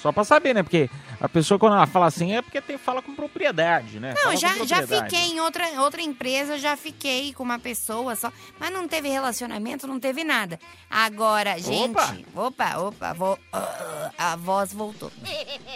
Só 0.07 0.11
pra 0.13 0.23
saber, 0.23 0.53
né? 0.55 0.63
Porque 0.63 0.89
a 1.19 1.27
pessoa, 1.27 1.59
quando 1.59 1.75
ela 1.75 1.85
fala 1.85 2.05
assim, 2.05 2.33
é 2.33 2.41
porque 2.41 2.61
tem, 2.61 2.77
fala 2.77 3.01
com 3.01 3.13
propriedade, 3.13 3.99
né? 3.99 4.13
Não, 4.15 4.21
Fala 4.23 4.35
já, 4.37 4.63
já 4.65 4.87
fiquei 4.87 5.31
em 5.33 5.41
outra, 5.41 5.67
outra 5.81 6.01
empresa, 6.01 6.57
já 6.57 6.77
fiquei 6.77 7.33
com 7.33 7.43
uma 7.43 7.59
pessoa 7.59 8.15
só, 8.15 8.31
mas 8.57 8.71
não 8.71 8.87
teve 8.87 9.09
relacionamento, 9.09 9.85
não 9.85 9.99
teve 9.99 10.23
nada. 10.23 10.57
Agora, 10.89 11.59
gente, 11.59 12.25
opa, 12.33 12.77
opa, 12.77 13.13
vo- 13.13 13.37
ah, 13.51 14.11
a 14.17 14.35
voz 14.37 14.71
voltou. 14.71 15.11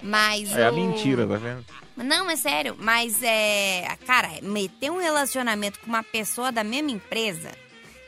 Mas 0.02 0.56
É 0.56 0.68
a 0.68 0.72
o- 0.72 0.76
mentira, 0.76 1.28
tá 1.28 1.36
vendo? 1.36 1.66
Não, 1.98 2.30
é 2.30 2.38
sério, 2.38 2.78
mas 2.80 3.22
é, 3.22 3.86
cara, 4.08 4.30
meter 4.42 4.90
um 4.90 4.98
relacionamento 5.02 5.78
com 5.82 5.88
uma 5.88 6.04
pessoa 6.04 6.54
da 6.54 6.64
mesma 6.64 6.90
empresa, 6.92 7.52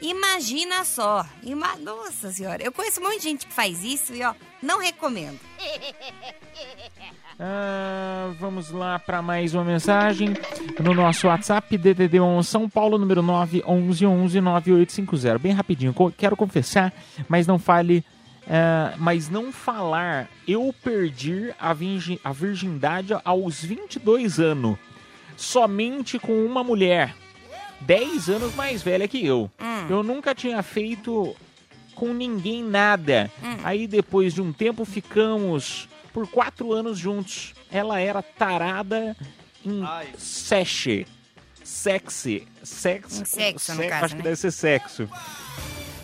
imagina 0.04 0.84
só. 0.84 1.26
Ima... 1.41 1.76
Nossa 1.78 2.32
senhora, 2.32 2.62
eu 2.62 2.72
conheço 2.72 2.99
um 2.99 3.04
monte 3.04 3.18
de 3.18 3.24
gente 3.24 3.47
que 3.47 3.54
faz 3.54 3.84
isso 3.84 4.14
e 4.14 4.24
ó, 4.24 4.36
não 4.62 4.80
recomendo. 4.80 5.39
Ah, 7.39 8.32
vamos 8.39 8.70
lá 8.70 8.99
para 8.99 9.20
mais 9.20 9.56
uma 9.56 9.64
mensagem 9.64 10.34
no 10.80 10.93
nosso 10.93 11.26
WhatsApp 11.28 11.76
DDD1 11.78 12.43
São 12.43 12.70
Paulo 12.70 12.99
número 12.99 13.24
911119850. 13.24 15.39
Bem 15.39 15.51
rapidinho, 15.51 15.95
quero 16.16 16.38
confessar, 16.38 16.93
mas 17.28 17.47
não 17.47 17.58
fale, 17.58 18.06
ah, 18.47 18.93
mas 18.97 19.30
não 19.30 19.51
falar. 19.51 20.30
Eu 20.47 20.72
perdi 20.84 21.51
a 21.60 21.74
virgindade 21.74 23.16
aos 23.26 23.64
22 23.64 24.39
anos, 24.39 24.78
somente 25.36 26.20
com 26.20 26.45
uma 26.45 26.64
mulher, 26.64 27.16
10 27.86 28.30
anos 28.30 28.56
mais 28.56 28.82
velha 28.82 29.08
que 29.08 29.26
eu. 29.26 29.50
Eu 29.90 30.04
nunca 30.04 30.34
tinha 30.34 30.62
feito 30.64 31.36
com 31.96 32.14
ninguém 32.14 32.64
nada. 32.64 33.30
Aí 33.64 33.88
depois 33.88 34.34
de 34.34 34.42
um 34.42 34.52
tempo 34.54 34.86
ficamos 34.86 35.88
por 36.14 36.28
quatro 36.28 36.72
anos 36.74 36.98
juntos. 36.98 37.54
Ela 37.72 38.00
era 38.00 38.22
tarada 38.22 39.16
em 39.66 39.84
sexe. 40.18 41.06
Sexy. 41.64 42.48
Sexo. 42.62 43.26
Sexo, 43.26 43.74
no 43.76 43.88
caso, 43.88 44.06
Acho 44.06 44.16
que 44.16 44.22
né? 44.22 44.24
deve 44.24 44.36
ser 44.36 44.52
sexo. 44.52 45.10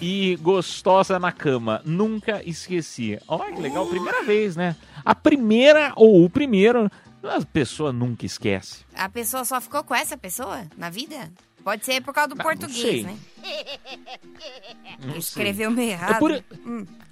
E 0.02 0.38
gostosa 0.38 1.20
na 1.20 1.32
cama. 1.32 1.82
Nunca 1.86 2.42
esqueci. 2.46 3.20
Olha 3.28 3.54
que 3.54 3.62
legal, 3.62 3.86
primeira 3.86 4.24
vez, 4.24 4.56
né? 4.56 4.76
A 5.04 5.14
primeira 5.14 5.92
ou 5.98 6.24
o 6.24 6.30
primeiro, 6.30 6.90
a 7.22 7.42
pessoa 7.52 7.92
nunca 7.92 8.26
esquece. 8.26 8.86
A 8.96 9.10
pessoa 9.10 9.44
só 9.44 9.60
ficou 9.60 9.84
com 9.84 9.94
essa 9.94 10.18
pessoa 10.18 10.66
na 10.78 10.90
vida? 10.90 11.30
Pode 11.70 11.86
ser 11.86 12.02
por 12.02 12.14
causa 12.14 12.30
do 12.30 12.36
não 12.36 12.44
português, 12.44 13.04
né? 13.04 13.16
Não. 15.06 15.16
Escreveu 15.16 15.72
meio 15.72 15.92
errado. 15.92 16.12
É 16.16 16.20
por, 16.20 16.44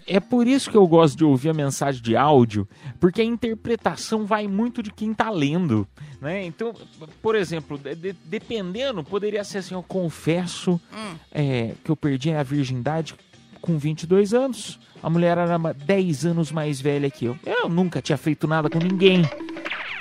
é 0.08 0.20
por 0.20 0.48
isso 0.48 0.70
que 0.70 0.76
eu 0.76 0.86
gosto 0.88 1.18
de 1.18 1.24
ouvir 1.24 1.50
a 1.50 1.54
mensagem 1.54 2.02
de 2.02 2.18
áudio, 2.18 2.68
porque 3.00 3.22
a 3.22 3.24
interpretação 3.24 4.26
vai 4.26 4.48
muito 4.48 4.84
de 4.84 4.92
quem 4.92 5.14
tá 5.14 5.30
lendo, 5.30 5.88
né? 6.20 6.44
Então, 6.46 6.74
por 7.22 7.36
exemplo, 7.36 7.78
de- 7.78 7.96
de- 7.96 8.14
dependendo, 8.26 9.04
poderia 9.04 9.44
ser 9.44 9.60
assim, 9.60 9.74
eu 9.76 9.84
confesso 9.84 10.82
Hum. 10.94 11.16
é, 11.32 11.74
que 11.84 11.90
eu 11.90 11.96
perdi 11.96 12.32
a 12.34 12.44
virgindade 12.44 13.16
com 13.62 13.78
22 13.78 14.34
anos. 14.34 14.80
A 15.02 15.10
mulher 15.10 15.38
era 15.38 15.58
ma- 15.58 15.72
10 15.74 16.26
anos 16.26 16.52
mais 16.52 16.82
velha 16.82 17.10
que 17.10 17.26
eu. 17.26 17.38
Eu 17.46 17.70
nunca 17.70 18.02
tinha 18.02 18.18
feito 18.18 18.48
nada 18.48 18.70
com 18.70 18.80
ninguém. 18.80 19.22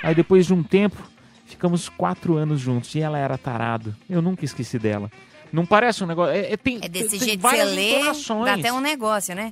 Aí 0.03 0.13
depois 0.13 0.45
de 0.45 0.53
um 0.53 0.61
tempo, 0.63 0.97
ficamos 1.47 1.89
quatro 1.89 2.35
anos 2.37 2.59
juntos 2.59 2.93
e 2.95 2.99
ela 3.01 3.17
era 3.17 3.37
tarado. 3.37 3.95
Eu 4.09 4.21
nunca 4.21 4.45
esqueci 4.45 4.77
dela. 4.77 5.11
Não 5.51 5.65
parece 5.65 6.03
um 6.03 6.07
negócio. 6.07 6.33
É, 6.35 6.53
é- 6.53 6.57
tem, 6.57 6.77
É 6.81 6.89
desse 6.89 7.11
tem 7.11 7.19
jeito 7.19 7.41
que 7.41 7.49
você 7.49 7.57
várias 7.57 7.73
lê, 7.73 8.45
dá 8.45 8.53
até 8.53 8.71
um 8.73 8.81
negócio, 8.81 9.33
né? 9.33 9.51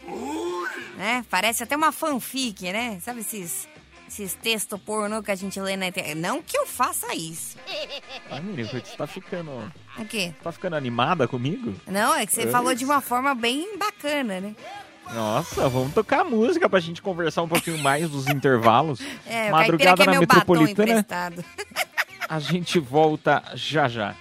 né? 0.98 1.26
Parece 1.30 1.64
até 1.64 1.76
uma 1.76 1.92
fanfic, 1.92 2.72
né? 2.72 3.00
Sabe 3.02 3.22
esses, 3.22 3.68
esses 4.08 4.34
textos 4.34 4.80
pornô 4.82 5.24
que 5.24 5.32
a 5.32 5.36
gente 5.36 5.60
lê 5.60 5.78
na 5.78 5.88
internet? 5.88 6.16
Não 6.16 6.42
que 6.42 6.58
eu 6.58 6.66
faça 6.66 7.14
isso. 7.16 7.58
Ai, 8.30 8.42
menino, 8.42 8.68
você 8.68 8.82
tá 8.82 9.08
ficando. 9.08 9.52
O 9.98 10.06
quê? 10.06 10.34
Tá 10.44 10.52
ficando 10.52 10.76
animada 10.76 11.28
comigo? 11.30 11.74
Não, 11.88 12.14
é 12.14 12.26
que 12.26 12.34
você 12.34 12.44
É. 12.44 12.48
falou 12.48 12.76
de 12.76 12.84
uma 12.84 13.00
forma 13.00 13.34
bem 13.34 13.78
bacana, 13.78 14.42
né? 14.42 14.56
Nossa, 15.14 15.70
vamos 15.70 15.94
tocar 15.94 16.24
música 16.24 16.70
pra 16.70 16.80
gente 16.80 17.02
conversar 17.02 17.44
um 17.44 17.48
pouquinho 17.48 17.78
mais 17.78 18.10
dos 18.10 18.28
intervalos. 18.28 19.00
É, 19.28 19.50
Madrugada 19.50 20.04
quer 20.04 20.14
na 20.14 20.20
Metropolitana. 20.20 21.06
A 22.30 22.40
gente 22.40 22.80
volta 22.80 23.42
já 23.54 23.88
já. 23.88 24.16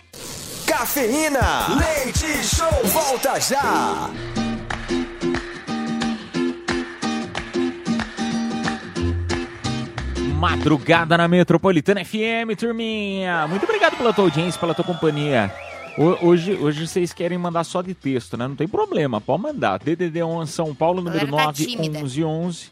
Cafeína. 0.67 1.41
Leite 1.77 2.45
Show. 2.45 2.85
Volta 2.85 3.39
já. 3.41 4.11
Madrugada 10.35 11.17
na 11.17 11.27
Metropolitana 11.27 12.05
FM, 12.05 12.55
turminha. 12.59 13.47
Muito 13.49 13.65
obrigado 13.65 13.97
pela 13.97 14.13
tua 14.13 14.25
audiência, 14.25 14.61
pela 14.61 14.75
tua 14.75 14.85
companhia. 14.85 15.51
Ho- 15.97 16.27
Hoje, 16.27 16.55
hoje 16.55 16.87
vocês 16.87 17.13
querem 17.13 17.39
mandar 17.39 17.65
só 17.65 17.81
de 17.83 17.95
texto, 17.95 18.37
né? 18.37 18.49
Não 18.49 18.57
tem 18.57 18.67
problema, 18.67 19.21
pode 19.21 19.43
mandar. 19.43 19.79
DDD 19.79 20.23
11 20.23 20.51
São 20.53 20.75
Paulo, 20.75 21.01
número 21.03 21.31
tá 21.31 21.53
tímida. 21.53 22.01
911 22.01 22.71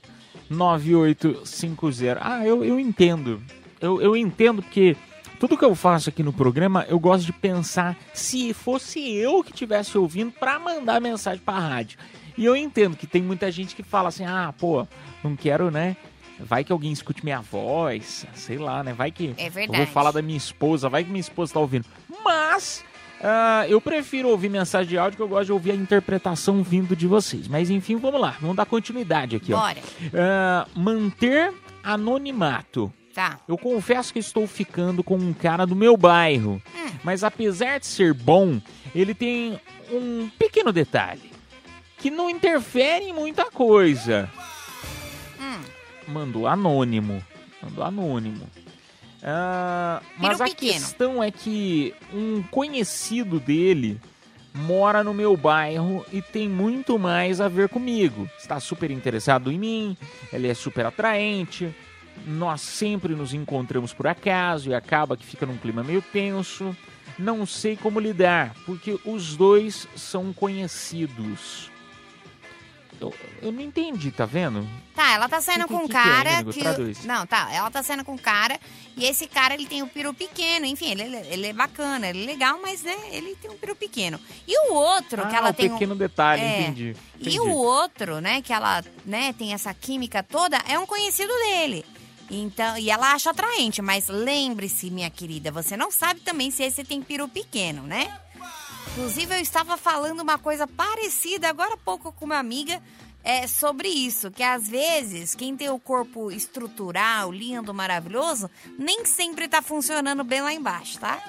9850. 0.51 2.19
Ah, 2.21 2.45
eu, 2.47 2.65
eu 2.65 2.79
entendo. 2.81 3.43
Eu, 3.81 4.01
eu 4.01 4.17
entendo 4.17 4.63
porque 4.63 4.97
tudo 5.39 5.57
que 5.57 5.65
eu 5.65 5.75
faço 5.75 6.09
aqui 6.09 6.23
no 6.23 6.33
programa, 6.33 6.85
eu 6.89 6.99
gosto 6.99 7.25
de 7.27 7.33
pensar 7.33 7.97
se 8.13 8.53
fosse 8.53 9.01
eu 9.15 9.43
que 9.43 9.51
estivesse 9.53 9.97
ouvindo 9.97 10.33
pra 10.33 10.59
mandar 10.59 11.01
mensagem 11.01 11.43
pra 11.45 11.59
rádio. 11.59 11.99
E 12.37 12.45
eu 12.45 12.57
entendo 12.57 12.97
que 12.97 13.07
tem 13.07 13.23
muita 13.23 13.51
gente 13.51 13.75
que 13.77 13.83
fala 13.83 14.09
assim: 14.09 14.25
ah, 14.25 14.53
pô, 14.59 14.87
não 15.23 15.37
quero, 15.37 15.71
né? 15.71 15.97
Vai 16.41 16.65
que 16.65 16.73
alguém 16.73 16.91
escute 16.91 17.23
minha 17.23 17.41
voz, 17.41 18.27
sei 18.35 18.59
lá, 18.59 18.83
né? 18.83 18.93
Vai 18.93 19.13
que 19.13 19.33
É 19.37 19.47
eu 19.47 19.73
vou 19.73 19.87
falar 19.87 20.11
da 20.11 20.21
minha 20.23 20.37
esposa, 20.37 20.89
vai 20.89 21.05
que 21.05 21.11
minha 21.11 21.21
esposa 21.21 21.53
tá 21.55 21.61
ouvindo. 21.61 21.85
Mas 22.25 22.83
ah, 23.23 23.65
eu 23.69 23.81
prefiro 23.81 24.29
ouvir 24.29 24.49
mensagem 24.49 24.89
de 24.89 24.99
áudio 24.99 25.17
que 25.17 25.23
eu 25.23 25.29
gosto 25.29 25.47
de 25.47 25.53
ouvir 25.53 25.71
a 25.73 25.75
interpretação 25.75 26.63
vindo 26.63 26.97
de 26.97 27.07
vocês. 27.07 27.47
Mas 27.49 27.71
enfim, 27.71 27.97
vamos 27.97 28.21
lá, 28.21 28.37
vamos 28.41 28.57
dar 28.57 28.67
continuidade 28.67 29.37
aqui, 29.37 29.53
Bora. 29.53 29.79
ó. 29.79 30.09
Ah, 30.15 30.67
manter 30.75 31.53
anonimato. 31.83 32.93
Tá. 33.15 33.39
Eu 33.47 33.59
confesso 33.59 34.13
que 34.13 34.19
estou 34.19 34.47
ficando 34.47 35.05
com 35.05 35.17
um 35.17 35.33
cara 35.35 35.67
do 35.67 35.77
meu 35.77 35.97
bairro. 35.97 36.61
Mas 37.05 37.23
apesar 37.23 37.79
de 37.79 37.87
ser 37.87 38.15
bom, 38.15 38.61
ele 38.95 39.15
tem 39.15 39.61
um 39.91 40.31
pequeno 40.39 40.73
detalhe. 40.73 41.31
Que 41.99 42.11
não 42.11 42.31
interfere 42.31 43.05
em 43.05 43.13
muita 43.13 43.45
coisa. 43.51 44.31
Mandou 46.09 46.47
anônimo. 46.47 47.23
Mandou 47.63 47.85
anônimo. 47.85 48.49
Ah, 49.23 50.03
mas 50.19 50.39
Piro 50.39 50.43
a 50.43 50.47
pequeno. 50.49 50.73
questão 50.73 51.23
é 51.23 51.31
que 51.31 51.95
um 52.13 52.43
conhecido 52.45 53.39
dele 53.39 54.01
mora 54.55 55.03
no 55.05 55.15
meu 55.15 55.37
bairro 55.37 56.05
e 56.13 56.21
tem 56.21 56.49
muito 56.49 56.99
mais 56.99 57.41
a 57.41 57.49
ver 57.49 57.69
comigo. 57.69 58.29
Está 58.39 58.59
super 58.61 58.91
interessado 58.91 59.51
em 59.51 59.59
mim, 59.59 59.97
ele 60.33 60.49
é 60.49 60.55
super 60.55 60.85
atraente. 60.87 61.75
Nós 62.27 62.61
sempre 62.61 63.15
nos 63.15 63.33
encontramos 63.33 63.95
por 63.95 64.07
acaso 64.07 64.71
e 64.71 64.75
acaba 64.75 65.17
que 65.17 65.25
fica 65.25 65.47
num 65.47 65.57
clima 65.57 65.83
meio 65.83 66.03
tenso. 66.03 66.77
Não 67.19 67.47
sei 67.47 67.77
como 67.77 67.99
lidar, 68.01 68.55
porque 68.67 68.99
os 69.05 69.37
dois 69.37 69.89
são 69.97 70.33
conhecidos. 70.33 71.71
Eu, 73.03 73.15
eu 73.43 73.53
não 73.53 73.61
entendi, 73.61 74.11
tá 74.11 74.25
vendo? 74.25 74.67
Tá, 74.95 75.15
ela 75.15 75.29
tá 75.29 75.41
saindo 75.41 75.67
Que- 75.67 75.75
com 75.75 75.81
um 75.81 75.87
que 75.89 75.93
que 75.93 75.97
é, 75.97 76.03
cara 76.03 76.45
que. 76.45 76.61
Traduz. 76.61 77.05
Não, 77.05 77.27
tá, 77.27 77.49
ela 77.53 77.71
tá 77.71 77.83
saindo 77.83 78.05
com 78.05 78.13
um 78.13 78.19
cara 78.19 78.61
e 78.97 79.05
esse 79.05 79.27
cara 79.27 79.55
ele 79.55 79.67
tem 79.67 79.83
um 79.83 79.89
peru 79.89 80.13
pequeno. 80.15 80.67
Enfim, 80.67 80.91
ele, 80.93 81.03
ele 81.31 81.47
é 81.49 81.53
bacana, 81.53 82.09
ele 82.09 82.23
é 82.23 82.27
legal, 82.27 82.59
mas 82.63 82.83
né, 82.83 82.95
ele 83.11 83.35
tem 83.37 83.51
um 83.51 83.57
peru 83.57 83.75
pequeno. 83.75 84.21
E 84.47 84.71
o 84.71 84.75
outro 84.75 85.27
que 85.27 85.35
Ah, 85.35 85.39
ela 85.39 85.51
o 85.51 85.55
tem. 85.55 85.71
um- 85.71 85.73
pequeno 85.75 85.95
detalhe, 85.97 86.43
É. 86.43 86.61
entendi, 86.63 86.97
entendi. 87.19 87.37
E 87.37 87.41
o 87.41 87.49
outro, 87.51 88.21
né, 88.21 88.41
que 88.43 88.53
ela 88.53 88.85
né, 89.05 89.33
tem 89.33 89.53
essa 89.55 89.73
química 89.75 90.23
toda, 90.23 90.59
é 90.69 90.79
um 90.79 90.87
conhecido 90.87 91.33
dele. 91.33 91.85
Então, 92.31 92.79
e 92.79 92.89
ela 92.91 93.13
acha 93.13 93.31
atraente, 93.31 93.83
mas 93.83 94.09
lembre-se, 94.09 94.91
minha 94.91 95.11
querida, 95.11 95.51
você 95.51 95.77
não 95.77 95.91
sabe 95.91 96.21
também 96.21 96.51
se 96.51 96.63
esse 96.63 96.83
tem 96.83 97.03
peru 97.03 97.29
pequeno, 97.29 97.83
né? 97.83 98.11
Inclusive, 98.91 99.35
eu 99.35 99.41
estava 99.41 99.77
falando 99.77 100.21
uma 100.21 100.39
coisa 100.39 100.67
parecida 100.67 101.49
agora 101.49 101.75
há 101.75 101.79
pouco 101.79 102.13
com 102.13 102.25
uma 102.25 102.39
amiga 102.39 102.83
é, 103.25 103.47
sobre 103.47 103.89
isso, 103.89 104.31
que 104.31 104.43
às 104.43 104.69
vezes 104.69 105.35
quem 105.35 105.57
tem 105.57 105.71
o 105.71 105.79
corpo 105.79 106.31
estrutural, 106.31 107.31
lindo, 107.31 107.73
maravilhoso, 107.73 108.51
nem 108.79 109.05
sempre 109.05 109.49
tá 109.49 109.63
funcionando 109.63 110.25
bem 110.25 110.43
lá 110.43 110.53
embaixo, 110.53 110.99
tá? 110.99 111.23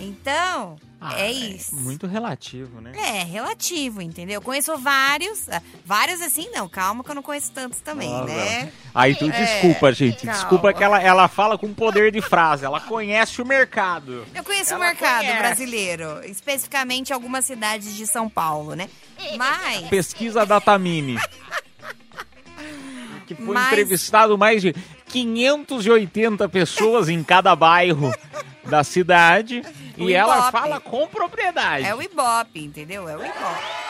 Então, 0.00 0.76
é 1.16 1.30
isso. 1.30 1.74
Muito 1.76 2.06
relativo, 2.06 2.80
né? 2.80 2.92
É, 2.94 3.22
relativo, 3.24 4.00
entendeu? 4.02 4.34
Eu 4.36 4.42
conheço 4.42 4.76
vários, 4.78 5.48
ah, 5.48 5.60
vários 5.84 6.20
assim, 6.20 6.48
não, 6.52 6.68
calma 6.68 7.02
que 7.04 7.10
eu 7.10 7.14
não 7.14 7.22
conheço 7.22 7.52
tantos 7.52 7.80
também, 7.80 8.12
Ah, 8.12 8.24
né? 8.24 8.72
Aí 8.94 9.14
tu 9.14 9.26
É, 9.26 9.28
desculpa, 9.30 9.92
gente. 9.92 10.24
calma. 10.26 10.32
Desculpa 10.40 10.72
que 10.72 10.82
ela, 10.82 11.00
ela 11.00 11.28
fala 11.28 11.56
com 11.58 11.72
poder 11.72 12.10
de 12.12 12.20
frase. 12.20 12.64
Ela 12.64 12.80
conhece 12.80 13.40
o 13.40 13.46
mercado. 13.46 14.24
Eu 14.34 14.42
conheço 14.44 14.70
o 14.72 14.74
Ela 14.76 14.86
mercado 14.86 15.20
conhece. 15.20 15.38
brasileiro, 15.38 16.24
especificamente 16.24 17.12
algumas 17.12 17.44
cidades 17.44 17.94
de 17.96 18.06
São 18.06 18.28
Paulo, 18.28 18.74
né? 18.74 18.88
Mas 19.36 19.86
Pesquisa 19.88 20.44
Datamine. 20.46 21.18
Que 23.26 23.34
foi 23.36 23.54
Mas- 23.54 23.66
entrevistado 23.68 24.36
mais 24.36 24.60
de 24.60 24.74
580 25.06 26.48
pessoas 26.48 27.08
em 27.08 27.22
cada 27.22 27.54
bairro 27.54 28.12
da 28.64 28.84
cidade. 28.84 29.62
O 29.98 30.08
e 30.08 30.14
ela 30.14 30.36
Ibope. 30.36 30.52
fala 30.52 30.80
com 30.80 31.06
propriedade. 31.06 31.86
é 31.86 31.94
o 31.94 32.02
Ibope, 32.02 32.64
entendeu? 32.64 33.08
É 33.08 33.16
o 33.16 33.20
Ibope. 33.20 33.80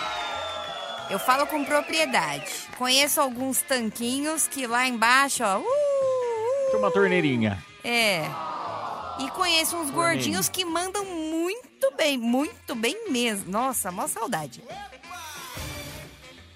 Eu 1.11 1.19
falo 1.19 1.47
com 1.47 1.65
propriedade. 1.65 2.47
Conheço 2.79 3.21
alguns 3.21 3.63
tanquinhos 3.63 4.47
que 4.47 4.67
lá 4.67 4.87
embaixo, 4.87 5.43
ó, 5.43 5.59
uh, 5.59 6.71
Tem 6.71 6.79
uma 6.79 6.91
torneirinha. 6.91 7.63
É. 7.83 8.25
E 9.19 9.29
conheço 9.33 9.77
uns 9.77 9.91
gordinhos 9.91 10.49
que 10.49 10.65
mandam 10.65 11.05
muito 11.05 11.93
bem, 11.97 12.17
muito 12.17 12.75
bem 12.75 13.11
mesmo. 13.11 13.51
Nossa, 13.51 13.91
mó 13.91 14.07
saudade. 14.07 14.63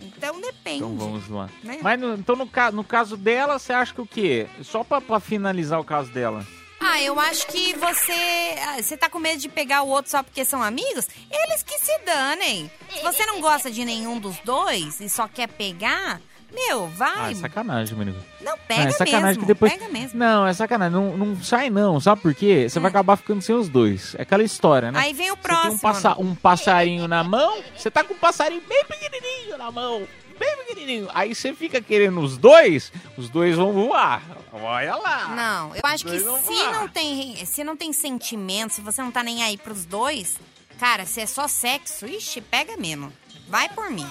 Então 0.01 0.41
depende. 0.41 0.77
Então 0.77 0.97
vamos 0.97 1.29
lá. 1.29 1.51
Né? 1.63 1.79
Mas 1.83 2.01
no, 2.01 2.15
então 2.15 2.37
no, 2.37 2.49
no 2.73 2.85
caso 2.85 3.17
dela, 3.17 3.59
você 3.59 3.73
acha 3.73 3.93
que 3.93 4.01
o 4.01 4.07
quê? 4.07 4.47
Só 4.63 4.85
pra, 4.85 5.01
pra 5.01 5.21
finalizar 5.21 5.81
o 5.81 5.85
caso 5.85 6.11
dela. 6.13 6.47
Ah, 6.87 7.01
eu 7.03 7.19
acho 7.19 7.47
que 7.47 7.75
você. 7.75 8.55
ah, 8.69 8.83
Você 8.83 8.97
tá 8.97 9.09
com 9.09 9.19
medo 9.19 9.41
de 9.41 9.49
pegar 9.49 9.83
o 9.83 9.89
outro 9.89 10.11
só 10.11 10.23
porque 10.23 10.45
são 10.45 10.63
amigos? 10.63 11.09
Eles 11.31 11.63
que 11.63 11.79
se 11.79 11.97
danem. 12.05 12.71
Se 12.93 13.03
você 13.03 13.25
não 13.27 13.41
gosta 13.41 13.71
de 13.71 13.85
nenhum 13.85 14.19
dos 14.19 14.37
dois 14.45 15.01
e 15.01 15.09
só 15.09 15.27
quer 15.27 15.49
pegar, 15.49 16.21
meu, 16.53 16.85
Ah, 16.85 16.91
vai. 16.95 17.33
é 17.33 17.35
sacanagem, 17.37 17.97
menino. 17.97 18.23
Não, 18.41 18.57
pega 18.69 18.83
Ah, 18.85 18.89
é 18.89 18.91
sacanagem 18.93 19.27
mesmo. 19.29 19.41
que 19.41 19.47
depois. 19.47 19.73
Pega 19.73 19.89
mesmo. 19.89 20.19
Não, 20.19 20.47
é 20.47 20.53
sacanagem. 20.53 20.93
Não, 20.95 21.17
não 21.17 21.43
sai, 21.43 21.71
não. 21.71 21.99
Sabe 22.01 22.21
por 22.21 22.35
quê? 22.35 22.69
Você 22.69 22.79
vai 22.79 22.91
acabar 22.91 23.17
ficando 23.17 23.41
sem 23.43 23.55
os 23.55 23.69
dois. 23.69 24.15
É 24.17 24.23
aquela 24.23 24.43
história, 24.45 24.93
né? 24.93 25.01
Aí 25.01 25.13
vem 25.13 25.31
o 25.33 25.37
Você 25.37 25.41
próximo. 25.43 25.69
tem 25.71 25.77
um, 25.77 25.79
passa- 25.79 26.17
um 26.21 26.35
passarinho 26.35 27.09
na 27.09 27.25
mão, 27.25 27.63
você 27.77 27.91
tá 27.91 28.05
com 28.05 28.15
um 28.15 28.19
passarinho 28.19 28.63
bem 28.69 28.85
pequenininho 28.85 29.57
na 29.59 29.71
mão. 29.71 30.07
Bem 30.39 30.57
pequenininho. 30.59 31.09
Aí 31.15 31.35
você 31.35 31.55
fica 31.55 31.81
querendo 31.81 32.21
os 32.21 32.37
dois, 32.37 32.93
os 33.17 33.29
dois 33.29 33.57
vão 33.57 33.73
voar. 33.73 34.23
Olha 34.53 34.97
lá. 34.97 35.29
Não, 35.29 35.75
eu 35.75 35.83
acho 35.85 36.05
que 36.05 36.19
se 36.19 36.25
voar. 36.25 36.73
não, 36.73 36.89
tem, 36.89 37.45
se 37.45 37.65
não 37.65 37.77
tem 37.77 37.93
sentimento, 37.93 38.75
se 38.75 38.81
você 38.81 39.03
não 39.03 39.11
tá 39.11 39.23
nem 39.23 39.43
aí 39.43 39.57
pros 39.57 39.85
dois, 39.85 40.39
cara, 40.79 41.05
se 41.05 41.21
é 41.21 41.27
só 41.27 41.49
sexo, 41.49 42.07
ixi, 42.07 42.41
pega 42.41 42.77
mesmo. 42.77 43.13
Vai 43.49 43.69
por 43.69 43.91
mim. 43.91 44.07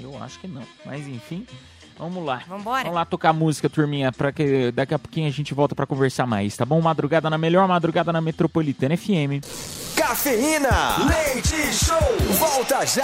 Eu 0.00 0.22
acho 0.22 0.38
que 0.40 0.48
não. 0.48 0.62
Mas 0.84 1.06
enfim. 1.06 1.46
Vamos 1.98 2.24
lá. 2.24 2.42
Vambora? 2.48 2.84
Vamos 2.84 2.96
lá 2.96 3.04
tocar 3.04 3.32
música, 3.32 3.68
turminha, 3.68 4.10
pra 4.10 4.32
que 4.32 4.72
daqui 4.72 4.94
a 4.94 4.98
pouquinho 4.98 5.28
a 5.28 5.30
gente 5.30 5.54
volta 5.54 5.74
pra 5.74 5.86
conversar 5.86 6.26
mais, 6.26 6.56
tá 6.56 6.64
bom? 6.64 6.80
Madrugada 6.80 7.28
na 7.28 7.38
melhor, 7.38 7.68
madrugada 7.68 8.12
na 8.12 8.20
Metropolitana 8.20 8.96
FM. 8.96 9.44
Cafeína, 10.02 10.96
leite 11.06 11.72
show, 11.72 11.96
volta 12.32 12.84
já. 12.84 13.02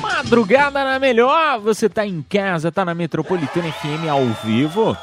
Madrugada 0.00 0.84
na 0.84 1.00
melhor, 1.00 1.58
você 1.58 1.88
tá 1.88 2.06
em 2.06 2.22
casa, 2.22 2.70
tá 2.70 2.84
na 2.84 2.94
Metropolitana 2.94 3.72
FM 3.72 4.08
ao 4.08 4.24
vivo. 4.44 4.96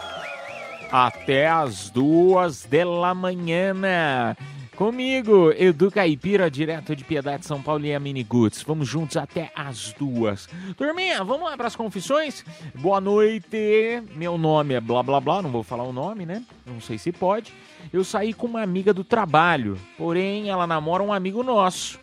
Até 0.90 1.50
as 1.50 1.90
duas 1.90 2.66
da 2.66 3.14
manhã. 3.14 3.74
Comigo, 4.78 5.52
Edu 5.58 5.90
Caipira, 5.90 6.52
direto 6.52 6.96
de 6.96 7.04
Piedade, 7.04 7.48
São 7.48 7.60
Paulo 7.60 7.84
e 7.84 7.96
a 7.96 8.00
Mini 8.00 8.24
Goods. 8.24 8.62
Vamos 8.62 8.88
juntos 8.88 9.18
até 9.18 9.52
as 9.56 9.92
duas. 9.94 10.48
Turminha, 10.78 11.24
vamos 11.24 11.50
lá 11.50 11.58
para 11.58 11.66
as 11.66 11.76
confissões? 11.76 12.46
Boa 12.76 13.02
noite. 13.02 14.04
Meu 14.14 14.38
nome 14.38 14.76
é 14.76 14.80
blá 14.80 15.02
blá 15.02 15.20
blá, 15.20 15.42
não 15.42 15.50
vou 15.50 15.64
falar 15.64 15.84
o 15.84 15.92
nome, 15.92 16.28
né? 16.28 16.44
Não 16.64 16.80
sei 16.80 17.00
se 17.00 17.12
pode. 17.12 17.52
Eu 17.92 18.04
saí 18.04 18.36
com 18.36 18.46
uma 18.46 18.62
amiga 18.62 18.94
do 18.94 19.04
trabalho, 19.04 19.80
porém 19.98 20.48
ela 20.48 20.68
namora 20.68 21.02
um 21.02 21.12
amigo 21.12 21.42
nosso. 21.42 22.00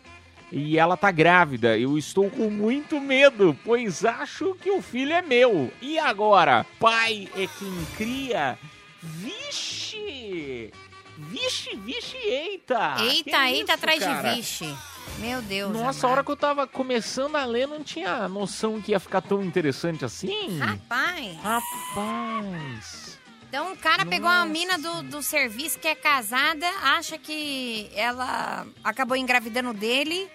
E 0.51 0.77
ela 0.77 0.97
tá 0.97 1.11
grávida. 1.11 1.77
Eu 1.77 1.97
estou 1.97 2.29
com 2.29 2.49
muito 2.49 2.99
medo, 2.99 3.57
pois 3.63 4.03
acho 4.03 4.53
que 4.55 4.69
o 4.69 4.81
filho 4.81 5.13
é 5.13 5.21
meu. 5.21 5.71
E 5.81 5.97
agora? 5.97 6.65
Pai 6.77 7.29
é 7.37 7.47
quem 7.47 7.85
cria? 7.95 8.59
Vixe! 9.01 10.73
Vixe, 11.17 11.75
vixe, 11.77 12.17
eita! 12.17 12.97
Eita, 12.99 13.49
eita 13.49 13.51
isso, 13.51 13.71
atrás 13.71 13.99
cara? 13.99 14.29
de 14.29 14.35
vixe. 14.35 14.77
Meu 15.19 15.41
Deus. 15.41 15.71
Nossa, 15.71 16.05
a 16.05 16.09
hora 16.09 16.23
que 16.23 16.31
eu 16.31 16.35
tava 16.35 16.67
começando 16.67 17.35
a 17.37 17.45
ler, 17.45 17.67
não 17.67 17.83
tinha 17.83 18.27
noção 18.27 18.81
que 18.81 18.91
ia 18.91 18.99
ficar 18.99 19.21
tão 19.21 19.41
interessante 19.41 20.03
assim. 20.03 20.59
Rapaz. 20.59 21.37
Rapaz. 21.41 23.19
Então 23.47 23.71
o 23.71 23.77
cara 23.77 24.05
pegou 24.05 24.27
uma 24.29 24.45
mina 24.45 24.77
do, 24.77 25.03
do 25.03 25.23
serviço 25.23 25.79
que 25.79 25.87
é 25.87 25.95
casada, 25.95 26.67
acha 26.81 27.17
que 27.17 27.89
ela 27.95 28.67
acabou 28.83 29.15
engravidando 29.15 29.73
dele 29.73 30.29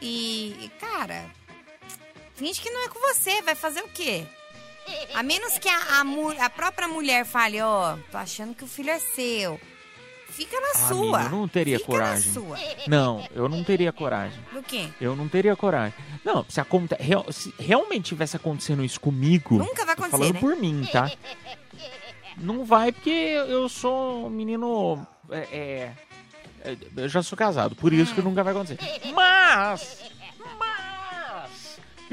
e, 0.00 0.70
cara, 0.78 1.28
finge 2.36 2.60
que 2.60 2.70
não 2.70 2.84
é 2.84 2.88
com 2.88 3.00
você, 3.00 3.42
vai 3.42 3.56
fazer 3.56 3.80
o 3.82 3.88
quê? 3.88 4.24
A 5.14 5.22
menos 5.22 5.58
que 5.58 5.68
a, 5.68 5.76
a, 5.76 6.44
a 6.44 6.50
própria 6.50 6.86
mulher 6.86 7.24
fale, 7.24 7.60
ó, 7.60 7.96
tô 8.10 8.18
achando 8.18 8.54
que 8.54 8.64
o 8.64 8.68
filho 8.68 8.90
é 8.90 8.98
seu. 8.98 9.60
Fica 10.32 10.58
na 10.60 10.68
Ah, 10.68 10.88
sua. 10.88 11.22
eu 11.24 11.28
não 11.30 11.46
teria 11.48 11.78
Fica 11.78 11.90
coragem. 11.90 12.26
Na 12.28 12.32
sua. 12.32 12.58
Não, 12.88 13.28
eu 13.34 13.48
não 13.48 13.62
teria 13.62 13.92
coragem. 13.92 14.38
Do 14.52 14.62
quê? 14.62 14.88
Eu 15.00 15.14
não 15.14 15.28
teria 15.28 15.54
coragem. 15.54 15.94
Não, 16.24 16.44
se, 16.48 16.60
aconte... 16.60 16.94
real- 16.98 17.30
se 17.30 17.54
realmente 17.58 18.06
tivesse 18.06 18.36
acontecendo 18.36 18.82
isso 18.84 18.98
comigo. 19.00 19.58
Nunca 19.58 19.84
vai 19.84 19.94
acontecer, 19.94 20.10
Falando 20.16 20.34
né? 20.34 20.40
por 20.40 20.56
mim, 20.56 20.88
tá? 20.90 21.10
Não 22.38 22.64
vai 22.64 22.92
porque 22.92 23.10
eu 23.10 23.68
sou 23.68 24.26
um 24.26 24.30
menino. 24.30 25.06
É, 25.30 25.38
é, 25.52 25.92
é, 26.64 26.76
eu 26.96 27.08
já 27.08 27.22
sou 27.22 27.36
casado, 27.36 27.74
por 27.76 27.92
isso 27.92 28.14
que 28.14 28.22
nunca 28.22 28.42
vai 28.42 28.52
acontecer. 28.54 28.78
Mas. 29.14 30.01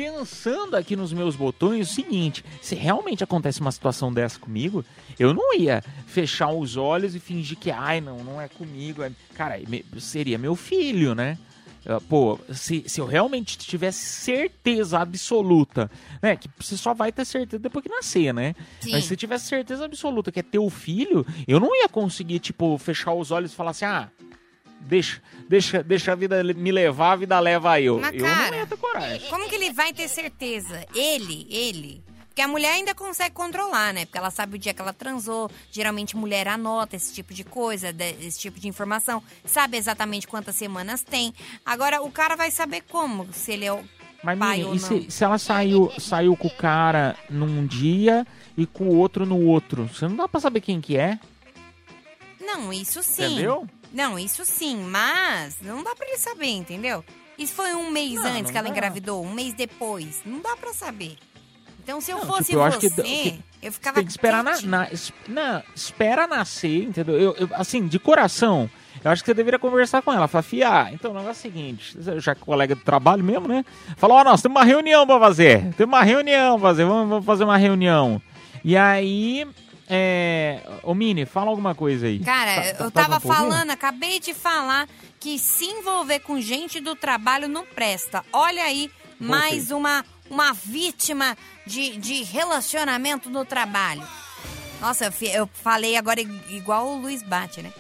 Pensando 0.04 0.78
aqui 0.78 0.96
nos 0.96 1.12
meus 1.12 1.36
botões, 1.36 1.80
é 1.80 1.82
o 1.82 1.94
seguinte: 1.94 2.42
se 2.62 2.74
realmente 2.74 3.22
acontece 3.22 3.60
uma 3.60 3.70
situação 3.70 4.14
dessa 4.14 4.40
comigo, 4.40 4.86
eu 5.20 5.34
não 5.34 5.54
ia 5.54 5.84
fechar 6.08 6.50
os 6.54 6.78
olhos 6.78 7.16
e 7.16 7.20
fingir 7.20 7.58
que, 7.58 7.70
ai, 7.70 8.00
não, 8.00 8.24
não 8.24 8.40
é 8.40 8.48
comigo. 8.48 9.04
é- 9.04 9.12
Cara, 9.36 9.60
me- 9.68 9.84
seria 10.00 10.38
meu 10.38 10.56
filho, 10.56 11.14
né? 11.14 11.38
Ah, 11.86 12.00
Pô, 12.00 12.40
se, 12.54 12.86
se 12.88 13.02
eu 13.02 13.06
realmente 13.06 13.58
tivesse 13.58 14.00
certeza 14.06 15.00
absoluta, 15.00 15.92
né? 16.22 16.38
Que 16.38 16.50
você 16.58 16.78
só 16.78 16.94
vai 16.94 17.12
ter 17.12 17.26
certeza 17.26 17.62
depois 17.62 17.84
que 17.84 17.90
nascer, 17.92 18.34
né? 18.34 18.56
Sim. 18.80 18.92
Mas 18.92 19.04
se 19.04 19.18
tivesse 19.18 19.48
certeza 19.48 19.84
absoluta 19.84 20.32
que 20.32 20.40
é 20.40 20.44
teu 20.44 20.70
filho, 20.70 21.26
eu 21.46 21.60
não 21.60 21.76
ia 21.76 21.90
conseguir, 21.90 22.40
tipo, 22.40 22.78
fechar 22.78 23.14
os 23.14 23.32
olhos 23.32 23.52
e 23.52 23.56
falar 23.56 23.72
assim, 23.72 23.84
ah, 23.84 24.08
deixa, 24.80 25.22
deixa, 25.48 25.84
deixa 25.84 26.12
a 26.12 26.16
vida 26.16 26.44
me 26.44 26.72
levar, 26.72 27.14
a 27.14 27.16
vida 27.16 27.40
leva 27.40 27.80
eu. 27.82 28.00
Mas, 28.00 28.14
eu 28.14 28.22
não 28.22 28.28
cara, 28.28 28.56
ia 28.58 28.66
ter 28.66 28.78
coragem. 28.78 29.30
Como 29.30 29.48
que 29.48 29.56
ele 29.56 29.72
vai 29.72 29.94
ter 29.94 30.08
certeza? 30.08 30.86
Ele, 30.96 31.48
ele. 31.50 32.04
Porque 32.28 32.42
a 32.42 32.48
mulher 32.48 32.72
ainda 32.74 32.96
consegue 32.96 33.36
controlar, 33.36 33.94
né? 33.94 34.06
Porque 34.06 34.18
ela 34.18 34.32
sabe 34.32 34.56
o 34.56 34.60
dia 34.60 34.74
que 34.74 34.82
ela 34.82 34.94
transou. 34.94 35.52
Geralmente 35.72 36.16
mulher 36.16 36.48
anota 36.48 36.96
esse 36.96 37.14
tipo 37.14 37.34
de 37.34 37.44
coisa, 37.44 37.94
esse 38.22 38.40
tipo 38.40 38.60
de 38.60 38.68
informação. 38.68 39.22
Sabe 39.44 39.76
exatamente 39.76 40.26
quantas 40.26 40.56
semanas 40.56 41.02
tem. 41.02 41.34
Agora, 41.66 42.02
o 42.02 42.10
cara 42.10 42.38
vai 42.38 42.50
saber 42.50 42.84
como, 42.90 43.28
se 43.34 43.52
ele 43.52 43.66
é 43.66 43.74
o 43.74 43.84
Mas, 44.24 44.40
pai 44.40 44.64
ou 44.64 44.74
e 44.74 44.80
não. 44.80 44.88
se, 44.88 45.12
se 45.12 45.24
ela 45.24 45.38
saiu, 45.38 45.92
saiu 46.00 46.38
com 46.38 46.48
o 46.48 46.56
cara 46.56 47.18
num 47.30 47.66
dia 47.68 48.26
e 48.56 48.66
com 48.66 48.86
o 48.86 48.96
outro 48.96 49.26
no 49.26 49.46
outro? 49.46 49.90
Você 49.90 50.08
não 50.08 50.16
dá 50.16 50.28
pra 50.28 50.40
saber 50.40 50.62
quem 50.62 50.80
que 50.80 50.96
é? 50.96 51.20
Não, 52.40 52.72
isso 52.72 53.04
sim. 53.04 53.26
Entendeu? 53.26 53.68
Não, 53.92 54.18
isso 54.20 54.46
sim, 54.46 54.78
mas 54.84 55.58
não 55.62 55.84
dá 55.84 55.96
pra 55.96 56.08
ele 56.08 56.18
saber, 56.18 56.52
entendeu? 56.52 57.04
Isso 57.38 57.54
foi 57.54 57.74
um 57.74 57.90
mês 57.90 58.16
Não, 58.16 58.26
antes 58.26 58.44
não 58.44 58.52
que 58.52 58.58
ela 58.58 58.68
dá. 58.68 58.72
engravidou, 58.72 59.24
um 59.26 59.34
mês 59.34 59.54
depois. 59.54 60.22
Não 60.26 60.42
dá 60.42 60.56
pra 60.58 60.74
saber. 60.74 61.16
Então, 61.82 62.00
se 62.00 62.12
eu 62.12 62.20
Não, 62.20 62.26
fosse 62.28 62.52
tipo, 62.52 62.60
eu 62.60 62.72
você, 62.72 62.90
que- 63.02 63.40
eu 63.64 63.72
ficava 63.72 63.96
Tem 63.96 64.06
que 64.06 64.12
esperar 64.12 64.44
na, 64.44 64.62
na- 64.62 64.88
não, 65.28 65.64
espera 65.76 66.28
nascer, 66.28 66.84
entendeu? 66.84 67.20
Eu, 67.20 67.36
eu, 67.36 67.50
assim, 67.54 67.88
de 67.88 67.98
coração, 67.98 68.70
eu 69.04 69.10
acho 69.10 69.24
que 69.24 69.28
você 69.28 69.34
deveria 69.34 69.58
conversar 69.58 70.04
com 70.04 70.14
ela. 70.14 70.28
Falar, 70.28 70.44
fia, 70.44 70.90
então 70.94 71.10
o 71.12 71.14
negócio 71.16 71.30
é 71.30 71.50
o 71.50 71.52
seguinte, 71.52 71.98
já 72.18 72.36
que 72.36 72.42
colega 72.42 72.76
de 72.76 72.84
trabalho 72.84 73.24
mesmo, 73.24 73.48
né? 73.48 73.66
Fala, 73.98 74.16
ó, 74.16 74.24
nós 74.24 74.40
temos 74.42 74.56
uma 74.58 74.66
reunião 74.66 75.08
pra 75.08 75.20
fazer. 75.20 75.74
Temos 75.74 75.96
uma 75.98 76.04
reunião 76.04 76.60
pra 76.60 76.70
fazer, 76.70 76.86
vamos, 76.86 77.10
vamos 77.10 77.26
fazer 77.26 77.44
uma 77.46 77.58
reunião. 77.58 78.22
E 78.64 78.78
aí, 78.78 79.48
é... 79.90 80.62
Ô, 80.84 80.94
Mini, 80.94 81.26
fala 81.26 81.50
alguma 81.50 81.74
coisa 81.74 82.08
aí. 82.08 82.20
Cara, 82.20 82.56
Tá- 82.56 82.74
tá- 82.74 82.84
eu 82.84 82.92
tava 82.92 83.20
falando, 83.20 83.72
acabei 83.72 84.20
de 84.20 84.34
falar 84.34 84.88
que 85.20 85.40
se 85.40 85.66
envolver 85.66 86.20
com 86.20 86.40
gente 86.40 86.80
do 86.80 86.96
trabalho 86.96 87.48
não 87.48 87.66
presta. 87.66 88.24
Olha 88.32 88.64
aí, 88.64 88.90
mais 89.20 89.72
uma, 89.72 90.06
uma 90.30 90.54
vítima 90.54 91.36
de, 91.66 91.98
de 91.98 92.24
relacionamento 92.24 93.30
no 93.30 93.44
trabalho. 93.44 94.04
Nossa, 94.80 95.06
eu, 95.22 95.28
eu 95.34 95.50
falei 95.52 95.98
agora 95.98 96.22
igual 96.22 96.88
o 96.88 97.02
Luiz 97.02 97.22
Bate, 97.22 97.62
né? 97.62 97.74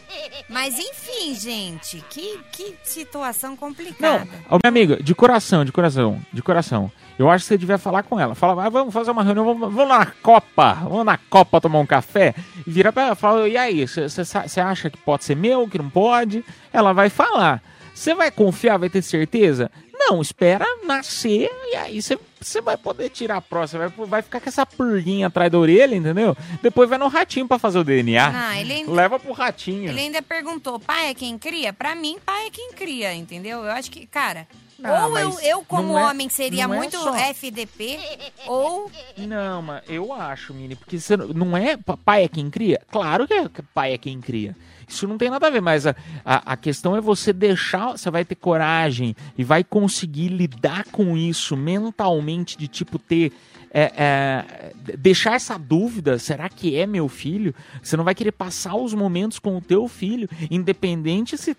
Mas 0.49 0.77
enfim, 0.77 1.33
gente, 1.33 2.03
que, 2.09 2.39
que 2.51 2.75
situação 2.83 3.51
Não, 3.51 3.57
complicada. 3.57 4.27
ô, 4.49 4.55
minha 4.61 4.67
amiga, 4.67 5.01
de 5.01 5.15
coração, 5.15 5.63
de 5.63 5.71
coração, 5.71 6.19
de 6.33 6.41
coração. 6.41 6.91
Eu 7.19 7.29
acho 7.29 7.43
que 7.43 7.49
você 7.49 7.57
devia 7.57 7.77
falar 7.77 8.03
com 8.03 8.17
ela. 8.17 8.33
Fala, 8.33 8.65
ah, 8.65 8.69
vamos 8.69 8.93
fazer 8.93 9.11
uma 9.11 9.21
reunião, 9.23 9.43
vamos, 9.45 9.73
vamos 9.73 9.89
lá 9.89 9.99
na 9.99 10.05
Copa, 10.05 10.73
vamos 10.73 11.05
na 11.05 11.17
Copa 11.17 11.59
tomar 11.59 11.79
um 11.79 11.85
café. 11.85 12.33
E 12.65 12.71
vira 12.71 12.93
pra 12.93 13.03
ela 13.03 13.11
e 13.13 13.15
fala, 13.15 13.47
e 13.49 13.57
aí, 13.57 13.85
você 13.85 14.61
acha 14.61 14.89
que 14.89 14.97
pode 14.97 15.25
ser 15.25 15.35
meu, 15.35 15.67
que 15.67 15.77
não 15.77 15.89
pode? 15.89 16.45
Ela 16.71 16.93
vai 16.93 17.09
falar. 17.09 17.61
Você 17.93 18.15
vai 18.15 18.31
confiar, 18.31 18.77
vai 18.79 18.89
ter 18.89 19.01
certeza? 19.01 19.69
Não, 19.93 20.21
espera 20.21 20.65
nascer 20.85 21.51
e 21.71 21.75
aí 21.75 22.01
você 22.01 22.61
vai 22.61 22.77
poder 22.77 23.09
tirar 23.09 23.35
a 23.35 23.41
próxima. 23.41 23.89
Vai, 23.89 24.07
vai 24.07 24.21
ficar 24.21 24.39
com 24.39 24.47
essa 24.47 24.65
pulguinha 24.65 25.27
atrás 25.27 25.51
da 25.51 25.59
orelha, 25.59 25.93
entendeu? 25.93 26.37
Depois 26.63 26.89
vai 26.89 26.97
no 26.97 27.09
ratinho 27.09 27.45
pra 27.49 27.59
fazer 27.59 27.79
o 27.79 27.83
DNA. 27.83 28.31
Ah, 28.33 28.61
ele 28.61 28.71
ainda- 28.73 28.91
Leva 28.93 29.19
pro 29.19 29.33
ratinho. 29.33 29.89
Ele 29.89 29.99
ainda 29.99 30.21
perguntou, 30.21 30.79
pai 30.79 31.09
é 31.09 31.13
quem 31.13 31.37
cria? 31.37 31.73
Pra 31.73 31.95
mim, 31.95 32.17
pai 32.25 32.47
é 32.47 32.49
quem 32.49 32.71
cria, 32.71 33.13
entendeu? 33.13 33.65
Eu 33.65 33.71
acho 33.71 33.91
que, 33.91 34.05
cara, 34.07 34.47
Ah, 34.83 35.07
ou 35.07 35.17
eu, 35.19 35.39
eu 35.41 35.63
como 35.65 35.97
é- 35.97 36.05
homem 36.05 36.29
seria 36.29 36.63
é 36.63 36.67
muito 36.67 36.97
só- 36.97 37.13
FDP, 37.15 37.99
ou 38.47 38.89
Não, 39.17 39.61
mas 39.61 39.83
eu 39.89 40.13
acho, 40.13 40.53
Mini, 40.53 40.75
porque 40.75 40.99
você 40.99 41.17
não- 41.17 41.55
é 41.57 41.75
pa- 41.77 41.97
pai 41.97 42.23
é 42.23 42.27
quem 42.27 42.49
cria? 42.49 42.81
Claro 42.91 43.27
que 43.27 43.33
é- 43.33 43.49
pai 43.73 43.93
é 43.93 43.97
quem 43.97 44.19
cria. 44.21 44.55
Isso 44.87 45.07
não 45.07 45.17
tem 45.17 45.29
nada 45.29 45.45
a 45.47 45.49
ver, 45.51 45.61
mas 45.61 45.85
a, 45.85 45.95
a, 46.25 46.53
a 46.53 46.57
questão 46.57 46.95
é 46.95 47.01
você 47.01 47.31
deixar, 47.31 47.91
você 47.91 48.09
vai 48.09 48.25
ter 48.25 48.35
coragem 48.35 49.15
e 49.37 49.43
vai 49.43 49.63
conseguir 49.63 50.29
lidar 50.29 50.85
com 50.85 51.15
isso 51.15 51.55
mentalmente, 51.55 52.57
de 52.57 52.67
tipo 52.67 52.97
ter. 52.97 53.31
é, 53.71 53.93
é, 53.95 54.73
deixar 54.97 55.35
essa 55.35 55.55
dúvida, 55.59 56.17
será 56.17 56.49
que 56.49 56.75
é 56.75 56.87
meu 56.87 57.07
filho? 57.07 57.53
Você 57.83 57.95
não 57.95 58.03
vai 58.03 58.15
querer 58.15 58.31
passar 58.31 58.75
os 58.75 58.95
momentos 58.95 59.37
com 59.37 59.55
o 59.55 59.61
teu 59.61 59.87
filho, 59.87 60.27
independente 60.49 61.37
se 61.37 61.55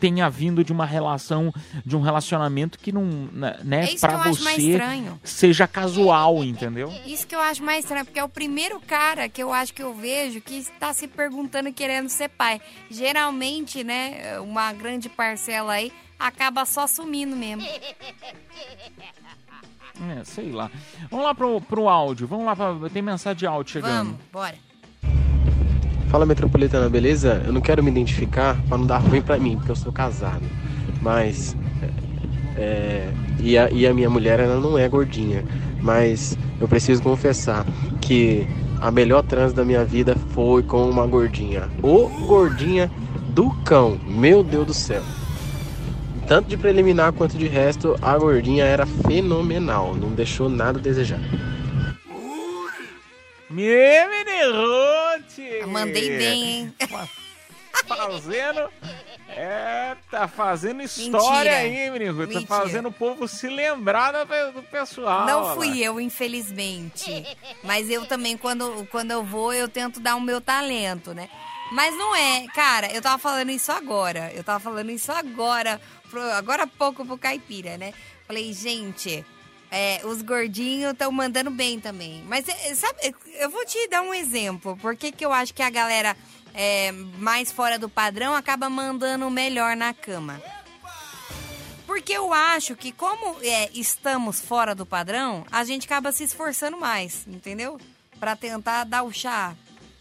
tenha 0.00 0.28
vindo 0.30 0.64
de 0.64 0.72
uma 0.72 0.86
relação, 0.86 1.52
de 1.84 1.96
um 1.96 2.00
relacionamento 2.00 2.78
que 2.78 2.90
não, 2.90 3.04
né, 3.04 3.84
É 3.84 3.92
eu 3.92 4.20
acho 4.20 4.42
mais 4.42 4.56
você 4.56 4.70
estranho. 4.70 5.20
seja 5.22 5.68
casual, 5.68 6.42
entendeu? 6.42 6.92
Isso 7.06 7.26
que 7.26 7.34
eu 7.34 7.40
acho 7.40 7.62
mais 7.62 7.84
estranho, 7.84 8.04
porque 8.04 8.18
é 8.18 8.24
o 8.24 8.28
primeiro 8.28 8.80
cara 8.80 9.28
que 9.28 9.42
eu 9.42 9.52
acho 9.52 9.74
que 9.74 9.82
eu 9.82 9.94
vejo 9.94 10.40
que 10.40 10.54
está 10.54 10.92
se 10.92 11.06
perguntando 11.06 11.72
querendo 11.72 12.08
ser 12.08 12.28
pai. 12.30 12.60
Geralmente, 12.90 13.84
né, 13.84 14.40
uma 14.40 14.72
grande 14.72 15.08
parcela 15.08 15.74
aí 15.74 15.92
acaba 16.18 16.64
só 16.64 16.86
sumindo 16.86 17.36
mesmo. 17.36 17.62
É, 20.18 20.24
sei 20.24 20.50
lá. 20.50 20.70
Vamos 21.10 21.26
lá 21.26 21.34
pro, 21.34 21.60
pro 21.60 21.88
áudio. 21.88 22.26
Vamos 22.26 22.46
lá, 22.46 22.56
pra, 22.56 22.74
tem 22.90 23.02
mensagem 23.02 23.38
de 23.38 23.46
áudio 23.46 23.72
chegando. 23.74 24.12
Vamos, 24.12 24.20
bora. 24.32 24.54
Fala 26.10 26.26
metropolitana, 26.26 26.88
beleza? 26.88 27.40
Eu 27.46 27.52
não 27.52 27.60
quero 27.60 27.84
me 27.84 27.90
identificar 27.90 28.60
pra 28.68 28.76
não 28.76 28.84
dar 28.84 28.98
ruim 28.98 29.22
pra 29.22 29.38
mim, 29.38 29.56
porque 29.56 29.70
eu 29.70 29.76
sou 29.76 29.92
casado. 29.92 30.42
Mas. 31.00 31.56
É, 32.56 33.08
e, 33.38 33.56
a, 33.56 33.70
e 33.70 33.86
a 33.86 33.94
minha 33.94 34.10
mulher, 34.10 34.40
ela 34.40 34.58
não 34.58 34.76
é 34.76 34.88
gordinha. 34.88 35.44
Mas 35.80 36.36
eu 36.60 36.66
preciso 36.66 37.00
confessar 37.00 37.64
que 38.00 38.44
a 38.80 38.90
melhor 38.90 39.22
trans 39.22 39.52
da 39.52 39.64
minha 39.64 39.84
vida 39.84 40.16
foi 40.34 40.64
com 40.64 40.90
uma 40.90 41.06
gordinha. 41.06 41.68
Ô 41.80 42.08
gordinha 42.26 42.90
do 43.28 43.50
cão, 43.64 43.96
meu 44.04 44.42
Deus 44.42 44.66
do 44.66 44.74
céu. 44.74 45.02
Tanto 46.26 46.48
de 46.48 46.56
preliminar 46.56 47.12
quanto 47.12 47.38
de 47.38 47.46
resto, 47.46 47.96
a 48.02 48.18
gordinha 48.18 48.64
era 48.64 48.84
fenomenal, 48.84 49.94
não 49.94 50.10
deixou 50.10 50.48
nada 50.48 50.78
a 50.80 50.82
desejar. 50.82 51.20
Me 53.48 53.66
Ruth! 55.48 55.66
Mandei 55.66 56.16
bem, 56.18 56.42
hein? 56.44 56.74
Fazendo. 57.86 58.70
É, 59.28 59.96
tá 60.10 60.26
fazendo 60.28 60.82
história 60.82 61.62
Mentira. 61.62 61.84
aí, 61.84 61.90
menino. 61.90 62.14
Tá 62.14 62.26
Mentira. 62.26 62.46
fazendo 62.46 62.88
o 62.88 62.92
povo 62.92 63.26
se 63.28 63.48
lembrar 63.48 64.12
do, 64.12 64.62
pessoal. 64.64 65.24
Não 65.24 65.54
fui 65.54 65.70
lá. 65.70 65.76
eu, 65.76 66.00
infelizmente. 66.00 67.24
Mas 67.62 67.88
eu 67.88 68.04
também, 68.06 68.36
quando, 68.36 68.86
quando 68.90 69.12
eu 69.12 69.24
vou, 69.24 69.52
eu 69.52 69.68
tento 69.68 70.00
dar 70.00 70.16
o 70.16 70.20
meu 70.20 70.40
talento, 70.40 71.14
né? 71.14 71.28
Mas 71.72 71.96
não 71.96 72.14
é, 72.14 72.46
cara, 72.54 72.92
eu 72.92 73.00
tava 73.00 73.18
falando 73.18 73.50
isso 73.50 73.70
agora. 73.70 74.32
Eu 74.34 74.42
tava 74.42 74.58
falando 74.58 74.90
isso 74.90 75.12
agora, 75.12 75.80
pro- 76.10 76.32
agora 76.32 76.64
há 76.64 76.66
pouco 76.66 77.06
pro 77.06 77.16
Caipira, 77.16 77.78
né? 77.78 77.94
Falei, 78.26 78.52
gente, 78.52 79.24
é, 79.70 80.00
os 80.04 80.20
gordinhos 80.22 80.92
estão 80.92 81.12
mandando 81.12 81.50
bem 81.50 81.78
também. 81.78 82.24
Mas, 82.26 82.48
é, 82.48 82.74
sabe, 82.74 83.14
eu 83.38 83.50
vou 83.50 83.64
te 83.64 83.88
dar 83.88 84.02
um 84.02 84.12
exemplo. 84.12 84.76
Por 84.78 84.96
que, 84.96 85.12
que 85.12 85.24
eu 85.24 85.32
acho 85.32 85.54
que 85.54 85.62
a 85.62 85.70
galera 85.70 86.16
é, 86.52 86.90
mais 86.92 87.52
fora 87.52 87.78
do 87.78 87.88
padrão 87.88 88.34
acaba 88.34 88.68
mandando 88.68 89.30
melhor 89.30 89.76
na 89.76 89.94
cama? 89.94 90.42
Porque 91.86 92.12
eu 92.12 92.32
acho 92.32 92.76
que, 92.76 92.92
como 92.92 93.36
é, 93.42 93.70
estamos 93.72 94.40
fora 94.40 94.74
do 94.74 94.86
padrão, 94.86 95.44
a 95.50 95.64
gente 95.64 95.86
acaba 95.86 96.12
se 96.12 96.24
esforçando 96.24 96.78
mais, 96.78 97.26
entendeu? 97.26 97.80
Pra 98.18 98.36
tentar 98.36 98.84
dar 98.84 99.02
o 99.02 99.12
chá 99.12 99.54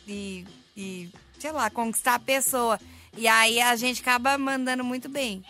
e, 0.07 0.45
e, 0.75 1.09
sei 1.39 1.51
lá, 1.51 1.69
conquistar 1.69 2.15
a 2.15 2.19
pessoa. 2.19 2.79
E 3.17 3.27
aí 3.27 3.59
a 3.59 3.75
gente 3.75 4.01
acaba 4.01 4.37
mandando 4.37 4.83
muito 4.83 5.09
bem. 5.09 5.43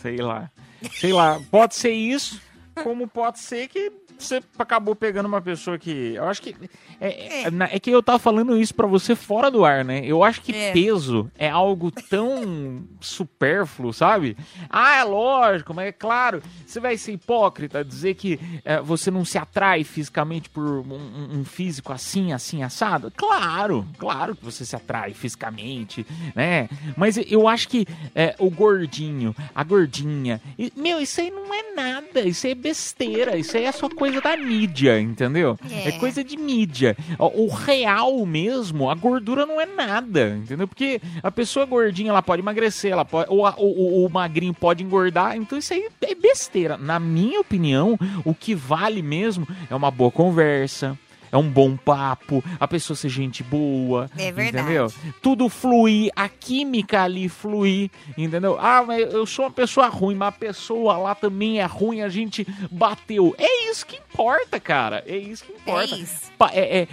Sei 0.00 0.16
lá. 0.16 0.50
Sei 0.90 1.12
lá. 1.12 1.40
Pode 1.50 1.74
ser 1.74 1.92
isso, 1.92 2.40
como 2.82 3.06
pode 3.06 3.38
ser 3.38 3.68
que 3.68 3.90
você 4.24 4.42
acabou 4.58 4.94
pegando 4.94 5.26
uma 5.26 5.40
pessoa 5.40 5.78
que. 5.78 6.14
Eu 6.14 6.24
acho 6.28 6.42
que. 6.42 6.54
É, 7.00 7.42
é, 7.44 7.50
na- 7.50 7.68
é 7.70 7.78
que 7.78 7.90
eu 7.90 8.02
tava 8.02 8.18
falando 8.18 8.56
isso 8.58 8.74
pra 8.74 8.86
você 8.86 9.14
fora 9.14 9.50
do 9.50 9.64
ar, 9.64 9.84
né? 9.84 10.02
Eu 10.04 10.22
acho 10.24 10.40
que 10.40 10.54
É. 10.54 10.72
peso 10.72 11.30
é 11.38 11.48
algo 11.48 11.90
tão 11.90 12.84
supérfluo, 13.00 13.92
sabe? 13.92 14.36
Ah, 14.70 14.96
é 14.96 15.04
lógico, 15.04 15.72
mas 15.74 15.86
é 15.88 15.92
claro. 15.92 16.42
Você 16.66 16.80
vai 16.80 16.96
ser 16.96 17.12
hipócrita 17.12 17.84
dizer 17.84 18.14
que 18.14 18.38
é, 18.64 18.80
você 18.80 19.10
não 19.10 19.24
se 19.24 19.38
atrai 19.38 19.84
fisicamente 19.84 20.48
por 20.50 20.62
um, 20.64 20.94
um- 20.94 21.38
um 21.40 21.44
físico 21.44 21.92
assim, 21.92 22.32
assim, 22.32 22.62
assado? 22.62 23.12
Claro, 23.16 23.86
claro 23.98 24.34
que 24.36 24.44
você 24.44 24.64
se 24.64 24.74
atrai 24.76 25.12
fisicamente, 25.14 26.06
né? 26.34 26.68
Mas 26.96 27.16
eu 27.30 27.46
acho 27.48 27.68
que 27.68 27.86
é, 28.14 28.34
o 28.38 28.50
gordinho, 28.50 29.34
a 29.54 29.62
gordinha, 29.64 30.40
e- 30.58 30.72
meu, 30.76 31.00
isso 31.00 31.20
aí 31.20 31.30
não 31.30 31.52
é 31.54 31.72
nada, 31.74 32.20
isso 32.22 32.46
aí 32.46 32.52
é 32.52 32.54
besteira, 32.56 33.36
isso 33.36 33.56
aí 33.56 33.64
é 33.64 33.72
só 33.72 33.88
coisa 33.88 34.11
da 34.20 34.36
mídia, 34.36 35.00
entendeu? 35.00 35.56
É. 35.70 35.88
É 35.88 35.92
coisa 35.92 36.22
de 36.22 36.36
mídia. 36.36 36.96
O, 37.18 37.44
o 37.44 37.48
real 37.48 38.24
mesmo, 38.26 38.90
a 38.90 38.94
gordura 38.94 39.46
não 39.46 39.60
é 39.60 39.66
nada, 39.66 40.36
entendeu? 40.42 40.66
Porque 40.68 41.00
a 41.22 41.30
pessoa 41.30 41.64
gordinha, 41.66 42.10
ela 42.10 42.22
pode 42.22 42.42
emagrecer, 42.42 42.92
ela 42.92 43.04
pode, 43.04 43.30
ou 43.30 43.46
a- 43.46 43.54
o, 43.56 44.02
o- 44.02 44.06
o 44.06 44.10
magrinho 44.10 44.52
pode 44.54 44.82
engordar, 44.84 45.36
então 45.36 45.58
isso 45.58 45.72
aí 45.72 45.88
é 46.02 46.14
besteira. 46.14 46.76
Na 46.76 46.98
minha 47.00 47.40
opinião, 47.40 47.98
o 48.24 48.34
que 48.34 48.54
vale 48.54 49.02
mesmo 49.02 49.46
é 49.70 49.74
uma 49.74 49.90
boa 49.90 50.10
conversa. 50.10 50.98
É 51.32 51.36
um 51.38 51.48
bom 51.48 51.76
papo, 51.78 52.44
a 52.60 52.68
pessoa 52.68 52.94
ser 52.94 53.08
gente 53.08 53.42
boa. 53.42 54.08
É 54.18 54.30
verdade. 54.30 54.64
Entendeu? 54.66 54.92
Tudo 55.22 55.48
fluir, 55.48 56.12
a 56.14 56.28
química 56.28 57.02
ali 57.02 57.26
fluir, 57.28 57.90
entendeu? 58.18 58.58
Ah, 58.60 58.84
mas 58.86 59.10
eu 59.12 59.24
sou 59.24 59.46
uma 59.46 59.50
pessoa 59.50 59.88
ruim, 59.88 60.14
mas 60.14 60.28
a 60.28 60.32
pessoa 60.32 60.96
lá 60.98 61.14
também 61.14 61.58
é 61.60 61.64
ruim, 61.64 62.02
a 62.02 62.08
gente 62.10 62.46
bateu. 62.70 63.34
É 63.38 63.70
isso 63.70 63.86
que 63.86 63.96
importa, 63.96 64.60
cara. 64.60 65.02
É 65.06 65.16
isso 65.16 65.42
que 65.44 65.52
importa. 65.52 65.96
isso. 65.96 66.30
Pa- 66.36 66.50
É, 66.52 66.82
é- 66.82 66.88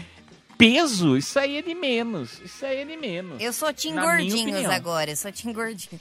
peso, 0.58 1.16
isso 1.18 1.38
aí 1.40 1.58
é 1.58 1.62
de 1.62 1.74
menos. 1.76 2.40
Isso 2.42 2.66
aí 2.66 2.80
é 2.82 2.86
de 2.86 2.96
menos. 2.98 3.42
Eu 3.42 3.52
sou 3.54 3.74
Tim 3.74 3.96
Gordinhos 3.96 4.66
agora, 4.66 5.10
eu 5.12 5.16
sou 5.18 5.32
Tim 5.32 5.52
Gordinho. 5.54 6.00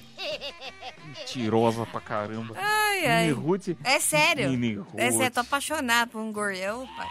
Mentirosa 1.06 1.86
pra 1.86 2.00
caramba. 2.00 2.54
Ai, 2.56 3.06
ai. 3.06 3.26
Mini 3.26 3.32
Ruth. 3.32 3.68
É 3.84 3.98
sério. 4.00 4.50
Mini 4.50 4.80
É 4.96 5.10
sério, 5.10 5.18
Ruth. 5.24 5.32
tô 5.34 5.40
apaixonado 5.40 6.10
por 6.10 6.20
um 6.20 6.32
gordinho. 6.32 6.82
Opa. 6.82 7.06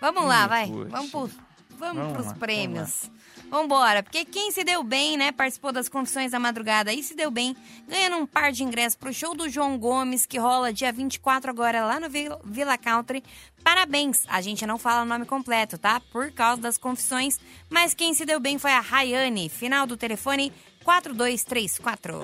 Vamos 0.00 0.24
lá, 0.24 0.38
Mini 0.40 0.48
vai. 0.48 0.66
Ruth. 0.66 0.88
Vamos, 0.90 1.10
pros, 1.10 1.30
vamos, 1.78 1.96
Vamos 1.96 2.12
pros 2.12 2.26
lá, 2.26 2.34
prêmios. 2.34 3.10
Vambora, 3.48 4.02
porque 4.02 4.24
quem 4.24 4.50
se 4.50 4.64
deu 4.64 4.82
bem, 4.82 5.16
né, 5.16 5.30
participou 5.30 5.70
das 5.70 5.88
confissões 5.88 6.32
da 6.32 6.38
madrugada 6.40 6.92
e 6.92 7.00
se 7.00 7.14
deu 7.14 7.30
bem, 7.30 7.56
ganhando 7.86 8.16
um 8.16 8.26
par 8.26 8.50
de 8.50 8.64
ingressos 8.64 8.96
pro 8.96 9.14
show 9.14 9.36
do 9.36 9.48
João 9.48 9.78
Gomes, 9.78 10.26
que 10.26 10.36
rola 10.36 10.72
dia 10.72 10.90
24 10.92 11.48
agora 11.48 11.84
lá 11.86 12.00
no 12.00 12.10
Vil- 12.10 12.40
Villa 12.44 12.76
Country. 12.76 13.22
Parabéns! 13.62 14.24
A 14.26 14.40
gente 14.40 14.66
não 14.66 14.78
fala 14.78 15.02
o 15.02 15.04
nome 15.04 15.26
completo, 15.26 15.78
tá? 15.78 16.00
Por 16.10 16.32
causa 16.32 16.60
das 16.60 16.76
confissões, 16.76 17.38
mas 17.70 17.94
quem 17.94 18.14
se 18.14 18.24
deu 18.26 18.40
bem 18.40 18.58
foi 18.58 18.72
a 18.72 18.80
Rayane, 18.80 19.48
final 19.48 19.86
do 19.86 19.96
telefone 19.96 20.52
4234. 20.82 22.22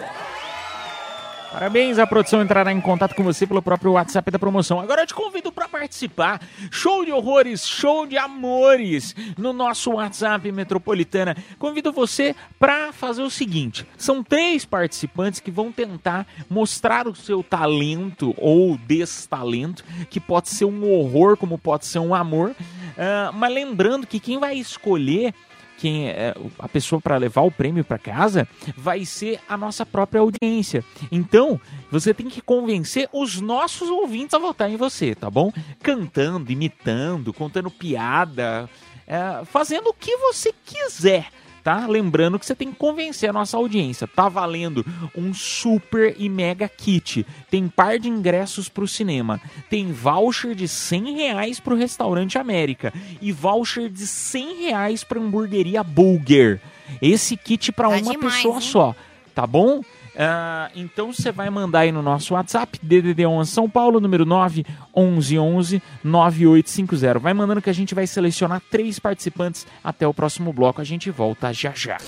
Parabéns, 1.52 1.98
a 1.98 2.06
produção 2.06 2.40
entrará 2.40 2.72
em 2.72 2.80
contato 2.80 3.14
com 3.14 3.22
você 3.22 3.46
pelo 3.46 3.60
próprio 3.60 3.92
WhatsApp 3.92 4.30
da 4.30 4.38
promoção. 4.38 4.80
Agora 4.80 5.02
eu 5.02 5.06
te 5.06 5.12
convido 5.12 5.52
para 5.52 5.68
participar. 5.68 6.40
Show 6.70 7.04
de 7.04 7.12
horrores, 7.12 7.68
show 7.68 8.06
de 8.06 8.16
amores 8.16 9.14
no 9.36 9.52
nosso 9.52 9.90
WhatsApp 9.92 10.50
Metropolitana. 10.50 11.36
Convido 11.58 11.92
você 11.92 12.34
para 12.58 12.90
fazer 12.90 13.20
o 13.20 13.28
seguinte: 13.28 13.86
são 13.98 14.24
três 14.24 14.64
participantes 14.64 15.40
que 15.40 15.50
vão 15.50 15.70
tentar 15.70 16.26
mostrar 16.48 17.06
o 17.06 17.14
seu 17.14 17.42
talento 17.42 18.34
ou 18.38 18.78
destalento, 18.78 19.84
que 20.08 20.18
pode 20.18 20.48
ser 20.48 20.64
um 20.64 20.90
horror, 20.90 21.36
como 21.36 21.58
pode 21.58 21.84
ser 21.84 21.98
um 21.98 22.14
amor. 22.14 22.56
Ah, 22.96 23.30
mas 23.34 23.52
lembrando 23.52 24.06
que 24.06 24.18
quem 24.18 24.38
vai 24.38 24.54
escolher 24.54 25.34
quem 25.82 26.08
é 26.08 26.32
a 26.60 26.68
pessoa 26.68 27.00
para 27.00 27.16
levar 27.16 27.40
o 27.40 27.50
prêmio 27.50 27.84
para 27.84 27.98
casa 27.98 28.46
vai 28.76 29.04
ser 29.04 29.40
a 29.48 29.56
nossa 29.56 29.84
própria 29.84 30.20
audiência. 30.20 30.84
Então, 31.10 31.60
você 31.90 32.14
tem 32.14 32.28
que 32.28 32.40
convencer 32.40 33.08
os 33.12 33.40
nossos 33.40 33.90
ouvintes 33.90 34.32
a 34.32 34.38
votar 34.38 34.70
em 34.70 34.76
você, 34.76 35.12
tá 35.12 35.28
bom? 35.28 35.52
Cantando, 35.82 36.52
imitando, 36.52 37.32
contando 37.32 37.68
piada, 37.68 38.70
é, 39.08 39.44
fazendo 39.46 39.88
o 39.88 39.94
que 39.94 40.16
você 40.18 40.54
quiser. 40.64 41.26
Tá? 41.62 41.86
Lembrando 41.86 42.38
que 42.38 42.44
você 42.46 42.56
tem 42.56 42.70
que 42.72 42.76
convencer 42.76 43.30
a 43.30 43.32
nossa 43.32 43.56
audiência. 43.56 44.08
Tá 44.08 44.28
valendo 44.28 44.84
um 45.16 45.32
super 45.32 46.14
e 46.18 46.28
mega 46.28 46.68
kit. 46.68 47.24
Tem 47.50 47.68
par 47.68 47.98
de 48.00 48.08
ingressos 48.08 48.68
pro 48.68 48.88
cinema. 48.88 49.40
Tem 49.70 49.92
voucher 49.92 50.54
de 50.56 50.66
100 50.66 51.14
reais 51.14 51.60
pro 51.60 51.76
restaurante 51.76 52.36
América. 52.36 52.92
E 53.20 53.30
voucher 53.30 53.88
de 53.88 54.06
100 54.06 54.62
reais 54.66 55.04
pra 55.04 55.20
hamburgueria 55.20 55.84
Bulger. 55.84 56.60
Esse 57.00 57.36
kit 57.36 57.70
pra 57.70 57.88
Tá 57.88 57.96
uma 57.96 58.12
demais, 58.12 58.34
pessoa 58.36 58.54
hein? 58.56 58.60
só. 58.60 58.94
Tá 59.34 59.46
bom? 59.46 59.82
Ah, 60.16 60.70
então 60.74 61.12
você 61.12 61.32
vai 61.32 61.48
mandar 61.48 61.80
aí 61.80 61.92
no 61.92 62.02
nosso 62.02 62.34
WhatsApp, 62.34 62.78
DDD11 62.84 63.46
São 63.46 63.68
Paulo, 63.68 64.00
número 64.00 64.24
9 64.26 64.64
11 64.94 65.38
11 65.38 65.82
9850. 66.04 67.18
Vai 67.18 67.32
mandando 67.32 67.62
que 67.62 67.70
a 67.70 67.74
gente 67.74 67.94
vai 67.94 68.06
selecionar 68.06 68.62
três 68.70 68.98
participantes 68.98 69.66
até 69.82 70.06
o 70.06 70.14
próximo 70.14 70.52
bloco. 70.52 70.80
A 70.80 70.84
gente 70.84 71.10
volta 71.10 71.52
já 71.52 71.72
já. 71.74 71.98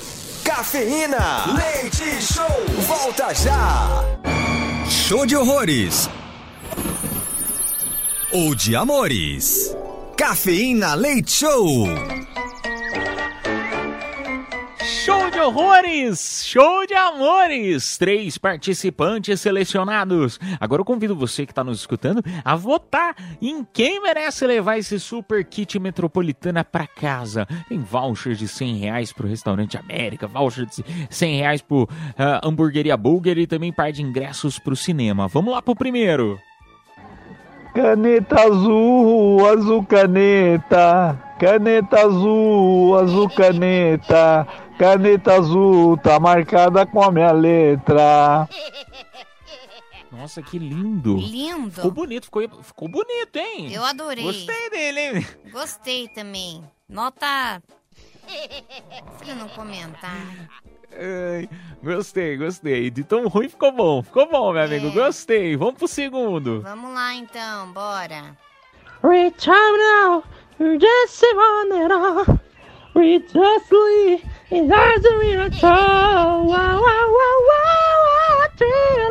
Cafeína, 0.44 1.44
leite 1.54 2.22
show, 2.22 2.66
volta 2.86 3.34
já. 3.34 3.88
Show 4.88 5.24
de 5.26 5.36
horrores. 5.36 6.10
Ou 8.32 8.54
de 8.54 8.74
amores. 8.74 9.74
Cafeína 10.16 10.94
Leite 10.94 11.32
Show. 11.32 11.86
De 15.34 15.40
horrores! 15.40 16.44
Show 16.46 16.86
de 16.86 16.94
amores! 16.94 17.98
Três 17.98 18.38
participantes 18.38 19.40
selecionados. 19.40 20.38
Agora 20.60 20.80
eu 20.80 20.84
convido 20.84 21.16
você 21.16 21.44
que 21.44 21.50
está 21.50 21.64
nos 21.64 21.80
escutando 21.80 22.22
a 22.44 22.54
votar 22.54 23.16
em 23.42 23.66
quem 23.72 24.00
merece 24.00 24.46
levar 24.46 24.78
esse 24.78 25.00
super 25.00 25.44
kit 25.44 25.76
metropolitana 25.80 26.62
para 26.62 26.86
casa. 26.86 27.48
Tem 27.68 27.80
voucher 27.80 28.36
de 28.36 28.46
100 28.46 28.76
reais 28.76 29.12
pro 29.12 29.26
restaurante 29.26 29.76
América, 29.76 30.28
voucher 30.28 30.66
de 30.66 30.84
100 31.10 31.38
reais 31.38 31.60
pro 31.60 31.88
ah, 32.16 32.40
hamburgueria 32.44 32.96
Bulger 32.96 33.36
e 33.36 33.46
também 33.48 33.72
par 33.72 33.90
de 33.90 34.02
ingressos 34.02 34.60
pro 34.60 34.76
cinema. 34.76 35.26
Vamos 35.26 35.52
lá 35.52 35.60
pro 35.60 35.74
primeiro. 35.74 36.38
Caneta 37.74 38.40
azul, 38.40 39.48
azul 39.48 39.84
caneta. 39.84 41.18
Caneta 41.40 42.02
azul, 42.02 42.96
azul 42.96 43.28
caneta. 43.30 44.46
Caneta 44.78 45.34
azul, 45.34 45.96
tá 45.96 46.18
marcada 46.18 46.84
com 46.84 47.02
a 47.02 47.10
minha 47.10 47.32
letra. 47.32 48.48
Nossa, 50.10 50.42
que 50.42 50.58
lindo. 50.58 51.16
Lindo. 51.16 51.70
Ficou 51.70 51.90
bonito, 51.90 52.24
ficou, 52.24 52.48
ficou 52.62 52.88
bonito, 52.88 53.36
hein? 53.36 53.72
Eu 53.72 53.84
adorei. 53.84 54.24
Gostei 54.24 54.70
dele, 54.70 55.00
hein? 55.00 55.26
Gostei 55.52 56.08
também. 56.08 56.62
Nota. 56.88 57.62
Pra 59.18 59.34
não 59.34 59.48
comentar. 59.48 60.16
Ai, 60.92 61.48
gostei, 61.82 62.36
gostei. 62.36 62.90
De 62.90 63.04
tão 63.04 63.28
ruim 63.28 63.48
ficou 63.48 63.72
bom. 63.72 64.02
Ficou 64.02 64.28
bom, 64.30 64.52
meu 64.52 64.62
amigo. 64.62 64.90
Gostei. 64.92 65.56
Vamos 65.56 65.74
pro 65.74 65.88
segundo. 65.88 66.62
Vamos 66.62 66.94
lá 66.94 67.14
então, 67.14 67.72
bora. 67.72 68.36
Out 69.02 69.46
now, 69.46 70.24
you 70.58 70.78
just 70.80 71.22
want 71.34 71.72
it 71.72 71.92
all. 71.92 72.40
Leave, 74.54 74.64
it's 74.66 74.72
hard 74.72 75.02
to 75.02 75.08
a 75.10 75.66
Wow, 76.46 76.46
wow, 76.46 77.06
wow, 77.18 77.38
wow, 77.50 78.46
to 78.56 78.64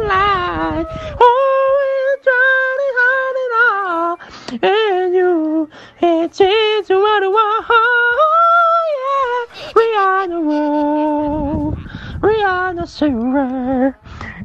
light. 0.08 0.86
Oh, 1.20 1.68
we're 1.80 2.18
trying 2.24 2.94
hard 3.00 3.38
it 3.44 3.54
all. 3.60 5.04
And 5.04 5.14
you, 5.14 5.70
it's 6.02 6.40
it 6.40 6.88
to 6.88 6.96
what 6.96 7.24
want. 7.24 7.66
Oh, 7.70 8.86
yeah, 9.04 9.72
we 9.76 9.96
are 9.96 10.28
the 10.30 10.40
road. 10.40 11.76
We 12.22 12.44
are 12.44 12.74
the 12.74 12.86
silver. 12.86 13.98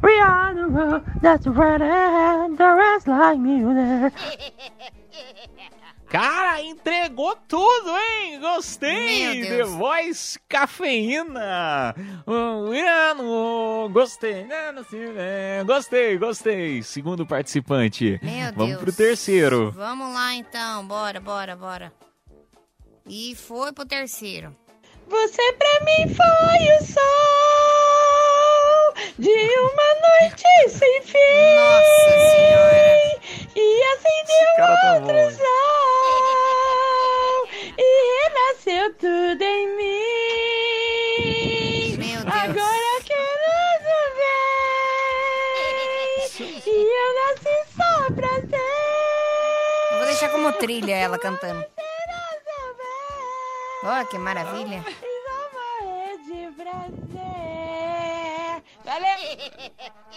We 0.03 0.19
are 0.19 0.55
the 0.55 0.67
road 0.67 1.05
that's 1.23 1.47
red 1.47 1.81
and 1.81 2.59
the 2.59 2.75
rest 2.75 3.07
like 3.07 3.39
me 3.39 3.63
there. 3.63 4.13
Cara, 6.09 6.63
entregou 6.63 7.37
tudo, 7.47 7.91
hein? 7.99 8.41
Gostei! 8.41 9.43
The 9.47 9.65
Voice 9.65 10.39
Cafeína! 10.49 11.95
Irano! 12.75 13.91
Gostei! 13.93 14.47
É, 15.17 15.63
Gostei, 15.65 16.17
gostei! 16.17 16.83
Segundo 16.83 17.27
participante. 17.27 18.19
Meu 18.23 18.53
Vamos 18.55 18.69
Deus. 18.71 18.81
pro 18.81 18.93
terceiro. 18.93 19.71
Vamos 19.73 20.15
lá 20.15 20.35
então, 20.35 20.87
bora, 20.87 21.21
bora, 21.21 21.55
bora. 21.55 21.93
E 23.07 23.35
foi 23.37 23.73
pro 23.73 23.85
terceiro. 23.85 24.57
Você 25.09 25.53
pra 25.55 25.85
mim 25.85 26.15
foi 26.15 26.77
o 26.77 26.85
sol 26.87 27.78
de 29.19 29.31
uma 29.31 29.95
noite 29.95 30.47
sem 30.69 31.03
fim. 31.03 31.55
Nossa 31.57 32.13
Senhora. 32.31 32.99
E 33.55 33.83
acendeu 33.95 34.51
tá 34.57 34.95
outro 34.95 35.19
sol 35.37 35.49
e 37.79 37.89
renasceu 38.23 38.87
tudo 38.95 39.43
em 39.43 39.67
mim. 39.77 40.79
Meu 41.99 42.21
Deus. 42.21 42.35
Agora 42.35 42.93
quero 43.05 43.51
saber 43.87 44.39
e 46.71 46.77
eu 47.03 47.11
nasci 47.15 47.57
só 47.77 47.93
pra 48.15 48.33
ser. 48.41 49.93
Eu 49.93 49.97
vou 49.99 50.07
deixar 50.07 50.29
como 50.31 50.53
trilha 50.53 50.95
ela 50.97 51.19
cantando. 51.19 51.65
Ó, 53.85 54.05
que 54.05 54.19
maravilha. 54.19 54.85
morrer 54.85 56.19
de 56.27 56.53
prazer. 56.57 57.48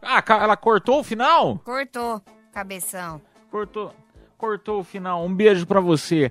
Ah, 0.00 0.22
ela 0.28 0.56
cortou 0.56 1.00
o 1.00 1.04
final? 1.04 1.58
Cortou, 1.58 2.22
cabeção. 2.52 3.20
Cortou. 3.50 3.92
Cortou 4.36 4.78
o 4.78 4.84
final. 4.84 5.24
Um 5.24 5.34
beijo 5.34 5.66
pra 5.66 5.80
você. 5.80 6.30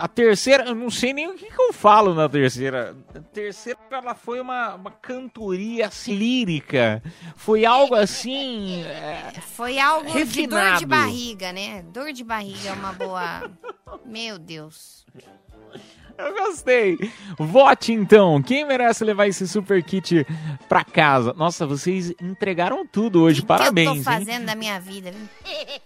A 0.00 0.08
terceira, 0.08 0.64
eu 0.64 0.74
não 0.74 0.88
sei 0.90 1.12
nem 1.12 1.28
o 1.28 1.34
que, 1.34 1.50
que 1.50 1.60
eu 1.60 1.70
falo 1.74 2.14
na 2.14 2.26
terceira. 2.26 2.96
A 3.14 3.20
terceira, 3.20 3.78
ela 3.90 4.14
foi 4.14 4.40
uma, 4.40 4.74
uma 4.74 4.90
cantoria 4.90 5.90
lírica. 6.08 7.02
Foi 7.36 7.66
algo 7.66 7.94
assim. 7.94 8.82
é, 8.84 9.32
Foi 9.42 9.78
algo 9.78 10.06
de 10.06 10.12
dor 10.46 10.58
Refinado. 10.58 10.78
de 10.78 10.86
barriga, 10.86 11.52
né? 11.52 11.82
Dor 11.82 12.14
de 12.14 12.24
barriga 12.24 12.70
é 12.70 12.72
uma 12.72 12.94
boa. 12.94 13.50
Meu 14.06 14.38
Deus. 14.38 15.01
Eu 16.24 16.34
gostei. 16.46 16.98
Vote 17.38 17.92
então. 17.92 18.40
Quem 18.42 18.64
merece 18.64 19.04
levar 19.04 19.26
esse 19.26 19.46
super 19.48 19.82
kit 19.82 20.26
pra 20.68 20.84
casa? 20.84 21.32
Nossa, 21.36 21.66
vocês 21.66 22.12
entregaram 22.22 22.86
tudo 22.86 23.22
hoje. 23.22 23.40
eu 23.40 23.46
Parabéns. 23.46 23.88
tô 23.88 23.94
hein? 23.96 24.02
fazendo 24.02 24.46
da 24.46 24.54
minha 24.54 24.78
vida, 24.78 25.10
viu? 25.10 25.28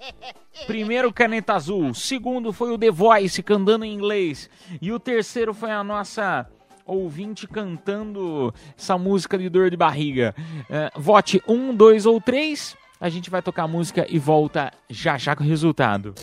Primeiro, 0.66 1.12
Caneta 1.12 1.54
Azul. 1.54 1.94
Segundo 1.94 2.52
foi 2.52 2.72
o 2.72 2.78
The 2.78 2.90
Voice 2.90 3.42
cantando 3.42 3.84
em 3.84 3.92
inglês. 3.94 4.50
E 4.80 4.92
o 4.92 4.98
terceiro 4.98 5.54
foi 5.54 5.70
a 5.70 5.82
nossa 5.82 6.46
ouvinte 6.84 7.46
cantando 7.48 8.52
essa 8.78 8.96
música 8.96 9.36
de 9.38 9.48
dor 9.48 9.70
de 9.70 9.76
barriga. 9.76 10.34
É, 10.70 10.90
vote 10.96 11.42
um, 11.48 11.74
dois 11.74 12.06
ou 12.06 12.20
três. 12.20 12.76
A 13.00 13.08
gente 13.08 13.28
vai 13.28 13.42
tocar 13.42 13.64
a 13.64 13.68
música 13.68 14.06
e 14.08 14.18
volta 14.18 14.72
já 14.88 15.18
já 15.18 15.34
com 15.36 15.44
o 15.44 15.46
resultado. 15.46 16.14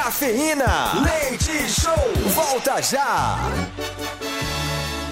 Cafeína, 0.00 0.92
leite 1.02 1.68
show, 1.68 1.92
volta 2.28 2.80
já. 2.80 3.36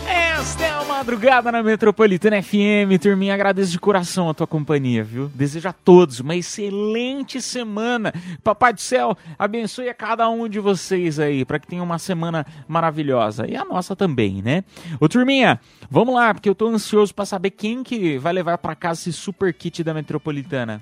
Esta 0.09 0.65
é 0.65 0.71
a 0.71 0.85
madrugada 0.85 1.51
na 1.51 1.61
Metropolitana 1.61 2.41
FM. 2.41 2.97
Turminha, 3.03 3.35
agradeço 3.35 3.73
de 3.73 3.81
coração 3.81 4.31
a 4.31 4.35
tua 4.35 4.47
companhia, 4.47 5.03
viu? 5.03 5.29
Desejo 5.35 5.69
a 5.69 5.73
todos 5.73 6.21
uma 6.21 6.37
excelente 6.37 7.43
semana. 7.43 8.15
Papai 8.45 8.73
do 8.73 8.81
céu, 8.81 9.19
abençoe 9.37 9.89
a 9.89 9.95
cada 9.95 10.29
um 10.31 10.49
de 10.49 10.61
vocês 10.61 11.19
aí, 11.19 11.45
para 11.45 11.59
que 11.59 11.67
tenha 11.67 11.83
uma 11.83 11.99
semana 11.99 12.47
maravilhosa. 12.69 13.45
E 13.51 13.57
a 13.57 13.65
nossa 13.65 13.97
também, 13.97 14.41
né? 14.41 14.63
Ô, 15.01 15.09
turminha, 15.09 15.61
vamos 15.91 16.15
lá, 16.15 16.33
porque 16.33 16.49
eu 16.49 16.55
tô 16.55 16.69
ansioso 16.69 17.13
para 17.13 17.27
saber 17.27 17.51
quem 17.51 17.83
que 17.83 18.19
vai 18.19 18.33
levar 18.33 18.57
para 18.57 18.77
casa 18.77 19.01
esse 19.01 19.13
super 19.13 19.53
kit 19.53 19.83
da 19.83 19.93
Metropolitana. 19.93 20.81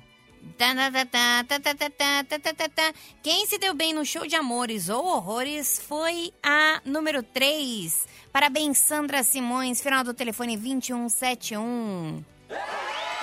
Quem 3.21 3.45
se 3.45 3.57
deu 3.57 3.73
bem 3.73 3.93
no 3.93 4.05
show 4.05 4.25
de 4.25 4.35
amores 4.35 4.87
ou 4.89 5.05
horrores 5.05 5.81
foi 5.85 6.31
a 6.41 6.81
número 6.85 7.21
3. 7.21 8.07
Parabéns, 8.31 8.77
Sandra 8.77 9.23
Simões, 9.23 9.81
final 9.81 10.03
do 10.03 10.13
telefone 10.13 10.55
2171. 10.55 12.23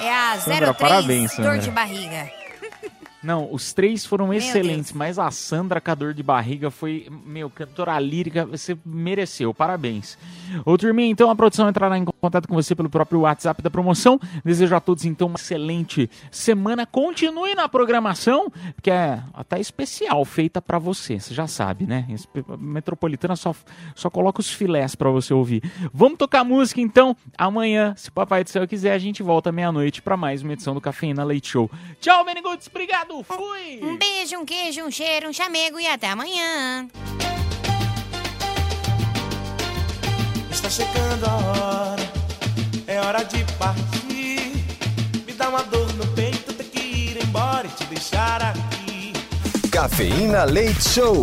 É 0.00 0.12
a 0.12 0.40
Sandra, 0.40 0.74
03, 0.74 0.76
parabéns, 0.78 1.30
dor 1.36 1.44
Sandra. 1.44 1.58
de 1.58 1.70
barriga. 1.70 2.41
Não, 3.22 3.52
os 3.52 3.72
três 3.72 4.04
foram 4.04 4.34
excelentes, 4.34 4.92
mas 4.92 5.18
a 5.18 5.30
Sandra 5.30 5.80
Cador 5.80 6.12
de 6.12 6.22
Barriga 6.22 6.70
foi, 6.70 7.06
meu, 7.24 7.48
cantora 7.48 7.98
lírica, 8.00 8.44
você 8.44 8.76
mereceu, 8.84 9.54
parabéns. 9.54 10.18
Ô, 10.64 10.76
turminha, 10.76 11.08
então 11.08 11.30
a 11.30 11.36
produção 11.36 11.68
entrará 11.68 11.96
em 11.96 12.04
contato 12.04 12.48
com 12.48 12.54
você 12.54 12.74
pelo 12.74 12.90
próprio 12.90 13.20
WhatsApp 13.20 13.62
da 13.62 13.70
promoção. 13.70 14.18
Desejo 14.44 14.74
a 14.74 14.80
todos, 14.80 15.04
então, 15.04 15.28
uma 15.28 15.36
excelente 15.36 16.10
semana. 16.30 16.84
Continue 16.84 17.54
na 17.54 17.68
programação, 17.68 18.52
que 18.82 18.90
é 18.90 19.22
até 19.32 19.60
especial, 19.60 20.24
feita 20.24 20.60
pra 20.60 20.78
você, 20.78 21.20
você 21.20 21.32
já 21.32 21.46
sabe, 21.46 21.86
né? 21.86 22.06
Metropolitana 22.58 23.36
só, 23.36 23.54
só 23.94 24.10
coloca 24.10 24.40
os 24.40 24.50
filés 24.50 24.94
pra 24.94 25.10
você 25.10 25.32
ouvir. 25.32 25.62
Vamos 25.92 26.18
tocar 26.18 26.42
música, 26.44 26.80
então. 26.80 27.16
Amanhã, 27.38 27.94
se 27.96 28.08
o 28.08 28.12
Papai 28.12 28.42
do 28.42 28.50
Céu 28.50 28.66
quiser, 28.66 28.92
a 28.92 28.98
gente 28.98 29.22
volta 29.22 29.52
meia-noite 29.52 30.02
pra 30.02 30.16
mais 30.16 30.42
uma 30.42 30.52
edição 30.52 30.74
do 30.74 30.80
Cafeína 30.80 31.22
Leite 31.22 31.48
Show. 31.48 31.70
Tchau, 32.00 32.24
Beniguts, 32.24 32.68
obrigado, 33.12 33.24
fui! 33.24 33.80
Um 33.82 33.96
beijo, 33.98 34.38
um 34.38 34.44
queijo, 34.44 34.82
um 34.82 34.90
cheiro, 34.90 35.28
um 35.28 35.32
chamego 35.32 35.78
e 35.78 35.86
até 35.86 36.08
amanhã. 36.08 36.88
Está 40.50 40.70
chegando 40.70 41.26
a 41.26 41.34
hora, 41.34 42.12
é 42.86 43.00
hora 43.00 43.22
de 43.24 43.44
partir. 43.54 44.52
Me 45.26 45.32
dá 45.32 45.48
uma 45.48 45.62
dor 45.64 45.92
no 45.94 46.06
peito, 46.08 46.52
ter 46.52 46.64
que 46.64 46.80
ir 46.80 47.22
embora 47.22 47.66
e 47.66 47.70
te 47.70 47.84
deixar 47.84 48.42
aqui. 48.42 49.12
Cafeína 49.70 50.44
Leite 50.44 50.88
Show. 50.88 51.20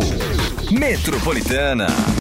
Metropolitana. 0.70 1.86